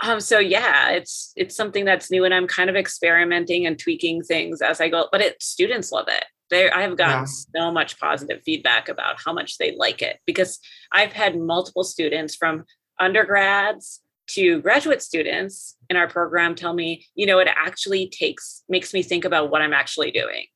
Um, 0.00 0.20
so 0.20 0.38
yeah, 0.38 0.90
it's 0.90 1.32
it's 1.36 1.56
something 1.56 1.84
that's 1.84 2.10
new 2.10 2.24
and 2.24 2.32
I'm 2.32 2.46
kind 2.46 2.70
of 2.70 2.76
experimenting 2.76 3.66
and 3.66 3.78
tweaking 3.78 4.22
things 4.22 4.62
as 4.62 4.80
I 4.80 4.88
go, 4.88 5.08
but 5.10 5.20
it 5.20 5.42
students 5.42 5.90
love 5.90 6.06
it. 6.08 6.24
They 6.50 6.70
I 6.70 6.82
have 6.82 6.96
gotten 6.96 7.26
yeah. 7.54 7.60
so 7.62 7.72
much 7.72 7.98
positive 7.98 8.42
feedback 8.44 8.88
about 8.88 9.16
how 9.24 9.32
much 9.32 9.58
they 9.58 9.74
like 9.76 10.00
it 10.00 10.20
because 10.24 10.60
I've 10.92 11.12
had 11.12 11.36
multiple 11.38 11.82
students 11.82 12.36
from 12.36 12.64
undergrads 13.00 14.00
to 14.28 14.60
graduate 14.60 15.02
students 15.02 15.76
in 15.88 15.96
our 15.96 16.08
program 16.08 16.54
tell 16.54 16.74
me, 16.74 17.06
you 17.14 17.26
know, 17.26 17.38
it 17.38 17.48
actually 17.48 18.08
takes 18.08 18.62
makes 18.68 18.92
me 18.92 19.02
think 19.02 19.24
about 19.24 19.50
what 19.50 19.62
I'm 19.62 19.72
actually 19.72 20.10
doing 20.10 20.46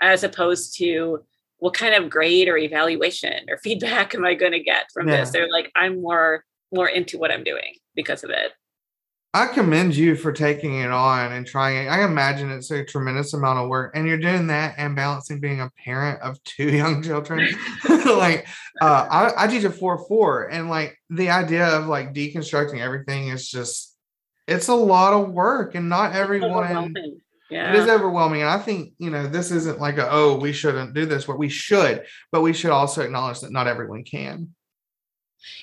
as 0.00 0.24
opposed 0.24 0.76
to 0.78 1.24
what 1.58 1.74
kind 1.74 1.94
of 1.94 2.10
grade 2.10 2.48
or 2.48 2.56
evaluation 2.56 3.48
or 3.48 3.58
feedback 3.62 4.14
am 4.14 4.24
I 4.24 4.34
going 4.34 4.52
to 4.52 4.62
get 4.62 4.86
from 4.92 5.08
yeah. 5.08 5.20
this? 5.20 5.30
They're 5.30 5.50
like, 5.50 5.70
I'm 5.74 6.02
more 6.02 6.44
more 6.72 6.88
into 6.88 7.18
what 7.18 7.30
I'm 7.30 7.44
doing 7.44 7.74
because 7.94 8.24
of 8.24 8.30
it. 8.30 8.52
I 9.34 9.48
commend 9.48 9.96
you 9.96 10.14
for 10.14 10.30
taking 10.30 10.78
it 10.78 10.92
on 10.92 11.32
and 11.32 11.44
trying 11.44 11.84
it. 11.84 11.88
I 11.88 12.04
imagine 12.04 12.52
it's 12.52 12.70
a 12.70 12.84
tremendous 12.84 13.34
amount 13.34 13.58
of 13.58 13.68
work, 13.68 13.90
and 13.96 14.06
you're 14.06 14.16
doing 14.16 14.46
that 14.46 14.76
and 14.78 14.94
balancing 14.94 15.40
being 15.40 15.60
a 15.60 15.72
parent 15.84 16.22
of 16.22 16.42
two 16.44 16.70
young 16.76 17.02
children. 17.02 17.48
like, 17.88 18.46
uh, 18.80 19.06
I, 19.10 19.32
I 19.36 19.46
teach 19.48 19.64
a 19.64 19.70
four 19.70 19.98
four, 20.06 20.44
and 20.44 20.70
like 20.70 20.96
the 21.10 21.30
idea 21.30 21.66
of 21.66 21.88
like 21.88 22.14
deconstructing 22.14 22.78
everything 22.78 23.28
is 23.28 23.50
just 23.50 23.96
it's 24.46 24.68
a 24.68 24.74
lot 24.74 25.12
of 25.12 25.32
work, 25.32 25.74
and 25.74 25.88
not 25.88 26.14
everyone. 26.14 26.94
Yeah. 27.50 27.72
It 27.72 27.80
is 27.80 27.88
overwhelming, 27.88 28.40
and 28.40 28.50
I 28.50 28.58
think 28.58 28.94
you 28.98 29.10
know 29.10 29.26
this 29.26 29.50
isn't 29.50 29.80
like 29.80 29.98
a 29.98 30.08
oh 30.10 30.36
we 30.36 30.52
shouldn't 30.52 30.94
do 30.94 31.06
this. 31.06 31.26
What 31.26 31.38
we 31.38 31.48
should, 31.48 32.04
but 32.30 32.42
we 32.42 32.52
should 32.52 32.70
also 32.70 33.02
acknowledge 33.02 33.40
that 33.40 33.50
not 33.50 33.66
everyone 33.66 34.04
can. 34.04 34.54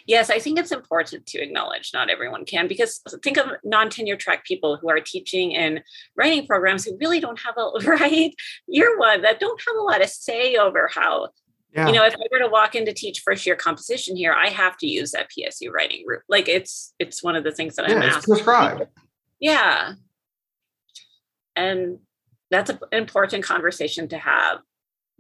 Yes, 0.05 0.29
I 0.29 0.39
think 0.39 0.59
it's 0.59 0.71
important 0.71 1.25
to 1.27 1.39
acknowledge 1.39 1.91
not 1.93 2.09
everyone 2.09 2.45
can 2.45 2.67
because 2.67 3.01
think 3.23 3.37
of 3.37 3.51
non-tenure 3.63 4.17
track 4.17 4.45
people 4.45 4.77
who 4.77 4.89
are 4.89 4.99
teaching 4.99 5.51
in 5.51 5.81
writing 6.15 6.45
programs 6.45 6.85
who 6.85 6.97
really 6.99 7.19
don't 7.19 7.39
have 7.39 7.55
a 7.57 7.69
right 7.85 8.33
year 8.67 8.97
one 8.97 9.21
that 9.21 9.39
don't 9.39 9.61
have 9.67 9.75
a 9.75 9.81
lot 9.81 10.01
of 10.01 10.09
say 10.09 10.55
over 10.55 10.89
how 10.93 11.29
yeah. 11.73 11.87
you 11.87 11.93
know 11.93 12.05
if 12.05 12.15
I 12.15 12.27
were 12.31 12.39
to 12.39 12.49
walk 12.49 12.75
in 12.75 12.85
to 12.85 12.93
teach 12.93 13.21
first 13.21 13.45
year 13.45 13.55
composition 13.55 14.15
here, 14.15 14.33
I 14.33 14.49
have 14.49 14.77
to 14.77 14.87
use 14.87 15.11
that 15.11 15.29
PSU 15.29 15.71
writing 15.71 16.03
route. 16.05 16.23
Like 16.27 16.47
it's 16.47 16.93
it's 16.99 17.23
one 17.23 17.35
of 17.35 17.43
the 17.43 17.51
things 17.51 17.75
that 17.75 17.89
yeah, 17.89 17.95
I'm 17.95 18.01
asked. 18.03 18.27
prescribed. 18.27 18.87
Yeah. 19.39 19.93
And 21.55 21.99
that's 22.49 22.69
an 22.69 22.79
important 22.91 23.43
conversation 23.43 24.07
to 24.09 24.17
have, 24.17 24.59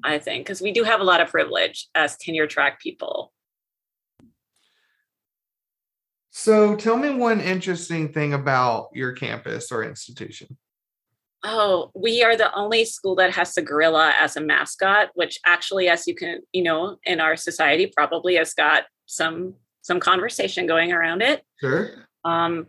I 0.03 0.19
think, 0.19 0.45
because 0.45 0.61
we 0.61 0.71
do 0.71 0.83
have 0.83 1.01
a 1.01 1.03
lot 1.03 1.21
of 1.21 1.29
privilege 1.29 1.87
as 1.95 2.17
tenure 2.17 2.47
track 2.47 2.79
people 2.79 3.33
so 6.31 6.75
tell 6.77 6.95
me 6.95 7.13
one 7.13 7.41
interesting 7.41 8.13
thing 8.13 8.33
about 8.33 8.87
your 8.93 9.11
campus 9.11 9.71
or 9.71 9.83
institution. 9.83 10.57
Oh, 11.43 11.91
we 11.93 12.23
are 12.23 12.37
the 12.37 12.53
only 12.53 12.85
school 12.85 13.15
that 13.15 13.33
has 13.33 13.53
the 13.53 13.61
gorilla 13.61 14.13
as 14.17 14.37
a 14.37 14.41
mascot, 14.41 15.09
which 15.13 15.39
actually, 15.45 15.89
as 15.89 16.07
you 16.07 16.15
can, 16.15 16.41
you 16.53 16.63
know, 16.63 16.97
in 17.03 17.19
our 17.19 17.35
society 17.35 17.91
probably 17.93 18.35
has 18.35 18.53
got 18.53 18.83
some 19.07 19.55
some 19.81 19.99
conversation 19.99 20.67
going 20.67 20.93
around 20.93 21.21
it. 21.21 21.43
Sure. 21.59 22.07
Um, 22.23 22.67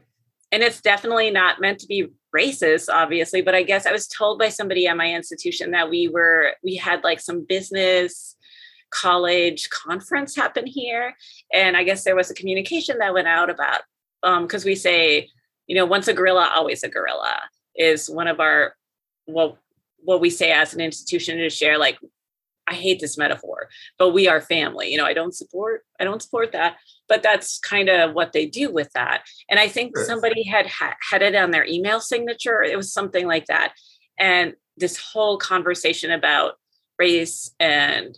and 0.50 0.62
it's 0.62 0.80
definitely 0.80 1.30
not 1.30 1.60
meant 1.60 1.78
to 1.80 1.86
be 1.86 2.08
racist, 2.34 2.88
obviously, 2.90 3.42
but 3.42 3.54
I 3.54 3.62
guess 3.62 3.86
I 3.86 3.92
was 3.92 4.08
told 4.08 4.38
by 4.38 4.48
somebody 4.48 4.86
at 4.86 4.96
my 4.96 5.12
institution 5.12 5.70
that 5.72 5.88
we 5.88 6.08
were 6.08 6.54
we 6.64 6.76
had 6.76 7.04
like 7.04 7.20
some 7.20 7.44
business 7.44 8.34
college 8.92 9.70
conference 9.70 10.36
happen 10.36 10.66
here. 10.66 11.16
And 11.52 11.76
I 11.76 11.82
guess 11.82 12.04
there 12.04 12.16
was 12.16 12.30
a 12.30 12.34
communication 12.34 12.98
that 12.98 13.14
went 13.14 13.28
out 13.28 13.50
about 13.50 13.80
because 14.22 14.64
um, 14.64 14.68
we 14.68 14.76
say, 14.76 15.28
you 15.66 15.74
know, 15.74 15.86
once 15.86 16.06
a 16.08 16.14
gorilla, 16.14 16.50
always 16.54 16.82
a 16.82 16.88
gorilla 16.88 17.40
is 17.74 18.08
one 18.08 18.28
of 18.28 18.38
our 18.38 18.74
what 19.24 19.56
what 20.04 20.20
we 20.20 20.30
say 20.30 20.52
as 20.52 20.74
an 20.74 20.80
institution 20.80 21.38
to 21.38 21.48
share 21.48 21.78
like 21.78 21.98
I 22.68 22.74
hate 22.74 23.00
this 23.00 23.18
metaphor, 23.18 23.68
but 23.98 24.10
we 24.10 24.28
are 24.28 24.40
family. 24.40 24.90
You 24.90 24.98
know, 24.98 25.04
I 25.04 25.14
don't 25.14 25.34
support 25.34 25.82
I 25.98 26.04
don't 26.04 26.22
support 26.22 26.52
that, 26.52 26.76
but 27.08 27.22
that's 27.22 27.58
kind 27.58 27.88
of 27.88 28.14
what 28.14 28.32
they 28.32 28.46
do 28.46 28.70
with 28.70 28.90
that. 28.94 29.24
And 29.48 29.58
I 29.58 29.68
think 29.68 29.96
somebody 29.98 30.44
had 30.44 30.66
had 30.66 31.22
it 31.22 31.34
on 31.34 31.50
their 31.50 31.66
email 31.66 32.00
signature. 32.00 32.62
It 32.62 32.76
was 32.76 32.92
something 32.92 33.26
like 33.26 33.46
that, 33.46 33.74
and 34.18 34.54
this 34.76 34.96
whole 34.96 35.38
conversation 35.38 36.10
about 36.10 36.54
race 36.98 37.54
and 37.58 38.16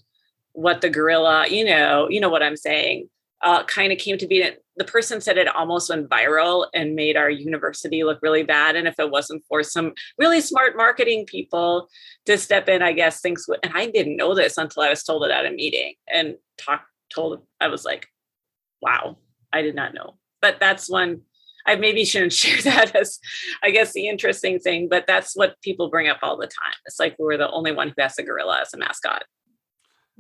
what 0.54 0.80
the 0.80 0.90
gorilla, 0.90 1.46
you 1.48 1.64
know, 1.64 2.08
you 2.08 2.20
know 2.20 2.30
what 2.30 2.42
I'm 2.42 2.56
saying, 2.56 3.08
uh, 3.42 3.64
kind 3.64 3.92
of 3.92 3.98
came 3.98 4.18
to 4.18 4.26
be. 4.26 4.48
The 4.76 4.84
person 4.84 5.20
said 5.20 5.38
it 5.38 5.54
almost 5.54 5.90
went 5.90 6.08
viral 6.08 6.66
and 6.74 6.96
made 6.96 7.16
our 7.16 7.30
university 7.30 8.02
look 8.02 8.18
really 8.22 8.42
bad. 8.42 8.74
And 8.74 8.88
if 8.88 8.98
it 8.98 9.10
wasn't 9.10 9.44
for 9.48 9.62
some 9.62 9.92
really 10.18 10.40
smart 10.40 10.76
marketing 10.76 11.26
people 11.26 11.88
to 12.26 12.38
step 12.38 12.68
in, 12.68 12.82
I 12.82 12.92
guess 12.92 13.20
things 13.20 13.44
would. 13.46 13.60
And 13.62 13.72
I 13.76 13.86
didn't 13.86 14.16
know 14.16 14.34
this 14.34 14.58
until 14.58 14.82
I 14.82 14.88
was 14.88 15.04
told 15.04 15.24
it 15.24 15.30
at 15.30 15.46
a 15.46 15.50
meeting 15.50 15.94
and 16.12 16.36
talked. 16.58 16.86
Told 17.14 17.42
I 17.60 17.68
was 17.68 17.84
like, 17.84 18.08
wow, 18.80 19.18
I 19.52 19.62
did 19.62 19.76
not 19.76 19.94
know. 19.94 20.16
But 20.40 20.58
that's 20.58 20.90
one 20.90 21.20
I 21.66 21.76
maybe 21.76 22.04
shouldn't 22.04 22.32
share 22.32 22.60
that 22.62 22.94
as, 22.94 23.18
I 23.62 23.70
guess, 23.70 23.92
the 23.92 24.08
interesting 24.08 24.58
thing, 24.58 24.88
but 24.88 25.06
that's 25.06 25.36
what 25.36 25.60
people 25.62 25.90
bring 25.90 26.08
up 26.08 26.18
all 26.22 26.36
the 26.36 26.46
time. 26.46 26.74
It's 26.86 26.98
like 26.98 27.16
we're 27.18 27.36
the 27.36 27.50
only 27.50 27.72
one 27.72 27.88
who 27.88 28.02
has 28.02 28.18
a 28.18 28.22
gorilla 28.22 28.60
as 28.62 28.74
a 28.74 28.78
mascot. 28.78 29.24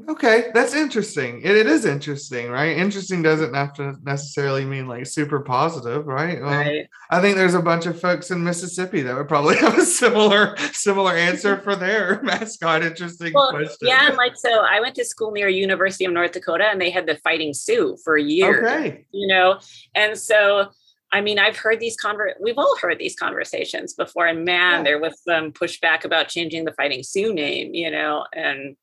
Okay, 0.08 0.50
that's 0.52 0.74
interesting. 0.74 1.40
It, 1.42 1.56
it 1.56 1.68
is 1.68 1.84
interesting, 1.84 2.50
right? 2.50 2.76
Interesting 2.76 3.22
doesn't 3.22 3.54
have 3.54 3.72
to 3.74 3.94
necessarily 4.02 4.64
mean 4.64 4.88
like 4.88 5.06
super 5.06 5.38
positive, 5.40 6.04
right? 6.06 6.40
Well, 6.40 6.50
right. 6.50 6.88
I 7.10 7.20
think 7.20 7.36
there's 7.36 7.54
a 7.54 7.62
bunch 7.62 7.86
of 7.86 8.00
folks 8.00 8.32
in 8.32 8.42
Mississippi 8.42 9.02
that 9.02 9.14
would 9.14 9.28
probably 9.28 9.56
have 9.60 9.78
a 9.78 9.84
similar 9.84 10.56
similar 10.72 11.12
answer 11.12 11.58
for 11.62 11.76
their 11.76 12.20
mascot. 12.24 12.82
Interesting 12.82 13.32
well, 13.34 13.50
question. 13.50 13.76
Yeah, 13.82 14.08
and 14.08 14.16
like 14.16 14.36
so, 14.36 14.64
I 14.68 14.80
went 14.80 14.96
to 14.96 15.04
school 15.04 15.30
near 15.30 15.48
University 15.48 16.04
of 16.04 16.12
North 16.12 16.32
Dakota, 16.32 16.64
and 16.64 16.80
they 16.80 16.90
had 16.90 17.06
the 17.06 17.16
Fighting 17.18 17.54
Sioux 17.54 17.96
for 18.02 18.16
a 18.16 18.22
year. 18.22 18.66
Okay, 18.66 19.06
you 19.12 19.28
know, 19.28 19.60
and 19.94 20.18
so 20.18 20.70
I 21.12 21.20
mean, 21.20 21.38
I've 21.38 21.56
heard 21.56 21.78
these 21.78 21.96
conver 21.96 22.32
we've 22.40 22.58
all 22.58 22.76
heard 22.78 22.98
these 22.98 23.14
conversations 23.14 23.94
before, 23.94 24.26
and 24.26 24.44
man, 24.44 24.78
yeah. 24.78 24.82
there 24.82 24.98
was 24.98 25.22
some 25.22 25.52
pushback 25.52 26.04
about 26.04 26.26
changing 26.26 26.64
the 26.64 26.72
Fighting 26.72 27.04
Sioux 27.04 27.32
name, 27.32 27.74
you 27.74 27.92
know, 27.92 28.26
and 28.32 28.76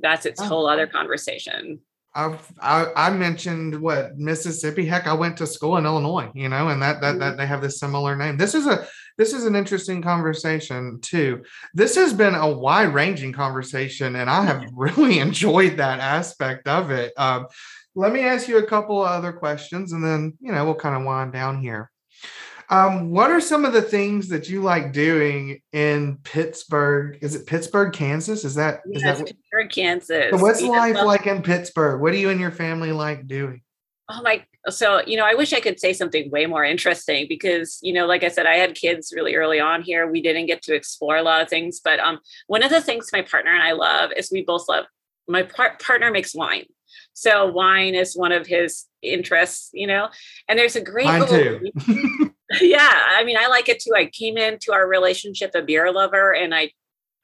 that's 0.00 0.26
its 0.26 0.40
oh. 0.40 0.44
whole 0.44 0.68
other 0.68 0.86
conversation. 0.86 1.80
I've, 2.12 2.52
I, 2.60 2.86
I 2.96 3.10
mentioned 3.10 3.80
what 3.80 4.18
Mississippi. 4.18 4.84
Heck, 4.84 5.06
I 5.06 5.14
went 5.14 5.36
to 5.36 5.46
school 5.46 5.76
in 5.76 5.86
Illinois, 5.86 6.30
you 6.34 6.48
know, 6.48 6.68
and 6.68 6.82
that 6.82 7.00
that 7.02 7.20
that 7.20 7.36
they 7.36 7.46
have 7.46 7.62
this 7.62 7.78
similar 7.78 8.16
name. 8.16 8.36
This 8.36 8.54
is 8.54 8.66
a 8.66 8.86
this 9.16 9.32
is 9.32 9.44
an 9.44 9.54
interesting 9.54 10.02
conversation 10.02 10.98
too. 11.02 11.44
This 11.72 11.94
has 11.94 12.12
been 12.12 12.34
a 12.34 12.50
wide 12.50 12.94
ranging 12.94 13.32
conversation, 13.32 14.16
and 14.16 14.28
I 14.28 14.44
have 14.44 14.64
really 14.72 15.20
enjoyed 15.20 15.76
that 15.76 16.00
aspect 16.00 16.66
of 16.66 16.90
it. 16.90 17.12
Um, 17.16 17.46
let 17.94 18.12
me 18.12 18.20
ask 18.20 18.48
you 18.48 18.58
a 18.58 18.66
couple 18.66 19.00
of 19.00 19.08
other 19.08 19.32
questions, 19.32 19.92
and 19.92 20.04
then 20.04 20.36
you 20.40 20.50
know 20.50 20.64
we'll 20.64 20.74
kind 20.74 20.96
of 20.96 21.04
wind 21.04 21.32
down 21.32 21.60
here. 21.60 21.92
Um, 22.70 23.10
what 23.10 23.30
are 23.30 23.40
some 23.40 23.64
of 23.64 23.72
the 23.72 23.82
things 23.82 24.28
that 24.28 24.48
you 24.48 24.62
like 24.62 24.92
doing 24.92 25.60
in 25.72 26.18
Pittsburg? 26.18 27.18
Is 27.20 27.34
it 27.34 27.46
Pittsburg, 27.46 27.92
Kansas? 27.92 28.44
Is 28.44 28.54
that 28.54 28.82
is 28.90 29.02
that 29.02 29.18
Pittsburg, 29.18 29.70
Kansas? 29.70 30.30
So 30.30 30.38
what's 30.38 30.62
life 30.62 30.96
like 30.96 31.26
in 31.26 31.42
Pittsburg? 31.42 32.00
What 32.00 32.12
do 32.12 32.18
you 32.18 32.30
and 32.30 32.40
your 32.40 32.52
family 32.52 32.92
like 32.92 33.26
doing? 33.26 33.62
Oh 34.08 34.22
my 34.22 34.44
so 34.68 35.00
you 35.06 35.16
know 35.16 35.24
i 35.24 35.32
wish 35.32 35.54
i 35.54 35.60
could 35.60 35.80
say 35.80 35.90
something 35.90 36.30
way 36.30 36.44
more 36.44 36.64
interesting 36.64 37.24
because 37.26 37.78
you 37.80 37.94
know 37.94 38.04
like 38.04 38.22
i 38.22 38.28
said 38.28 38.44
i 38.44 38.56
had 38.56 38.74
kids 38.74 39.10
really 39.16 39.34
early 39.34 39.58
on 39.58 39.80
here 39.80 40.10
we 40.10 40.20
didn't 40.20 40.44
get 40.44 40.60
to 40.60 40.74
explore 40.74 41.16
a 41.16 41.22
lot 41.22 41.40
of 41.40 41.48
things 41.48 41.80
but 41.82 41.98
um 41.98 42.18
one 42.46 42.62
of 42.62 42.68
the 42.68 42.82
things 42.82 43.08
my 43.10 43.22
partner 43.22 43.54
and 43.54 43.62
i 43.62 43.72
love 43.72 44.10
is 44.18 44.30
we 44.30 44.42
both 44.42 44.68
love 44.68 44.84
my 45.26 45.42
par- 45.44 45.78
partner 45.80 46.10
makes 46.10 46.34
wine 46.34 46.66
So 47.12 47.46
wine 47.46 47.94
is 47.94 48.16
one 48.16 48.32
of 48.32 48.46
his 48.46 48.86
interests, 49.02 49.70
you 49.72 49.86
know. 49.86 50.08
And 50.48 50.58
there's 50.58 50.76
a 50.76 50.80
great 50.80 51.06
Mine 51.06 51.20
little, 51.20 51.60
too. 51.60 52.29
yeah, 52.60 53.04
I 53.10 53.24
mean, 53.24 53.36
I 53.38 53.46
like 53.46 53.68
it 53.68 53.80
too. 53.80 53.92
I 53.94 54.06
came 54.06 54.36
into 54.36 54.72
our 54.72 54.86
relationship 54.88 55.52
a 55.54 55.62
beer 55.62 55.92
lover, 55.92 56.32
and 56.32 56.54
I, 56.54 56.72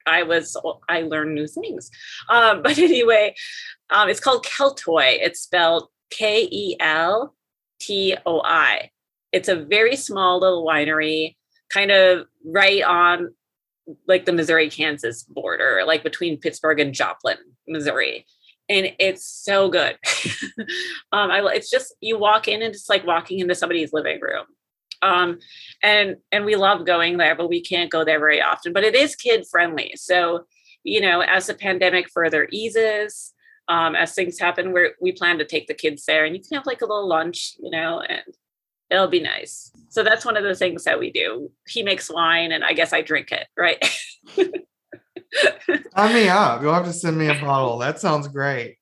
I 0.05 0.23
was, 0.23 0.55
I 0.87 1.01
learned 1.01 1.35
new 1.35 1.47
things. 1.47 1.89
Um, 2.29 2.61
but 2.63 2.77
anyway, 2.77 3.35
um, 3.89 4.09
it's 4.09 4.19
called 4.19 4.45
Keltoi. 4.45 5.17
It's 5.21 5.41
spelled 5.41 5.89
K 6.09 6.47
E 6.51 6.77
L 6.79 7.35
T 7.79 8.15
O 8.25 8.41
I. 8.43 8.91
It's 9.31 9.49
a 9.49 9.55
very 9.55 9.95
small 9.95 10.39
little 10.39 10.65
winery, 10.65 11.35
kind 11.69 11.91
of 11.91 12.25
right 12.45 12.83
on 12.83 13.33
like 14.07 14.25
the 14.25 14.33
Missouri 14.33 14.69
Kansas 14.69 15.23
border, 15.23 15.83
like 15.85 16.03
between 16.03 16.39
Pittsburg 16.39 16.79
and 16.79 16.93
Joplin, 16.93 17.37
Missouri. 17.67 18.25
And 18.69 18.93
it's 18.99 19.25
so 19.25 19.69
good. 19.69 19.97
um, 21.13 21.31
I, 21.31 21.41
it's 21.53 21.69
just 21.69 21.95
you 22.01 22.17
walk 22.17 22.47
in 22.47 22.61
and 22.61 22.73
it's 22.73 22.89
like 22.89 23.05
walking 23.05 23.39
into 23.39 23.55
somebody's 23.55 23.93
living 23.93 24.19
room. 24.19 24.45
Um, 25.01 25.39
and 25.83 26.17
and 26.31 26.45
we 26.45 26.55
love 26.55 26.85
going 26.85 27.17
there, 27.17 27.35
but 27.35 27.49
we 27.49 27.61
can't 27.61 27.91
go 27.91 28.03
there 28.03 28.19
very 28.19 28.41
often. 28.41 28.73
But 28.73 28.83
it 28.83 28.95
is 28.95 29.15
kid 29.15 29.45
friendly. 29.49 29.93
So, 29.95 30.45
you 30.83 31.01
know, 31.01 31.21
as 31.21 31.47
the 31.47 31.53
pandemic 31.53 32.09
further 32.09 32.47
eases, 32.51 33.33
um, 33.67 33.95
as 33.95 34.13
things 34.13 34.39
happen, 34.39 34.73
we 34.73 34.91
we 35.01 35.11
plan 35.11 35.37
to 35.39 35.45
take 35.45 35.67
the 35.67 35.73
kids 35.73 36.05
there, 36.05 36.25
and 36.25 36.35
you 36.35 36.41
can 36.41 36.57
have 36.57 36.65
like 36.65 36.81
a 36.81 36.85
little 36.85 37.07
lunch, 37.07 37.53
you 37.59 37.69
know, 37.69 38.01
and 38.01 38.23
it'll 38.89 39.07
be 39.07 39.19
nice. 39.19 39.71
So 39.89 40.03
that's 40.03 40.25
one 40.25 40.37
of 40.37 40.43
the 40.43 40.55
things 40.55 40.83
that 40.85 40.99
we 40.99 41.11
do. 41.11 41.51
He 41.67 41.83
makes 41.83 42.09
wine, 42.09 42.51
and 42.51 42.63
I 42.63 42.73
guess 42.73 42.93
I 42.93 43.01
drink 43.01 43.31
it, 43.31 43.47
right? 43.57 43.83
Sign 45.95 46.13
me 46.13 46.29
up. 46.29 46.61
You'll 46.61 46.73
have 46.73 46.85
to 46.85 46.93
send 46.93 47.17
me 47.17 47.27
a 47.27 47.39
bottle. 47.39 47.77
That 47.79 47.99
sounds 47.99 48.27
great. 48.27 48.77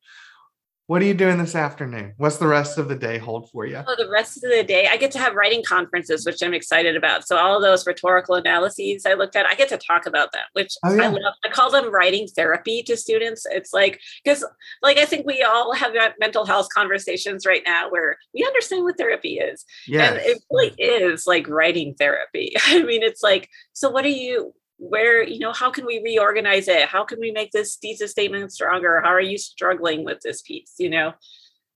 What 0.88 1.02
are 1.02 1.06
you 1.06 1.16
doing 1.16 1.40
this 1.40 1.56
afternoon? 1.56 2.14
What's 2.18 2.38
the 2.38 2.46
rest 2.46 2.78
of 2.78 2.88
the 2.88 2.96
day 2.96 3.18
hold 3.18 3.50
for 3.50 3.66
you? 3.66 3.82
Oh, 3.88 3.96
the 3.98 4.10
rest 4.10 4.38
of 4.38 4.52
the 4.52 4.64
day, 4.64 4.88
I 4.88 4.98
get 4.98 5.10
to 5.12 5.20
have 5.20 5.34
writing 5.34 5.64
conferences, 5.64 6.28
which 6.28 6.44
I'm 6.44 6.54
excited 6.54 6.96
about. 6.96 7.28
So 7.28 7.38
all 7.38 7.56
of 7.56 7.64
those 7.64 7.88
rhetorical 7.88 8.36
analyses 8.36 9.04
I 9.04 9.16
looked 9.16 9.36
at, 9.36 9.48
I 9.48 9.56
get 9.56 9.70
to 9.70 9.78
talk 9.78 10.06
about 10.06 10.32
them, 10.32 10.44
which 10.54 10.76
oh, 10.84 10.94
yeah. 10.94 11.06
I 11.06 11.08
love. 11.08 11.34
I 11.44 11.50
call 11.50 11.72
them 11.72 11.92
writing 11.92 12.28
therapy 12.28 12.84
to 12.84 12.96
students. 12.96 13.48
It's 13.50 13.74
like 13.74 14.00
because, 14.24 14.46
like, 14.84 15.00
I 15.00 15.06
think 15.06 15.26
we 15.26 15.42
all 15.42 15.74
have 15.74 15.94
mental 16.20 16.46
health 16.46 16.68
conversations 16.72 17.48
right 17.48 17.64
now 17.66 17.90
where 17.90 18.18
we 18.36 18.44
understand 18.46 18.84
what 18.84 19.00
therapy 19.00 19.40
is, 19.40 19.66
yes. 19.88 20.12
and 20.12 20.22
it 20.22 20.38
really 20.52 20.76
is 20.78 21.26
like 21.26 21.48
writing 21.48 21.96
therapy. 21.96 22.54
I 22.68 22.84
mean, 22.84 23.02
it's 23.02 23.24
like, 23.24 23.50
so 23.74 23.90
what 23.90 24.06
are 24.06 24.10
you? 24.10 24.54
Where 24.78 25.24
you 25.24 25.40
know 25.40 25.54
how 25.54 25.72
can 25.72 25.86
we 25.86 26.02
reorganize 26.04 26.68
it? 26.68 26.88
How 26.88 27.04
can 27.04 27.20
we 27.20 27.32
make 27.32 27.52
this 27.52 27.78
thesis 27.78 28.12
statement 28.12 28.52
stronger? 28.52 29.02
How 29.02 29.10
are 29.10 29.22
you 29.22 29.38
struggling 29.38 30.04
with 30.04 30.20
this 30.22 30.42
piece 30.42 30.74
you 30.78 30.90
know? 30.90 31.14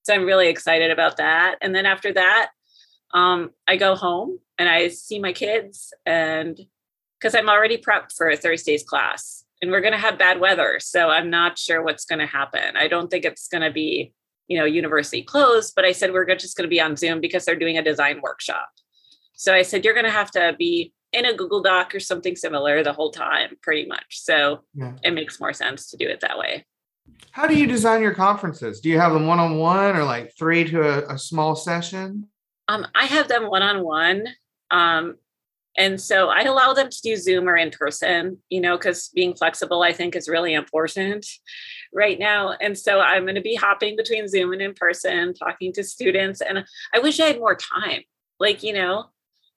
So 0.04 0.14
i'm 0.14 0.26
really 0.26 0.48
excited 0.48 0.92
about 0.92 1.18
that. 1.18 1.58
And 1.62 1.74
then 1.74 1.86
after 1.86 2.14
that 2.14 2.50
um, 3.14 3.52
i 3.68 3.76
go 3.76 3.96
home 3.96 4.40
and 4.58 4.70
i 4.70 4.88
see 4.90 5.20
my 5.20 5.34
kids 5.34 5.94
and 6.06 6.60
because 7.20 7.36
i'm 7.36 7.50
already 7.50 7.78
prepped 7.78 8.14
for 8.16 8.30
a 8.30 8.38
thursday's 8.38 8.84
class 8.84 9.44
and 9.62 9.72
we're 9.72 9.82
going 9.82 9.94
to 9.94 10.00
have 10.00 10.18
bad 10.18 10.40
weather 10.40 10.80
so 10.80 11.10
i'm 11.10 11.30
not 11.30 11.58
sure 11.58 11.84
what's 11.84 12.06
going 12.06 12.20
to 12.20 12.26
happen. 12.26 12.78
I 12.78 12.88
don't 12.88 13.10
think 13.10 13.26
it's 13.26 13.48
going 13.48 13.64
to 13.64 13.72
be 13.72 14.14
you 14.48 14.58
know 14.58 14.66
university 14.66 15.22
closed 15.22 15.74
but 15.76 15.86
i 15.86 15.92
said 15.92 16.12
we're 16.12 16.26
just 16.36 16.58
going 16.58 16.68
to 16.68 16.76
be 16.76 16.82
on 16.82 16.96
zoom 16.96 17.22
because 17.22 17.46
they're 17.46 17.56
doing 17.56 17.78
a 17.78 17.84
design 17.84 18.20
workshop. 18.22 18.70
So 19.36 19.54
i 19.54 19.62
said 19.64 19.84
you're 19.84 19.94
going 19.94 20.06
to 20.06 20.12
have 20.12 20.32
to 20.32 20.56
be 20.58 20.94
in 21.12 21.26
a 21.26 21.34
Google 21.34 21.62
Doc 21.62 21.96
or 21.96 22.00
something 22.00 22.36
similar 22.36 22.84
the 22.84 22.94
whole 22.94 23.12
time, 23.12 23.58
pretty 23.62 23.88
much. 23.88 24.20
So 24.22 24.62
yeah. 24.74 24.94
it 25.04 25.12
makes 25.12 25.40
more 25.40 25.54
sense 25.54 25.90
to 25.92 25.98
do 25.98 26.08
it 26.08 26.22
that 26.22 26.38
way. 26.38 26.66
How 27.32 27.48
do 27.48 27.58
you 27.58 27.68
design 27.68 28.02
your 28.02 28.14
conferences? 28.14 28.80
Do 28.80 28.90
you 28.90 29.00
have 29.00 29.14
them 29.14 29.28
one 29.28 29.40
on 29.40 29.58
one 29.58 29.96
or 29.96 30.04
like 30.04 30.34
three 30.38 30.64
to 30.66 30.82
a, 30.82 31.16
a 31.16 31.18
small 31.18 31.56
session? 31.56 32.28
Um, 32.68 32.86
I 32.94 33.06
have 33.06 33.28
them 33.28 33.50
one 33.50 33.64
on 33.64 33.84
one. 33.84 34.28
And 35.78 36.02
so 36.02 36.30
I 36.30 36.42
allow 36.42 36.74
them 36.74 36.90
to 36.90 37.02
do 37.02 37.16
Zoom 37.16 37.48
or 37.48 37.56
in 37.56 37.72
person, 37.72 38.40
you 38.50 38.60
know, 38.60 38.78
because 38.78 39.10
being 39.16 39.34
flexible, 39.34 39.82
I 39.82 39.94
think, 39.94 40.16
is 40.16 40.28
really 40.28 40.54
important 40.54 41.26
right 41.94 42.20
now. 42.20 42.56
And 42.60 42.78
so 42.78 43.00
I'm 43.00 43.24
going 43.24 43.36
to 43.36 43.42
be 43.42 43.56
hopping 43.56 43.96
between 43.96 44.28
Zoom 44.28 44.52
and 44.52 44.62
in 44.62 44.74
person, 44.74 45.34
talking 45.34 45.72
to 45.74 45.84
students. 45.84 46.42
And 46.42 46.66
I 46.94 47.00
wish 47.00 47.20
I 47.20 47.28
had 47.28 47.40
more 47.40 47.56
time. 47.56 48.02
Like, 48.40 48.62
you 48.62 48.74
know, 48.74 49.06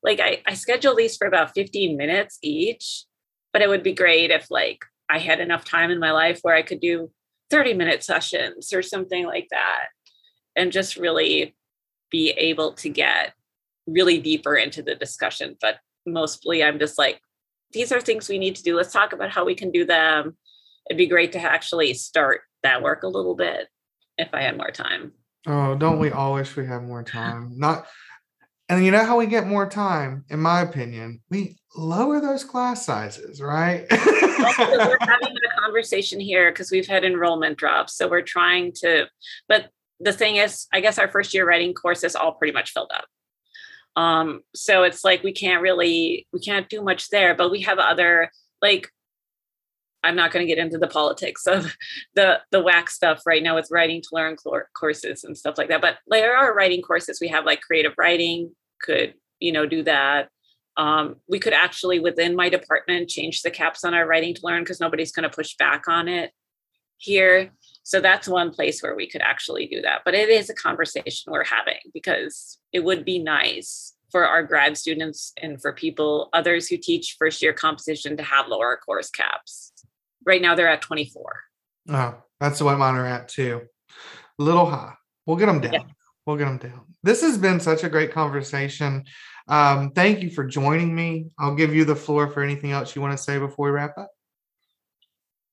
like 0.02 0.20
I, 0.20 0.42
I 0.46 0.54
schedule 0.54 0.94
these 0.94 1.16
for 1.16 1.26
about 1.26 1.54
15 1.54 1.96
minutes 1.96 2.38
each, 2.42 3.04
but 3.52 3.62
it 3.62 3.68
would 3.68 3.82
be 3.82 3.92
great 3.92 4.30
if 4.30 4.50
like 4.50 4.84
I 5.08 5.18
had 5.18 5.40
enough 5.40 5.64
time 5.64 5.90
in 5.90 6.00
my 6.00 6.12
life 6.12 6.40
where 6.42 6.54
I 6.54 6.62
could 6.62 6.80
do 6.80 7.10
30 7.50 7.74
minute 7.74 8.02
sessions 8.02 8.72
or 8.72 8.82
something 8.82 9.26
like 9.26 9.48
that 9.50 9.86
and 10.56 10.72
just 10.72 10.96
really 10.96 11.54
be 12.10 12.30
able 12.30 12.72
to 12.74 12.88
get 12.88 13.34
really 13.86 14.18
deeper 14.18 14.56
into 14.56 14.82
the 14.82 14.94
discussion. 14.94 15.56
But 15.60 15.76
mostly 16.06 16.64
I'm 16.64 16.78
just 16.78 16.98
like, 16.98 17.20
these 17.72 17.92
are 17.92 18.00
things 18.00 18.28
we 18.28 18.38
need 18.38 18.56
to 18.56 18.62
do. 18.62 18.76
Let's 18.76 18.92
talk 18.92 19.12
about 19.12 19.30
how 19.30 19.44
we 19.44 19.54
can 19.54 19.70
do 19.70 19.84
them. 19.84 20.36
It'd 20.88 20.98
be 20.98 21.06
great 21.06 21.32
to 21.32 21.38
actually 21.38 21.94
start 21.94 22.42
that 22.62 22.82
work 22.82 23.02
a 23.02 23.08
little 23.08 23.34
bit 23.34 23.68
if 24.18 24.28
I 24.32 24.42
had 24.42 24.56
more 24.56 24.70
time. 24.70 25.12
Oh, 25.46 25.74
don't 25.74 25.98
we 25.98 26.10
all 26.10 26.34
wish 26.34 26.54
we 26.54 26.66
had 26.66 26.82
more 26.82 27.02
time? 27.02 27.52
Not 27.56 27.86
and 28.68 28.84
you 28.84 28.90
know 28.90 29.04
how 29.04 29.18
we 29.18 29.26
get 29.26 29.46
more 29.46 29.68
time, 29.68 30.24
in 30.30 30.40
my 30.40 30.60
opinion? 30.60 31.20
We 31.30 31.56
lower 31.76 32.20
those 32.20 32.44
class 32.44 32.84
sizes, 32.84 33.40
right? 33.40 33.86
we're 33.90 34.96
having 35.00 35.34
a 35.36 35.60
conversation 35.60 36.20
here 36.20 36.50
because 36.50 36.70
we've 36.70 36.86
had 36.86 37.04
enrollment 37.04 37.58
drops. 37.58 37.96
So 37.96 38.08
we're 38.08 38.22
trying 38.22 38.72
to, 38.76 39.06
but 39.48 39.70
the 40.00 40.12
thing 40.12 40.36
is, 40.36 40.66
I 40.72 40.80
guess 40.80 40.98
our 40.98 41.08
first 41.08 41.34
year 41.34 41.46
writing 41.46 41.74
course 41.74 42.04
is 42.04 42.16
all 42.16 42.32
pretty 42.32 42.52
much 42.52 42.72
filled 42.72 42.92
up. 42.94 43.06
Um, 43.94 44.40
so 44.54 44.84
it's 44.84 45.04
like 45.04 45.22
we 45.22 45.32
can't 45.32 45.62
really, 45.62 46.26
we 46.32 46.40
can't 46.40 46.68
do 46.68 46.82
much 46.82 47.10
there, 47.10 47.34
but 47.34 47.50
we 47.50 47.60
have 47.62 47.78
other 47.78 48.30
like 48.60 48.88
I'm 50.04 50.16
not 50.16 50.32
going 50.32 50.46
to 50.46 50.52
get 50.52 50.62
into 50.62 50.78
the 50.78 50.88
politics 50.88 51.46
of 51.46 51.76
the 52.14 52.40
the 52.50 52.62
WAC 52.62 52.88
stuff 52.88 53.22
right 53.26 53.42
now 53.42 53.54
with 53.54 53.70
writing 53.70 54.02
to 54.02 54.08
learn 54.12 54.36
courses 54.78 55.24
and 55.24 55.36
stuff 55.36 55.58
like 55.58 55.68
that. 55.68 55.80
But 55.80 55.98
there 56.06 56.36
are 56.36 56.54
writing 56.54 56.82
courses. 56.82 57.18
We 57.20 57.28
have 57.28 57.44
like 57.44 57.60
creative 57.60 57.94
writing, 57.96 58.52
could 58.80 59.14
you 59.40 59.52
know 59.52 59.66
do 59.66 59.82
that. 59.84 60.28
Um, 60.76 61.16
we 61.28 61.38
could 61.38 61.52
actually 61.52 62.00
within 62.00 62.34
my 62.34 62.48
department 62.48 63.10
change 63.10 63.42
the 63.42 63.50
caps 63.50 63.84
on 63.84 63.92
our 63.94 64.06
writing 64.06 64.34
to 64.34 64.40
learn 64.42 64.62
because 64.62 64.80
nobody's 64.80 65.12
going 65.12 65.28
to 65.28 65.34
push 65.34 65.54
back 65.56 65.86
on 65.86 66.08
it 66.08 66.32
here. 66.96 67.52
So 67.84 68.00
that's 68.00 68.28
one 68.28 68.52
place 68.52 68.80
where 68.80 68.94
we 68.94 69.08
could 69.08 69.22
actually 69.22 69.66
do 69.66 69.82
that 69.82 70.02
but 70.04 70.14
it 70.14 70.28
is 70.28 70.48
a 70.48 70.54
conversation 70.54 71.32
we're 71.32 71.44
having 71.44 71.80
because 71.92 72.58
it 72.72 72.84
would 72.84 73.04
be 73.04 73.18
nice 73.18 73.94
for 74.10 74.26
our 74.26 74.42
grad 74.42 74.76
students 74.76 75.32
and 75.42 75.60
for 75.60 75.72
people 75.72 76.28
others 76.32 76.68
who 76.68 76.76
teach 76.76 77.16
first 77.18 77.42
year 77.42 77.52
composition 77.52 78.16
to 78.16 78.22
have 78.22 78.46
lower 78.46 78.78
course 78.84 79.10
caps 79.10 79.71
right 80.26 80.42
now 80.42 80.54
they're 80.54 80.68
at 80.68 80.82
24 80.82 81.22
oh 81.90 82.14
that's 82.40 82.60
what 82.60 82.78
mine 82.78 82.94
are 82.94 83.06
at 83.06 83.28
too 83.28 83.62
a 84.38 84.42
little 84.42 84.66
high 84.66 84.94
we'll 85.26 85.36
get 85.36 85.46
them 85.46 85.60
down 85.60 85.72
yeah. 85.72 85.82
we'll 86.26 86.36
get 86.36 86.44
them 86.44 86.58
down 86.58 86.92
this 87.02 87.20
has 87.22 87.36
been 87.36 87.58
such 87.60 87.82
a 87.84 87.88
great 87.88 88.12
conversation. 88.12 89.04
Um, 89.48 89.90
thank 89.90 90.22
you 90.22 90.30
for 90.30 90.44
joining 90.44 90.94
me. 90.94 91.26
I'll 91.38 91.54
give 91.54 91.74
you 91.74 91.84
the 91.84 91.96
floor 91.96 92.28
for 92.28 92.42
anything 92.42 92.70
else 92.70 92.94
you 92.94 93.02
want 93.02 93.16
to 93.16 93.22
say 93.22 93.38
before 93.38 93.66
we 93.66 93.72
wrap 93.72 93.98
up. 93.98 94.10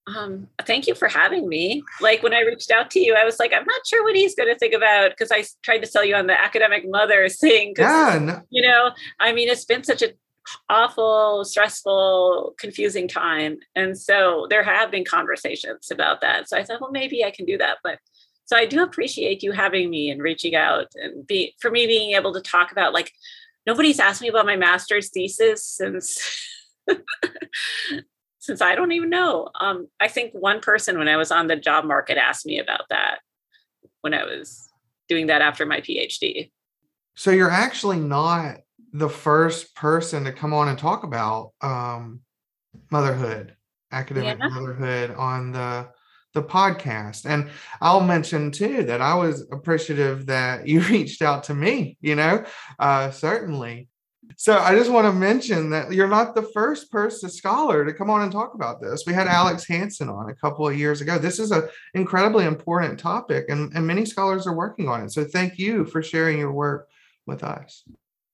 Um, 0.08 0.48
thank 0.66 0.88
you 0.88 0.96
for 0.96 1.08
having 1.08 1.48
me. 1.48 1.84
Like 2.02 2.24
when 2.24 2.34
I 2.34 2.42
reached 2.42 2.72
out 2.72 2.90
to 2.92 3.00
you, 3.00 3.16
I 3.16 3.26
was 3.26 3.38
like, 3.40 3.54
I'm 3.54 3.66
not 3.66 3.82
sure 3.86 4.04
what 4.04 4.16
he's 4.16 4.36
going 4.36 4.52
to 4.52 4.58
think 4.58 4.74
about 4.74 5.12
because 5.12 5.32
I 5.32 5.44
tried 5.64 5.80
to 5.80 5.88
sell 5.88 6.04
you 6.04 6.16
on 6.16 6.28
the 6.28 6.40
academic 6.40 6.90
mother 6.90 7.30
thing. 7.42 7.74
Yeah, 7.78 8.20
no. 8.22 8.42
you 8.50 8.62
know, 8.62 8.92
I 9.20 9.34
mean, 9.34 9.50
it's 9.50 9.66
been 9.66 9.84
such 9.84 10.02
an 10.02 10.12
awful, 10.70 11.46
stressful, 11.46 12.56
confusing 12.58 13.08
time, 13.08 13.60
and 13.76 13.98
so 13.98 14.48
there 14.50 14.64
have 14.64 14.92
been 14.92 15.06
conversations 15.06 15.90
about 15.92 16.22
that. 16.22 16.50
So 16.50 16.58
I 16.58 16.64
thought, 16.64 16.82
well, 16.82 16.92
maybe 16.92 17.24
I 17.24 17.32
can 17.32 17.46
do 17.46 17.58
that, 17.58 17.78
but 17.84 18.00
so 18.50 18.58
I 18.58 18.66
do 18.66 18.82
appreciate 18.82 19.44
you 19.44 19.52
having 19.52 19.92
me 19.92 20.10
and 20.10 20.24
reaching 20.24 20.56
out 20.56 20.88
and 20.96 21.26
be 21.28 21.54
for 21.60 21.70
me 21.70 21.86
being 21.86 22.16
able 22.16 22.34
to 22.34 22.42
talk 22.42 22.72
about 22.72 22.94
like 22.94 23.12
nobody's 23.68 24.00
asked 24.00 24.24
me 24.24 24.28
about 24.28 24.48
my 24.48 24.56
master's 24.56 25.12
thesis 25.12 25.64
since 25.64 26.18
since 28.40 28.60
I 28.60 28.74
don't 28.74 28.92
even 28.92 29.12
know. 29.12 29.50
Um, 29.60 29.88
I 30.00 30.08
think 30.08 30.34
one 30.34 30.62
person 30.62 30.98
when 30.98 31.08
I 31.08 31.18
was 31.18 31.32
on 31.32 31.46
the 31.46 31.58
job 31.58 31.86
market 31.86 32.18
asked 32.18 32.48
me 32.48 32.58
about 32.58 32.90
that 32.90 33.20
when 34.02 34.16
I 34.16 34.24
was 34.24 34.68
doing 35.08 35.28
that 35.28 35.44
after 35.44 35.68
my 35.68 35.82
PhD. 35.82 36.50
So 37.16 37.30
you're 37.30 37.52
actually 37.52 38.00
not 38.00 38.62
the 38.94 39.10
first 39.10 39.76
person 39.76 40.24
to 40.24 40.32
come 40.32 40.54
on 40.54 40.68
and 40.68 40.78
talk 40.78 41.04
about 41.04 41.52
um, 41.62 42.22
motherhood, 42.92 43.56
academic 43.92 44.38
yeah. 44.40 44.48
motherhood 44.48 45.12
on 45.12 45.52
the 45.52 45.90
the 46.34 46.44
podcast. 46.44 47.26
And 47.26 47.50
I'll 47.82 48.02
mention 48.02 48.52
too 48.52 48.84
that 48.84 49.02
I 49.02 49.16
was 49.16 49.48
appreciative 49.52 50.28
that 50.28 50.68
you 50.68 50.82
reached 50.82 51.22
out 51.22 51.44
to 51.46 51.54
me, 51.54 51.98
you 52.02 52.16
know, 52.16 52.46
uh, 52.78 53.12
certainly. 53.12 53.88
So 54.38 54.60
I 54.60 54.76
just 54.76 54.92
want 54.92 55.08
to 55.08 55.12
mention 55.12 55.72
that 55.72 55.92
you're 55.92 56.08
not 56.08 56.36
the 56.36 56.44
first 56.44 56.92
person 56.92 57.30
scholar 57.32 57.84
to 57.84 57.94
come 57.94 58.12
on 58.12 58.22
and 58.22 58.32
talk 58.32 58.54
about 58.54 58.80
this. 58.80 59.04
We 59.08 59.14
had 59.14 59.28
Alex 59.28 59.68
Hansen 59.68 60.08
on 60.08 60.30
a 60.30 60.36
couple 60.36 60.68
of 60.68 60.78
years 60.78 61.02
ago. 61.02 61.18
This 61.18 61.40
is 61.40 61.50
an 61.50 61.68
incredibly 61.96 62.46
important 62.46 63.00
topic, 63.00 63.46
and, 63.50 63.74
and 63.74 63.88
many 63.88 64.06
scholars 64.06 64.46
are 64.46 64.56
working 64.56 64.88
on 64.88 65.04
it. 65.04 65.12
So 65.12 65.24
thank 65.24 65.58
you 65.58 65.84
for 65.86 66.04
sharing 66.04 66.38
your 66.38 66.52
work 66.52 66.88
with 67.26 67.44
us. 67.44 67.84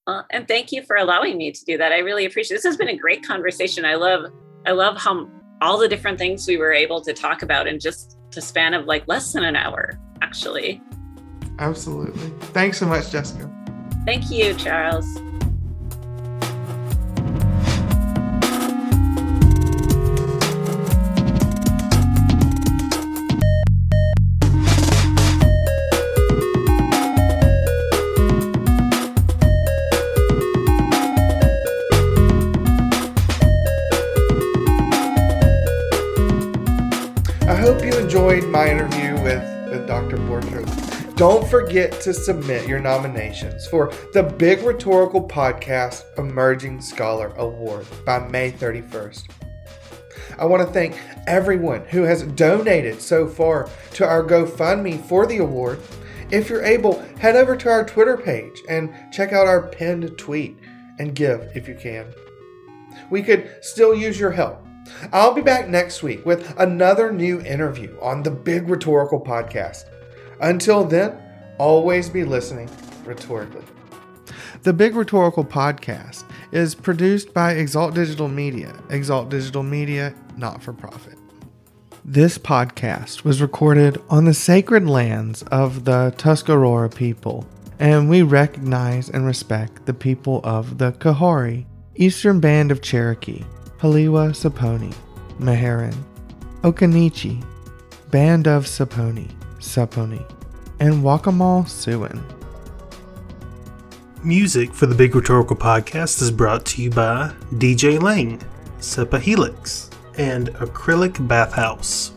Uh, 0.08 0.22
and 0.30 0.48
thank 0.48 0.72
you 0.72 0.84
for 0.84 0.96
allowing 0.96 1.38
me 1.38 1.52
to 1.52 1.66
do 1.66 1.78
that. 1.78 1.92
I 1.92 2.00
really 2.00 2.26
appreciate. 2.26 2.58
This 2.58 2.64
has 2.64 2.78
been 2.78 2.90
a 2.90 2.98
great 2.98 3.26
conversation. 3.26 3.86
I 3.86 3.96
love, 3.96 4.32
I 4.66 4.72
love 4.72 4.98
how 4.98 5.28
all 5.62 5.78
the 5.78 5.88
different 5.88 6.18
things 6.18 6.48
we 6.48 6.58
were 6.58 6.74
able 6.74 7.02
to 7.02 7.14
talk 7.14 7.42
about 7.42 7.68
in 7.68 7.80
just 7.80 8.18
a 8.38 8.42
span 8.42 8.74
of 8.74 8.86
like 8.86 9.08
less 9.08 9.34
than 9.34 9.44
an 9.44 9.56
hour, 9.56 10.00
actually. 10.22 10.82
Absolutely. 11.60 12.30
Thanks 12.50 12.78
so 12.78 12.86
much, 12.86 13.10
Jessica. 13.10 13.50
Thank 14.06 14.30
you, 14.30 14.54
Charles. 14.56 15.06
My 38.56 38.72
interview 38.72 39.14
with, 39.16 39.70
with 39.70 39.86
Dr. 39.86 40.16
Borchert. 40.16 41.16
Don't 41.18 41.46
forget 41.46 41.92
to 42.00 42.14
submit 42.14 42.70
your 42.70 42.80
nominations 42.80 43.68
for 43.68 43.92
the 44.14 44.24
Big 44.24 44.62
Rhetorical 44.62 45.28
Podcast 45.28 46.06
Emerging 46.18 46.80
Scholar 46.80 47.34
Award 47.36 47.86
by 48.06 48.20
May 48.30 48.54
31st. 48.54 49.26
I 50.40 50.46
want 50.46 50.66
to 50.66 50.74
thank 50.74 50.98
everyone 51.28 51.84
who 51.88 52.04
has 52.04 52.24
donated 52.24 53.02
so 53.02 53.28
far 53.28 53.70
to 53.96 54.06
our 54.06 54.24
GoFundMe 54.24 55.04
for 55.04 55.28
the 55.28 55.40
award. 55.40 55.82
If 56.32 56.50
you're 56.50 56.64
able, 56.64 57.02
head 57.20 57.36
over 57.36 57.58
to 57.58 57.70
our 57.70 57.84
Twitter 57.84 58.16
page 58.16 58.62
and 58.70 58.96
check 59.12 59.34
out 59.34 59.48
our 59.48 59.68
pinned 59.68 60.18
tweet 60.18 60.56
and 60.98 61.14
give 61.14 61.42
if 61.56 61.68
you 61.68 61.76
can. 61.76 62.06
We 63.10 63.22
could 63.22 63.52
still 63.60 63.94
use 63.94 64.18
your 64.18 64.32
help. 64.32 64.65
I'll 65.12 65.34
be 65.34 65.42
back 65.42 65.68
next 65.68 66.04
week 66.04 66.26
with 66.26 66.58
another 66.60 67.12
new 67.12 67.42
interview 67.42 67.98
on 68.02 68.24
the 68.24 68.32
Big 68.32 68.70
Rhetorical 68.70 69.20
Podcast. 69.20 69.86
Until 70.42 70.84
then, 70.84 71.18
always 71.58 72.10
be 72.10 72.24
listening 72.24 72.70
rhetorically. 73.06 73.64
The 74.64 74.74
Big 74.74 74.96
Rhetorical 74.96 75.46
Podcast 75.46 76.24
is 76.52 76.76
produced 76.76 77.34
by 77.34 77.54
Exalt 77.54 77.94
Digital 77.94 78.28
Media, 78.28 78.76
Exalt 78.90 79.30
Digital 79.30 79.64
Media, 79.64 80.14
not 80.38 80.64
for 80.64 80.74
profit. 80.74 81.18
This 82.04 82.38
podcast 82.38 83.24
was 83.24 83.42
recorded 83.42 84.02
on 84.10 84.26
the 84.26 84.34
sacred 84.34 84.88
lands 84.88 85.44
of 85.44 85.86
the 85.86 86.14
Tuscarora 86.18 86.90
people, 86.90 87.48
and 87.80 88.10
we 88.10 88.22
recognize 88.22 89.10
and 89.10 89.26
respect 89.26 89.86
the 89.86 89.94
people 89.94 90.42
of 90.44 90.78
the 90.78 90.92
Coharie, 90.94 91.66
Eastern 91.96 92.40
Band 92.40 92.72
of 92.72 92.82
Cherokee, 92.82 93.44
Haliwa 93.80 94.32
Saponi, 94.32 94.94
Meherrin, 95.40 95.96
Occaneechi, 96.62 97.44
Band 98.10 98.48
of 98.48 98.66
Saponi, 98.66 99.30
Saponi, 99.60 100.24
and 100.80 101.04
Waccamaw 101.04 101.66
Siouan. 101.66 102.22
Music 104.24 104.74
for 104.74 104.86
the 104.86 104.96
Big 104.96 105.14
Rhetorical 105.14 105.56
Podcast 105.58 106.22
is 106.22 106.32
brought 106.32 106.66
to 106.66 106.82
you 106.82 106.90
by 106.90 107.34
DJ 107.56 108.02
Lang, 108.02 108.42
Sepa 108.80 109.20
Helix, 109.20 109.90
and 110.18 110.54
Acrylic 110.56 111.28
Bathhouse. 111.28 112.15